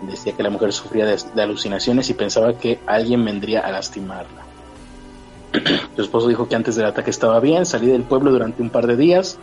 Decía 0.03 0.33
que 0.33 0.43
la 0.43 0.51
mujer 0.51 0.73
sufría 0.73 1.07
de, 1.07 1.19
de 1.35 1.43
alucinaciones 1.43 2.09
y 2.11 2.15
pensaba 2.15 2.55
que 2.55 2.79
alguien 2.87 3.25
vendría 3.25 3.61
a 3.61 3.73
lastimarla. 3.73 4.43
Su 5.97 6.03
esposo 6.03 6.29
dijo 6.29 6.49
que 6.49 6.57
antes 6.57 6.77
del 6.77 6.87
ataque 6.87 7.11
estaba 7.11 7.41
bien, 7.41 7.67
salí 7.67 7.87
del 7.87 8.03
pueblo 8.03 8.31
durante 8.31 8.63
un 8.63 8.71
par 8.71 8.87
de 8.87 8.97
días 8.97 9.39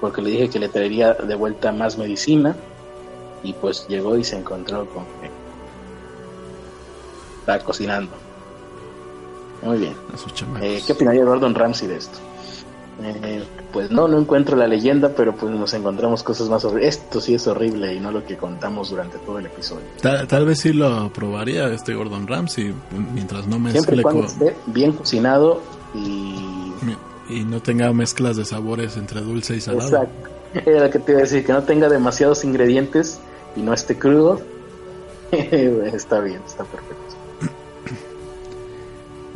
porque 0.00 0.22
le 0.22 0.30
dije 0.30 0.50
que 0.50 0.58
le 0.58 0.68
traería 0.68 1.14
de 1.14 1.34
vuelta 1.34 1.72
más 1.72 1.98
medicina 1.98 2.54
y 3.42 3.52
pues 3.54 3.86
llegó 3.88 4.16
y 4.16 4.24
se 4.24 4.36
encontró 4.36 4.86
con 4.86 5.04
que 5.20 5.30
estaba 7.40 7.58
cocinando. 7.60 8.12
Muy 9.62 9.78
bien. 9.78 9.94
Eh, 10.60 10.82
¿Qué 10.86 10.92
opinaría 10.92 11.24
Gordon 11.24 11.54
Ramsay 11.54 11.88
de 11.88 11.96
esto? 11.96 12.18
Eh, 13.02 13.44
pues 13.72 13.90
no, 13.90 14.08
no 14.08 14.18
encuentro 14.18 14.56
la 14.56 14.66
leyenda, 14.66 15.10
pero 15.14 15.34
pues 15.36 15.52
nos 15.52 15.74
encontramos 15.74 16.22
cosas 16.22 16.48
más 16.48 16.64
horribles. 16.64 16.96
Esto 16.96 17.20
sí 17.20 17.34
es 17.34 17.46
horrible 17.46 17.92
y 17.94 18.00
no 18.00 18.10
lo 18.10 18.24
que 18.24 18.36
contamos 18.36 18.88
durante 18.90 19.18
todo 19.18 19.38
el 19.38 19.46
episodio. 19.46 19.84
Tal, 20.00 20.26
tal 20.26 20.46
vez 20.46 20.60
sí 20.60 20.72
lo 20.72 21.12
probaría 21.12 21.66
este 21.68 21.92
Gordon 21.94 22.26
Ramsay 22.26 22.74
mientras 23.12 23.46
no 23.46 23.58
mezcle 23.58 24.02
cuando 24.02 24.22
con- 24.22 24.30
esté 24.30 24.56
bien 24.66 24.92
cocinado 24.92 25.60
y... 25.94 26.72
y 27.28 27.44
no 27.44 27.60
tenga 27.60 27.92
mezclas 27.92 28.36
de 28.36 28.44
sabores 28.46 28.96
entre 28.96 29.20
dulce 29.20 29.56
y 29.56 29.60
salado. 29.60 29.86
Exacto. 29.88 30.30
Era 30.70 30.84
lo 30.84 30.90
que 30.90 30.98
te 30.98 31.12
iba 31.12 31.18
a 31.20 31.24
decir, 31.24 31.44
que 31.44 31.52
no 31.52 31.62
tenga 31.64 31.88
demasiados 31.90 32.44
ingredientes 32.44 33.18
y 33.56 33.60
no 33.60 33.74
esté 33.74 33.98
crudo. 33.98 34.40
está 35.32 36.20
bien, 36.20 36.40
está 36.46 36.64
perfecto. 36.64 37.15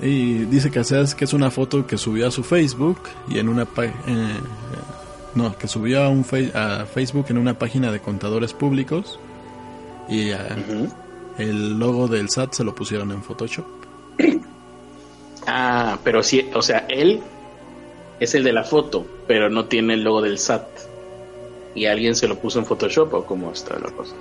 Y 0.02 0.44
dice 0.46 0.70
que 0.70 0.78
Caseas 0.80 1.14
que 1.14 1.24
es 1.24 1.32
una 1.32 1.50
foto 1.50 1.86
que 1.86 1.98
subió 1.98 2.26
a 2.26 2.30
su 2.30 2.42
Facebook 2.42 2.98
y 3.28 3.38
en 3.38 3.48
una 3.48 3.62
eh, 3.62 4.32
no, 5.34 5.56
que 5.56 5.68
subió 5.68 6.02
a 6.02 6.08
un 6.08 6.24
a 6.54 6.86
Facebook 6.86 7.26
en 7.28 7.38
una 7.38 7.58
página 7.58 7.92
de 7.92 8.00
contadores 8.00 8.54
públicos 8.54 9.18
y 10.08 10.32
Ujú. 10.32 10.88
el 11.38 11.78
logo 11.78 12.08
del 12.08 12.30
SAT 12.30 12.54
se 12.54 12.64
lo 12.64 12.74
pusieron 12.74 13.12
en 13.12 13.22
Photoshop. 13.22 13.66
Ah, 15.46 15.98
pero 16.04 16.22
sí, 16.22 16.48
o 16.54 16.60
sea, 16.60 16.84
él 16.88 17.22
es 18.20 18.34
el 18.34 18.44
de 18.44 18.52
la 18.52 18.62
foto, 18.62 19.06
pero 19.26 19.48
no 19.48 19.64
tiene 19.64 19.94
el 19.94 20.04
logo 20.04 20.20
del 20.20 20.38
SAT. 20.38 20.66
Y 21.74 21.86
alguien 21.86 22.14
se 22.14 22.28
lo 22.28 22.38
puso 22.38 22.58
en 22.58 22.66
Photoshop 22.66 23.12
o 23.14 23.24
cómo 23.24 23.50
está 23.50 23.78
la 23.78 23.90
cosa. 23.90 24.14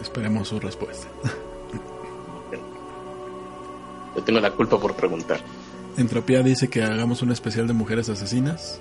Esperemos 0.00 0.48
su 0.48 0.60
respuesta. 0.60 1.08
Yo 4.16 4.22
tengo 4.22 4.40
la 4.40 4.50
culpa 4.50 4.78
por 4.78 4.94
preguntar. 4.94 5.40
Entropía 5.96 6.42
dice 6.42 6.68
que 6.68 6.82
hagamos 6.82 7.22
un 7.22 7.30
especial 7.32 7.66
de 7.66 7.72
mujeres 7.72 8.08
asesinas. 8.08 8.80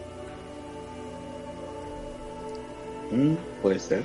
Mm, 3.11 3.33
puede 3.61 3.79
ser. 3.79 4.03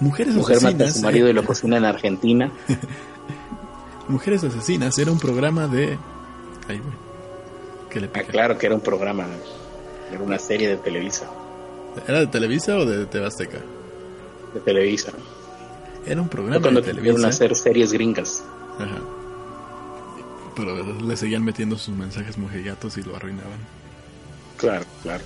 Mujeres 0.00 0.34
Mujer 0.34 0.56
mata 0.56 0.68
a 0.68 0.70
asesinas. 0.70 0.94
su 0.96 1.02
marido 1.02 1.26
eh, 1.28 1.30
y 1.30 1.32
lo 1.32 1.44
cocina 1.44 1.76
en 1.76 1.84
Argentina. 1.84 2.50
Mujeres 4.08 4.42
asesinas 4.44 4.98
era 4.98 5.12
un 5.12 5.18
programa 5.18 5.68
de 5.68 5.96
Ay, 6.68 6.78
güey. 6.78 6.94
Que 7.88 8.00
le 8.00 8.10
Ah, 8.14 8.22
claro 8.28 8.58
que 8.58 8.66
era 8.66 8.74
un 8.74 8.80
programa, 8.80 9.26
era 10.10 10.22
una 10.22 10.38
serie 10.38 10.68
de 10.68 10.76
Televisa. 10.76 11.26
¿Era 12.08 12.20
de 12.20 12.26
Televisa 12.26 12.76
o 12.78 12.84
de 12.86 13.06
Tebasteca? 13.06 13.58
De 14.54 14.60
Televisa. 14.60 15.12
Era 16.06 16.20
un 16.20 16.28
programa 16.28 16.60
cuando 16.60 16.80
de 16.80 16.92
Televisa. 16.92 17.28
hacer 17.28 17.54
series 17.54 17.92
gringas. 17.92 18.42
Ajá. 18.78 18.98
Pero 20.54 21.00
le 21.00 21.16
seguían 21.16 21.44
metiendo 21.44 21.78
sus 21.78 21.94
mensajes 21.96 22.36
mojigatos 22.38 22.98
y 22.98 23.02
lo 23.02 23.16
arruinaban. 23.16 23.58
Claro, 24.58 24.84
claro. 25.02 25.24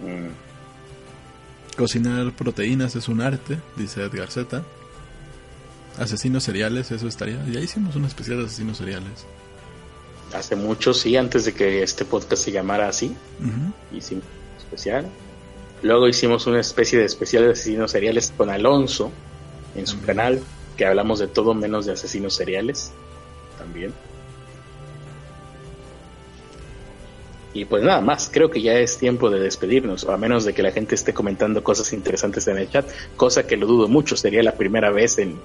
Mm. 0.00 1.76
Cocinar 1.76 2.32
proteínas 2.32 2.94
es 2.96 3.08
un 3.08 3.20
arte, 3.20 3.58
dice 3.76 4.02
Edgar 4.02 4.30
Z. 4.30 4.62
Asesinos 5.98 6.42
seriales, 6.44 6.90
eso 6.90 7.06
estaría. 7.08 7.44
Ya 7.46 7.60
hicimos 7.60 7.96
un 7.96 8.04
especial 8.04 8.38
de 8.38 8.46
asesinos 8.46 8.78
seriales. 8.78 9.26
Hace 10.32 10.56
mucho, 10.56 10.92
sí, 10.92 11.16
antes 11.16 11.44
de 11.44 11.52
que 11.54 11.82
este 11.82 12.04
podcast 12.04 12.42
se 12.42 12.50
llamara 12.52 12.88
así, 12.88 13.14
Ujú. 13.40 13.96
hicimos 13.96 14.24
un 14.24 14.58
especial. 14.64 15.06
Luego 15.82 16.08
hicimos 16.08 16.46
una 16.46 16.60
especie 16.60 16.98
de 16.98 17.04
especial 17.04 17.44
de 17.44 17.52
asesinos 17.52 17.90
seriales 17.92 18.32
con 18.36 18.50
Alonso 18.50 19.12
en 19.76 19.86
su 19.86 20.00
canal, 20.00 20.40
que 20.76 20.86
hablamos 20.86 21.18
de 21.18 21.28
todo 21.28 21.54
menos 21.54 21.86
de 21.86 21.92
asesinos 21.92 22.34
seriales 22.34 22.92
también. 23.58 23.92
Y 27.54 27.66
pues 27.66 27.84
nada 27.84 28.00
más, 28.00 28.28
creo 28.32 28.50
que 28.50 28.60
ya 28.60 28.74
es 28.74 28.98
tiempo 28.98 29.30
de 29.30 29.38
despedirnos, 29.38 30.04
a 30.08 30.16
menos 30.16 30.44
de 30.44 30.52
que 30.52 30.62
la 30.62 30.72
gente 30.72 30.96
esté 30.96 31.14
comentando 31.14 31.62
cosas 31.62 31.92
interesantes 31.92 32.48
en 32.48 32.58
el 32.58 32.68
chat, 32.68 32.84
cosa 33.16 33.46
que 33.46 33.56
lo 33.56 33.68
dudo 33.68 33.86
mucho, 33.86 34.16
sería 34.16 34.42
la 34.42 34.56
primera 34.56 34.90
vez 34.90 35.18
en 35.18 35.38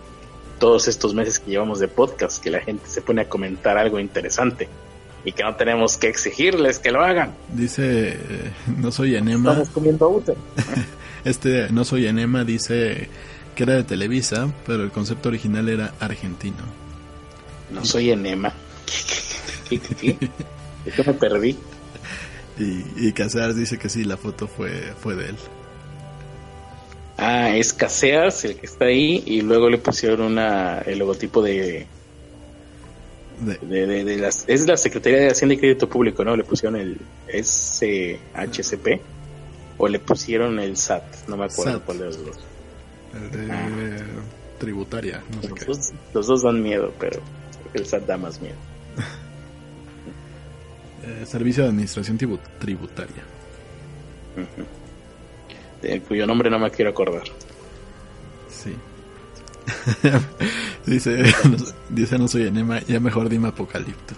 todos 0.57 0.87
estos 0.87 1.13
meses 1.13 1.37
que 1.39 1.51
llevamos 1.51 1.79
de 1.79 1.87
podcast 1.87 2.41
que 2.43 2.49
la 2.49 2.61
gente 2.61 2.87
se 2.87 3.01
pone 3.01 3.21
a 3.21 3.29
comentar 3.29 3.77
algo 3.77 3.99
interesante 3.99 4.67
y 5.23 5.31
que 5.33 5.43
no 5.43 5.55
tenemos 5.55 5.97
que 5.97 6.07
exigirles 6.07 6.79
que 6.79 6.91
lo 6.91 7.01
hagan. 7.01 7.35
Dice, 7.53 8.09
eh, 8.09 8.51
no 8.77 8.91
soy 8.91 9.15
enema. 9.15 9.51
Estamos 9.51 9.69
comiendo 9.69 10.09
útero. 10.09 10.39
Este, 11.25 11.69
no 11.69 11.83
soy 11.83 12.07
enema, 12.07 12.45
dice 12.45 13.09
que 13.59 13.63
era 13.63 13.73
de 13.75 13.83
Televisa, 13.83 14.49
pero 14.65 14.83
el 14.83 14.89
concepto 14.91 15.27
original 15.27 15.67
era 15.67 15.93
argentino. 15.99 16.55
No 17.69 17.83
soy 17.83 18.09
enema. 18.11 18.53
¿Qué, 19.67 19.79
qué, 19.79 19.95
qué? 19.95 20.29
¿De 20.85 20.91
qué 20.95 21.03
me 21.05 21.13
perdí? 21.13 21.57
Y, 22.57 22.85
y 23.07 23.11
Casares 23.11 23.57
dice 23.57 23.77
que 23.77 23.89
sí, 23.89 24.05
la 24.05 24.15
foto 24.15 24.47
fue, 24.47 24.93
fue 25.01 25.15
de 25.15 25.25
él. 25.31 25.35
Ah, 27.17 27.53
es 27.53 27.73
Caseas 27.73 28.45
el 28.45 28.55
que 28.55 28.65
está 28.65 28.85
ahí 28.85 29.23
y 29.25 29.41
luego 29.41 29.69
le 29.69 29.77
pusieron 29.77 30.21
una, 30.21 30.79
el 30.79 30.99
logotipo 30.99 31.41
de, 31.41 31.85
De- 33.41 33.57
de, 33.61 33.87
de- 33.87 34.03
de 34.05 34.17
las, 34.19 34.45
es 34.47 34.65
la 34.65 34.77
Secretaría 34.77 35.19
de 35.19 35.31
Hacienda 35.31 35.55
y 35.55 35.57
Crédito 35.57 35.89
Público, 35.89 36.23
¿no? 36.23 36.33
Le 36.37 36.45
pusieron 36.45 36.79
el 36.79 36.97
SHCP 37.27 39.01
o 39.77 39.87
le 39.89 39.99
pusieron 39.99 40.59
el 40.61 40.77
SAT, 40.77 41.27
no 41.27 41.35
me 41.35 41.43
acuerdo 41.43 41.73
SAT. 41.73 41.83
cuál 41.85 41.97
de 41.99 42.05
los 42.05 42.25
dos. 42.25 42.37
El 43.13 43.31
de- 43.31 43.51
Ah. 43.53 44.05
tributaria, 44.59 45.23
no 45.35 45.41
sé 45.41 45.49
Los 45.49 45.59
qué. 45.59 45.65
dos, 45.65 45.91
los 46.13 46.27
dos 46.27 46.41
dan 46.43 46.61
miedo, 46.61 46.93
pero 46.99 47.21
el 47.73 47.85
SAT 47.85 48.05
da 48.05 48.17
más 48.17 48.39
miedo. 48.41 48.55
Eh, 51.01 51.25
Servicio 51.25 51.63
de 51.63 51.69
Administración 51.69 52.17
Tribu- 52.19 52.39
Tributaria. 52.59 53.23
De 55.81 56.01
cuyo 56.01 56.27
nombre 56.27 56.49
no 56.49 56.59
me 56.59 56.69
quiero 56.69 56.91
acordar. 56.91 57.23
Sí. 58.49 58.75
dice, 60.85 61.23
no, 61.45 61.57
dice 61.89 62.17
no 62.17 62.27
soy 62.27 62.47
enema, 62.47 62.79
ya 62.81 62.99
mejor 62.99 63.29
dime 63.29 63.47
apocalipto. 63.47 64.13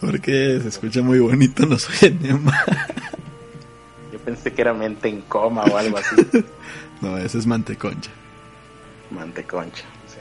Porque 0.00 0.58
se 0.62 0.68
escucha 0.68 1.02
muy 1.02 1.18
bonito, 1.18 1.66
no 1.66 1.78
soy 1.78 2.08
enema. 2.08 2.54
Pensé 4.28 4.52
que 4.52 4.60
era 4.60 4.74
mente 4.74 5.08
en 5.08 5.22
coma 5.22 5.64
o 5.64 5.78
algo 5.78 5.96
así. 5.96 6.16
No, 7.00 7.16
ese 7.16 7.38
es 7.38 7.46
manteconcha. 7.46 8.10
Manteconcha, 9.10 9.84
sí. 10.06 10.18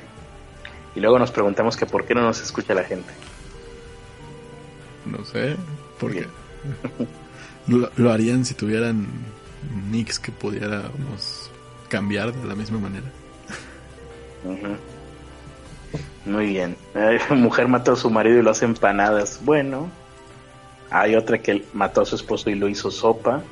Y 0.96 1.02
luego 1.02 1.20
nos 1.20 1.30
preguntamos 1.30 1.76
que 1.76 1.86
por 1.86 2.06
qué 2.06 2.16
no 2.16 2.22
nos 2.22 2.40
escucha 2.40 2.74
la 2.74 2.86
gente. 2.86 3.12
No 5.06 5.26
sé, 5.26 5.58
por 6.00 6.14
qué. 6.14 6.26
Lo, 7.68 7.92
lo 7.98 8.14
harían 8.14 8.46
si 8.46 8.54
tuvieran 8.54 9.08
nicks 9.92 10.20
que 10.20 10.32
pudiéramos 10.32 11.52
cambiar 11.90 12.32
de 12.32 12.48
la 12.48 12.56
misma 12.56 12.80
manera. 12.80 13.12
Muy 16.24 16.46
bien. 16.46 16.78
Mujer 17.32 17.68
mató 17.68 17.92
a 17.92 17.96
su 17.98 18.10
marido 18.10 18.40
y 18.40 18.42
lo 18.42 18.52
hace 18.52 18.64
empanadas. 18.64 19.42
Bueno. 19.44 19.92
Hay 20.92 21.16
otra 21.16 21.40
que 21.40 21.66
mató 21.74 22.00
a 22.00 22.06
su 22.06 22.16
esposo 22.16 22.50
y 22.50 22.56
lo 22.56 22.70
hizo 22.70 22.90
sopa. 22.90 23.44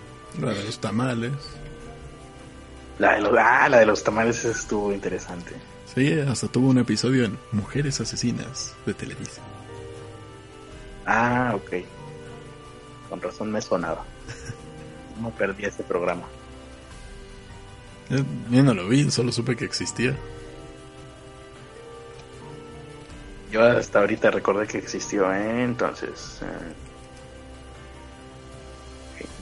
La 0.42 0.54
de 0.54 0.64
los 0.64 0.80
tamales. 0.80 1.32
La 3.00 3.16
de 3.16 3.22
los, 3.22 3.34
ah, 3.38 3.68
la 3.70 3.80
de 3.80 3.86
los 3.86 4.04
tamales 4.04 4.44
estuvo 4.46 4.94
interesante. 4.94 5.54
Sí, 5.94 6.12
hasta 6.20 6.48
tuvo 6.48 6.70
un 6.70 6.78
episodio 6.78 7.26
en 7.26 7.38
Mujeres 7.52 8.02
Asesinas 8.02 8.74
de 8.86 8.94
Televisa. 8.94 9.42
Ah, 11.06 11.54
ok. 11.56 11.72
Con 13.10 13.22
razón 13.22 13.52
me 13.52 13.62
sonaba. 13.62 14.04
No 15.22 15.30
perdí 15.30 15.64
ese 15.64 15.82
programa. 15.82 16.24
Eh, 18.10 18.22
Yo 18.52 18.64
no 18.64 18.74
lo 18.74 18.90
vi, 18.90 19.10
solo 19.10 19.32
supe 19.32 19.56
que 19.56 19.64
existía. 19.64 20.14
Yo 23.50 23.64
hasta 23.64 24.00
ahorita 24.00 24.32
recordé 24.32 24.68
que 24.68 24.78
existió, 24.78 25.32
¿eh? 25.34 25.64
entonces. 25.64 26.40
eh, 26.42 26.74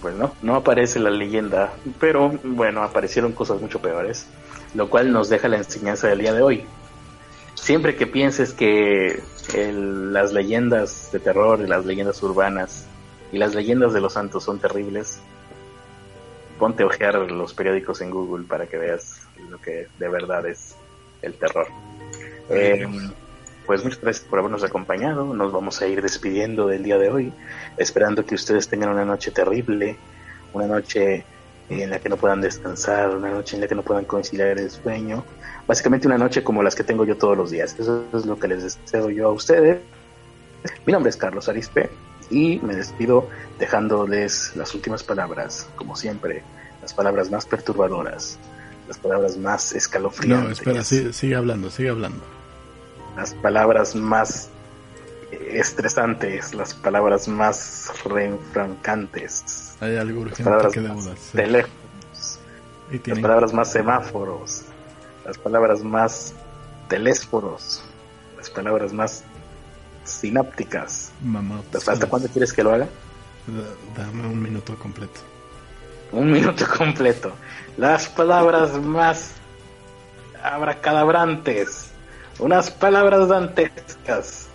Pues 0.01 0.15
no, 0.15 0.35
no 0.41 0.55
aparece 0.55 0.99
la 0.99 1.09
leyenda, 1.09 1.73
pero 1.99 2.29
bueno, 2.43 2.83
aparecieron 2.83 3.33
cosas 3.33 3.61
mucho 3.61 3.81
peores, 3.81 4.27
lo 4.73 4.89
cual 4.89 5.11
nos 5.11 5.29
deja 5.29 5.47
la 5.47 5.57
enseñanza 5.57 6.07
del 6.07 6.19
día 6.19 6.33
de 6.33 6.41
hoy. 6.41 6.65
Siempre 7.55 7.95
que 7.95 8.05
pienses 8.07 8.53
que 8.53 9.21
el- 9.55 10.11
las 10.13 10.33
leyendas 10.33 11.09
de 11.11 11.19
terror, 11.19 11.61
y 11.61 11.67
las 11.67 11.85
leyendas 11.85 12.21
urbanas 12.21 12.85
y 13.31 13.37
las 13.37 13.55
leyendas 13.55 13.93
de 13.93 14.01
los 14.01 14.13
santos 14.13 14.43
son 14.43 14.59
terribles, 14.59 15.19
ponte 16.59 16.83
a 16.83 16.85
ojear 16.85 17.15
los 17.31 17.53
periódicos 17.53 18.01
en 18.01 18.11
Google 18.11 18.45
para 18.45 18.67
que 18.67 18.77
veas 18.77 19.21
lo 19.49 19.57
que 19.59 19.87
de 19.97 20.09
verdad 20.09 20.45
es 20.47 20.75
el 21.21 21.33
terror. 21.35 21.67
Eh, 22.49 22.85
pues 23.65 23.83
muchas 23.83 24.01
gracias 24.01 24.25
por 24.25 24.39
habernos 24.39 24.63
acompañado. 24.63 25.33
Nos 25.33 25.51
vamos 25.51 25.81
a 25.81 25.87
ir 25.87 26.01
despidiendo 26.01 26.67
del 26.67 26.83
día 26.83 26.97
de 26.97 27.09
hoy, 27.09 27.33
esperando 27.77 28.25
que 28.25 28.35
ustedes 28.35 28.67
tengan 28.67 28.89
una 28.89 29.05
noche 29.05 29.31
terrible, 29.31 29.97
una 30.53 30.67
noche 30.67 31.25
en 31.69 31.89
la 31.89 31.99
que 31.99 32.09
no 32.09 32.17
puedan 32.17 32.41
descansar, 32.41 33.15
una 33.15 33.29
noche 33.31 33.55
en 33.55 33.61
la 33.61 33.67
que 33.67 33.75
no 33.75 33.81
puedan 33.83 34.05
conciliar 34.05 34.59
el 34.59 34.69
sueño. 34.69 35.23
Básicamente 35.65 36.07
una 36.07 36.17
noche 36.17 36.43
como 36.43 36.61
las 36.61 36.75
que 36.75 36.83
tengo 36.83 37.05
yo 37.05 37.17
todos 37.17 37.37
los 37.37 37.51
días. 37.51 37.75
Eso 37.79 38.05
es 38.13 38.25
lo 38.25 38.37
que 38.37 38.49
les 38.49 38.63
deseo 38.63 39.09
yo 39.09 39.29
a 39.29 39.31
ustedes. 39.31 39.79
Mi 40.85 40.93
nombre 40.93 41.09
es 41.09 41.17
Carlos 41.17 41.47
Arispe 41.49 41.89
y 42.29 42.59
me 42.63 42.75
despido 42.75 43.29
dejándoles 43.59 44.55
las 44.55 44.73
últimas 44.75 45.03
palabras, 45.03 45.67
como 45.75 45.95
siempre, 45.95 46.43
las 46.81 46.93
palabras 46.93 47.31
más 47.31 47.45
perturbadoras, 47.45 48.37
las 48.87 48.97
palabras 48.97 49.37
más 49.37 49.73
escalofriantes 49.73 50.45
No, 50.45 50.51
espera, 50.51 50.83
sí- 50.83 51.13
sigue 51.13 51.35
hablando, 51.35 51.69
sigue 51.69 51.89
hablando. 51.89 52.23
Las 53.15 53.33
palabras 53.35 53.95
más 53.95 54.49
estresantes, 55.31 56.53
las 56.53 56.73
palabras 56.73 57.27
más 57.27 57.91
reenfrancantes, 58.05 59.75
Hay 59.79 59.95
algo 59.97 60.25
las 60.25 60.31
urgente 60.33 60.43
palabras 60.43 60.73
que 60.73 60.79
más 60.81 60.89
debo 60.89 61.03
de 61.03 61.11
hacer. 61.13 61.41
teléfonos, 61.45 62.39
Y 62.91 63.09
las 63.09 63.19
palabras 63.19 63.53
más 63.53 63.71
semáforos, 63.71 64.63
las 65.25 65.37
palabras 65.37 65.83
más 65.83 66.33
telésforos, 66.87 67.83
las 68.37 68.49
palabras 68.49 68.93
más 68.93 69.23
sinápticas. 70.03 71.11
Mamá, 71.23 71.61
pues, 71.71 71.87
¿Hasta 71.87 72.07
cuándo 72.07 72.27
quieres 72.29 72.51
que 72.53 72.63
lo 72.63 72.73
haga? 72.73 72.87
Da- 73.47 74.03
Dame 74.03 74.27
un 74.27 74.41
minuto 74.41 74.75
completo. 74.75 75.21
Un 76.11 76.31
minuto 76.31 76.65
completo. 76.77 77.31
Las 77.77 78.07
palabras 78.07 78.73
más 78.79 79.31
abracadabrantes. 80.43 81.89
Unas 82.39 82.71
palabras 82.71 83.27
dantescas. 83.27 84.47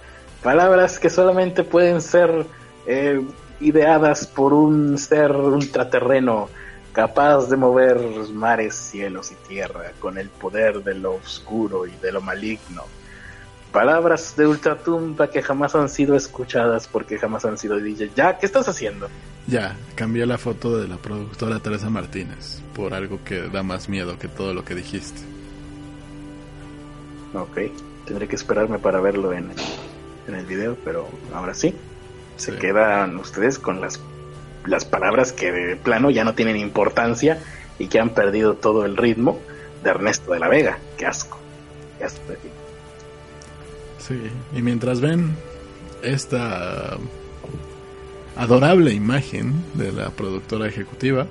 Palabras 0.42 0.98
que 0.98 1.10
solamente 1.10 1.64
pueden 1.64 2.00
ser 2.00 2.46
eh, 2.86 3.20
ideadas 3.60 4.26
por 4.26 4.52
un 4.52 4.98
ser 4.98 5.32
ultraterreno 5.32 6.48
capaz 6.92 7.48
de 7.48 7.56
mover 7.56 7.98
mares, 8.32 8.74
cielos 8.74 9.30
y 9.30 9.48
tierra 9.48 9.92
con 10.00 10.18
el 10.18 10.28
poder 10.28 10.82
de 10.82 10.94
lo 10.94 11.14
oscuro 11.14 11.86
y 11.86 11.92
de 12.02 12.12
lo 12.12 12.20
maligno. 12.20 12.84
Palabras 13.72 14.34
de 14.36 14.46
ultratumba 14.46 15.30
que 15.30 15.42
jamás 15.42 15.74
han 15.74 15.88
sido 15.88 16.16
escuchadas 16.16 16.88
porque 16.88 17.18
jamás 17.18 17.44
han 17.44 17.58
sido 17.58 17.76
dichas. 17.76 18.08
Ya, 18.16 18.38
¿qué 18.38 18.46
estás 18.46 18.68
haciendo? 18.68 19.08
Ya, 19.46 19.76
cambié 19.94 20.26
la 20.26 20.38
foto 20.38 20.78
de 20.78 20.88
la 20.88 20.96
productora 20.96 21.60
Teresa 21.60 21.90
Martínez 21.90 22.60
por 22.74 22.94
algo 22.94 23.20
que 23.24 23.42
da 23.48 23.62
más 23.62 23.88
miedo 23.88 24.18
que 24.18 24.28
todo 24.28 24.54
lo 24.54 24.64
que 24.64 24.74
dijiste. 24.74 25.38
Ok, 27.34 27.58
tendré 28.06 28.26
que 28.28 28.36
esperarme 28.36 28.78
para 28.78 29.00
verlo 29.00 29.32
en, 29.32 29.50
en 30.26 30.34
el 30.34 30.46
video, 30.46 30.76
pero 30.84 31.08
ahora 31.34 31.54
sí. 31.54 31.74
Se 32.36 32.52
Sí. 32.52 32.58
quedan 32.58 33.16
ustedes 33.16 33.58
con 33.58 33.80
las, 33.80 34.00
las 34.64 34.84
palabras 34.84 35.32
que 35.32 35.50
de 35.50 35.76
plano 35.76 36.10
ya 36.10 36.24
no 36.24 36.34
tienen 36.34 36.56
importancia 36.56 37.40
y 37.78 37.88
que 37.88 37.98
han 38.00 38.10
perdido 38.10 38.54
todo 38.54 38.84
el 38.84 38.96
ritmo 38.96 39.38
de 39.82 39.90
Ernesto 39.90 40.32
de 40.32 40.38
la 40.38 40.48
Vega. 40.48 40.78
Qué 40.96 41.06
asco. 41.06 41.36
Qué 41.98 42.04
asco 42.04 42.20
de 42.28 42.36
ti. 42.36 42.48
Sí, 43.98 44.20
y 44.56 44.62
mientras 44.62 45.00
ven 45.00 45.34
esta 46.02 46.96
adorable 48.36 48.92
imagen 48.92 49.52
de 49.74 49.90
la 49.92 50.10
productora 50.10 50.68
ejecutiva, 50.68 51.26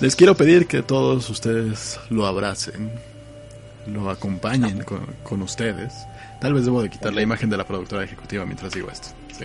les 0.00 0.14
quiero 0.14 0.34
pedir 0.36 0.66
que 0.66 0.82
todos 0.82 1.28
ustedes 1.30 1.98
lo 2.10 2.26
abracen, 2.26 2.92
lo 3.86 4.10
acompañen 4.10 4.82
con, 4.84 5.00
con 5.22 5.42
ustedes. 5.42 5.94
Tal 6.40 6.54
vez 6.54 6.64
debo 6.64 6.82
de 6.82 6.90
quitar 6.90 7.12
la 7.14 7.22
imagen 7.22 7.48
de 7.50 7.56
la 7.56 7.66
productora 7.66 8.04
ejecutiva 8.04 8.44
mientras 8.44 8.72
digo 8.72 8.90
esto. 8.90 9.08
Sí. 9.38 9.44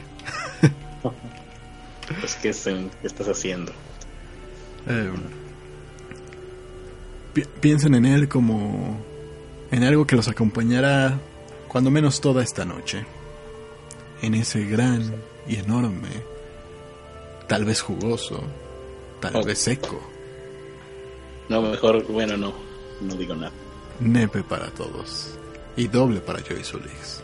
Pues, 2.20 2.36
¿qué, 2.42 2.50
es 2.50 2.68
el- 2.68 2.90
qué 3.02 3.08
estás 3.08 3.28
haciendo? 3.28 3.72
Eh, 4.88 5.12
pi- 7.34 7.46
piensen 7.60 7.96
en 7.96 8.06
él 8.06 8.28
como 8.28 8.98
en 9.72 9.84
algo 9.84 10.06
que 10.06 10.16
los 10.16 10.28
acompañará 10.28 11.20
cuando 11.68 11.92
menos 11.92 12.20
toda 12.22 12.44
esta 12.44 12.66
noche. 12.66 13.06
En 14.22 14.36
ese 14.36 14.66
gran 14.66 15.14
y 15.48 15.56
enorme, 15.56 16.10
tal 17.48 17.66
vez 17.66 17.82
jugoso, 17.82 18.44
tal 19.20 19.36
Oh. 19.38 19.44
vez 19.44 19.60
seco, 19.60 20.00
No, 21.50 21.62
mejor, 21.64 22.06
bueno, 22.08 22.38
no. 22.38 22.54
No 23.02 23.16
digo 23.16 23.36
nada. 23.36 23.52
Nepe 24.02 24.44
para 24.44 24.72
todos 24.72 25.38
y 25.78 25.88
doble 25.88 26.20
para 26.20 26.42
Joy 26.42 26.64
Solix. 26.64 27.24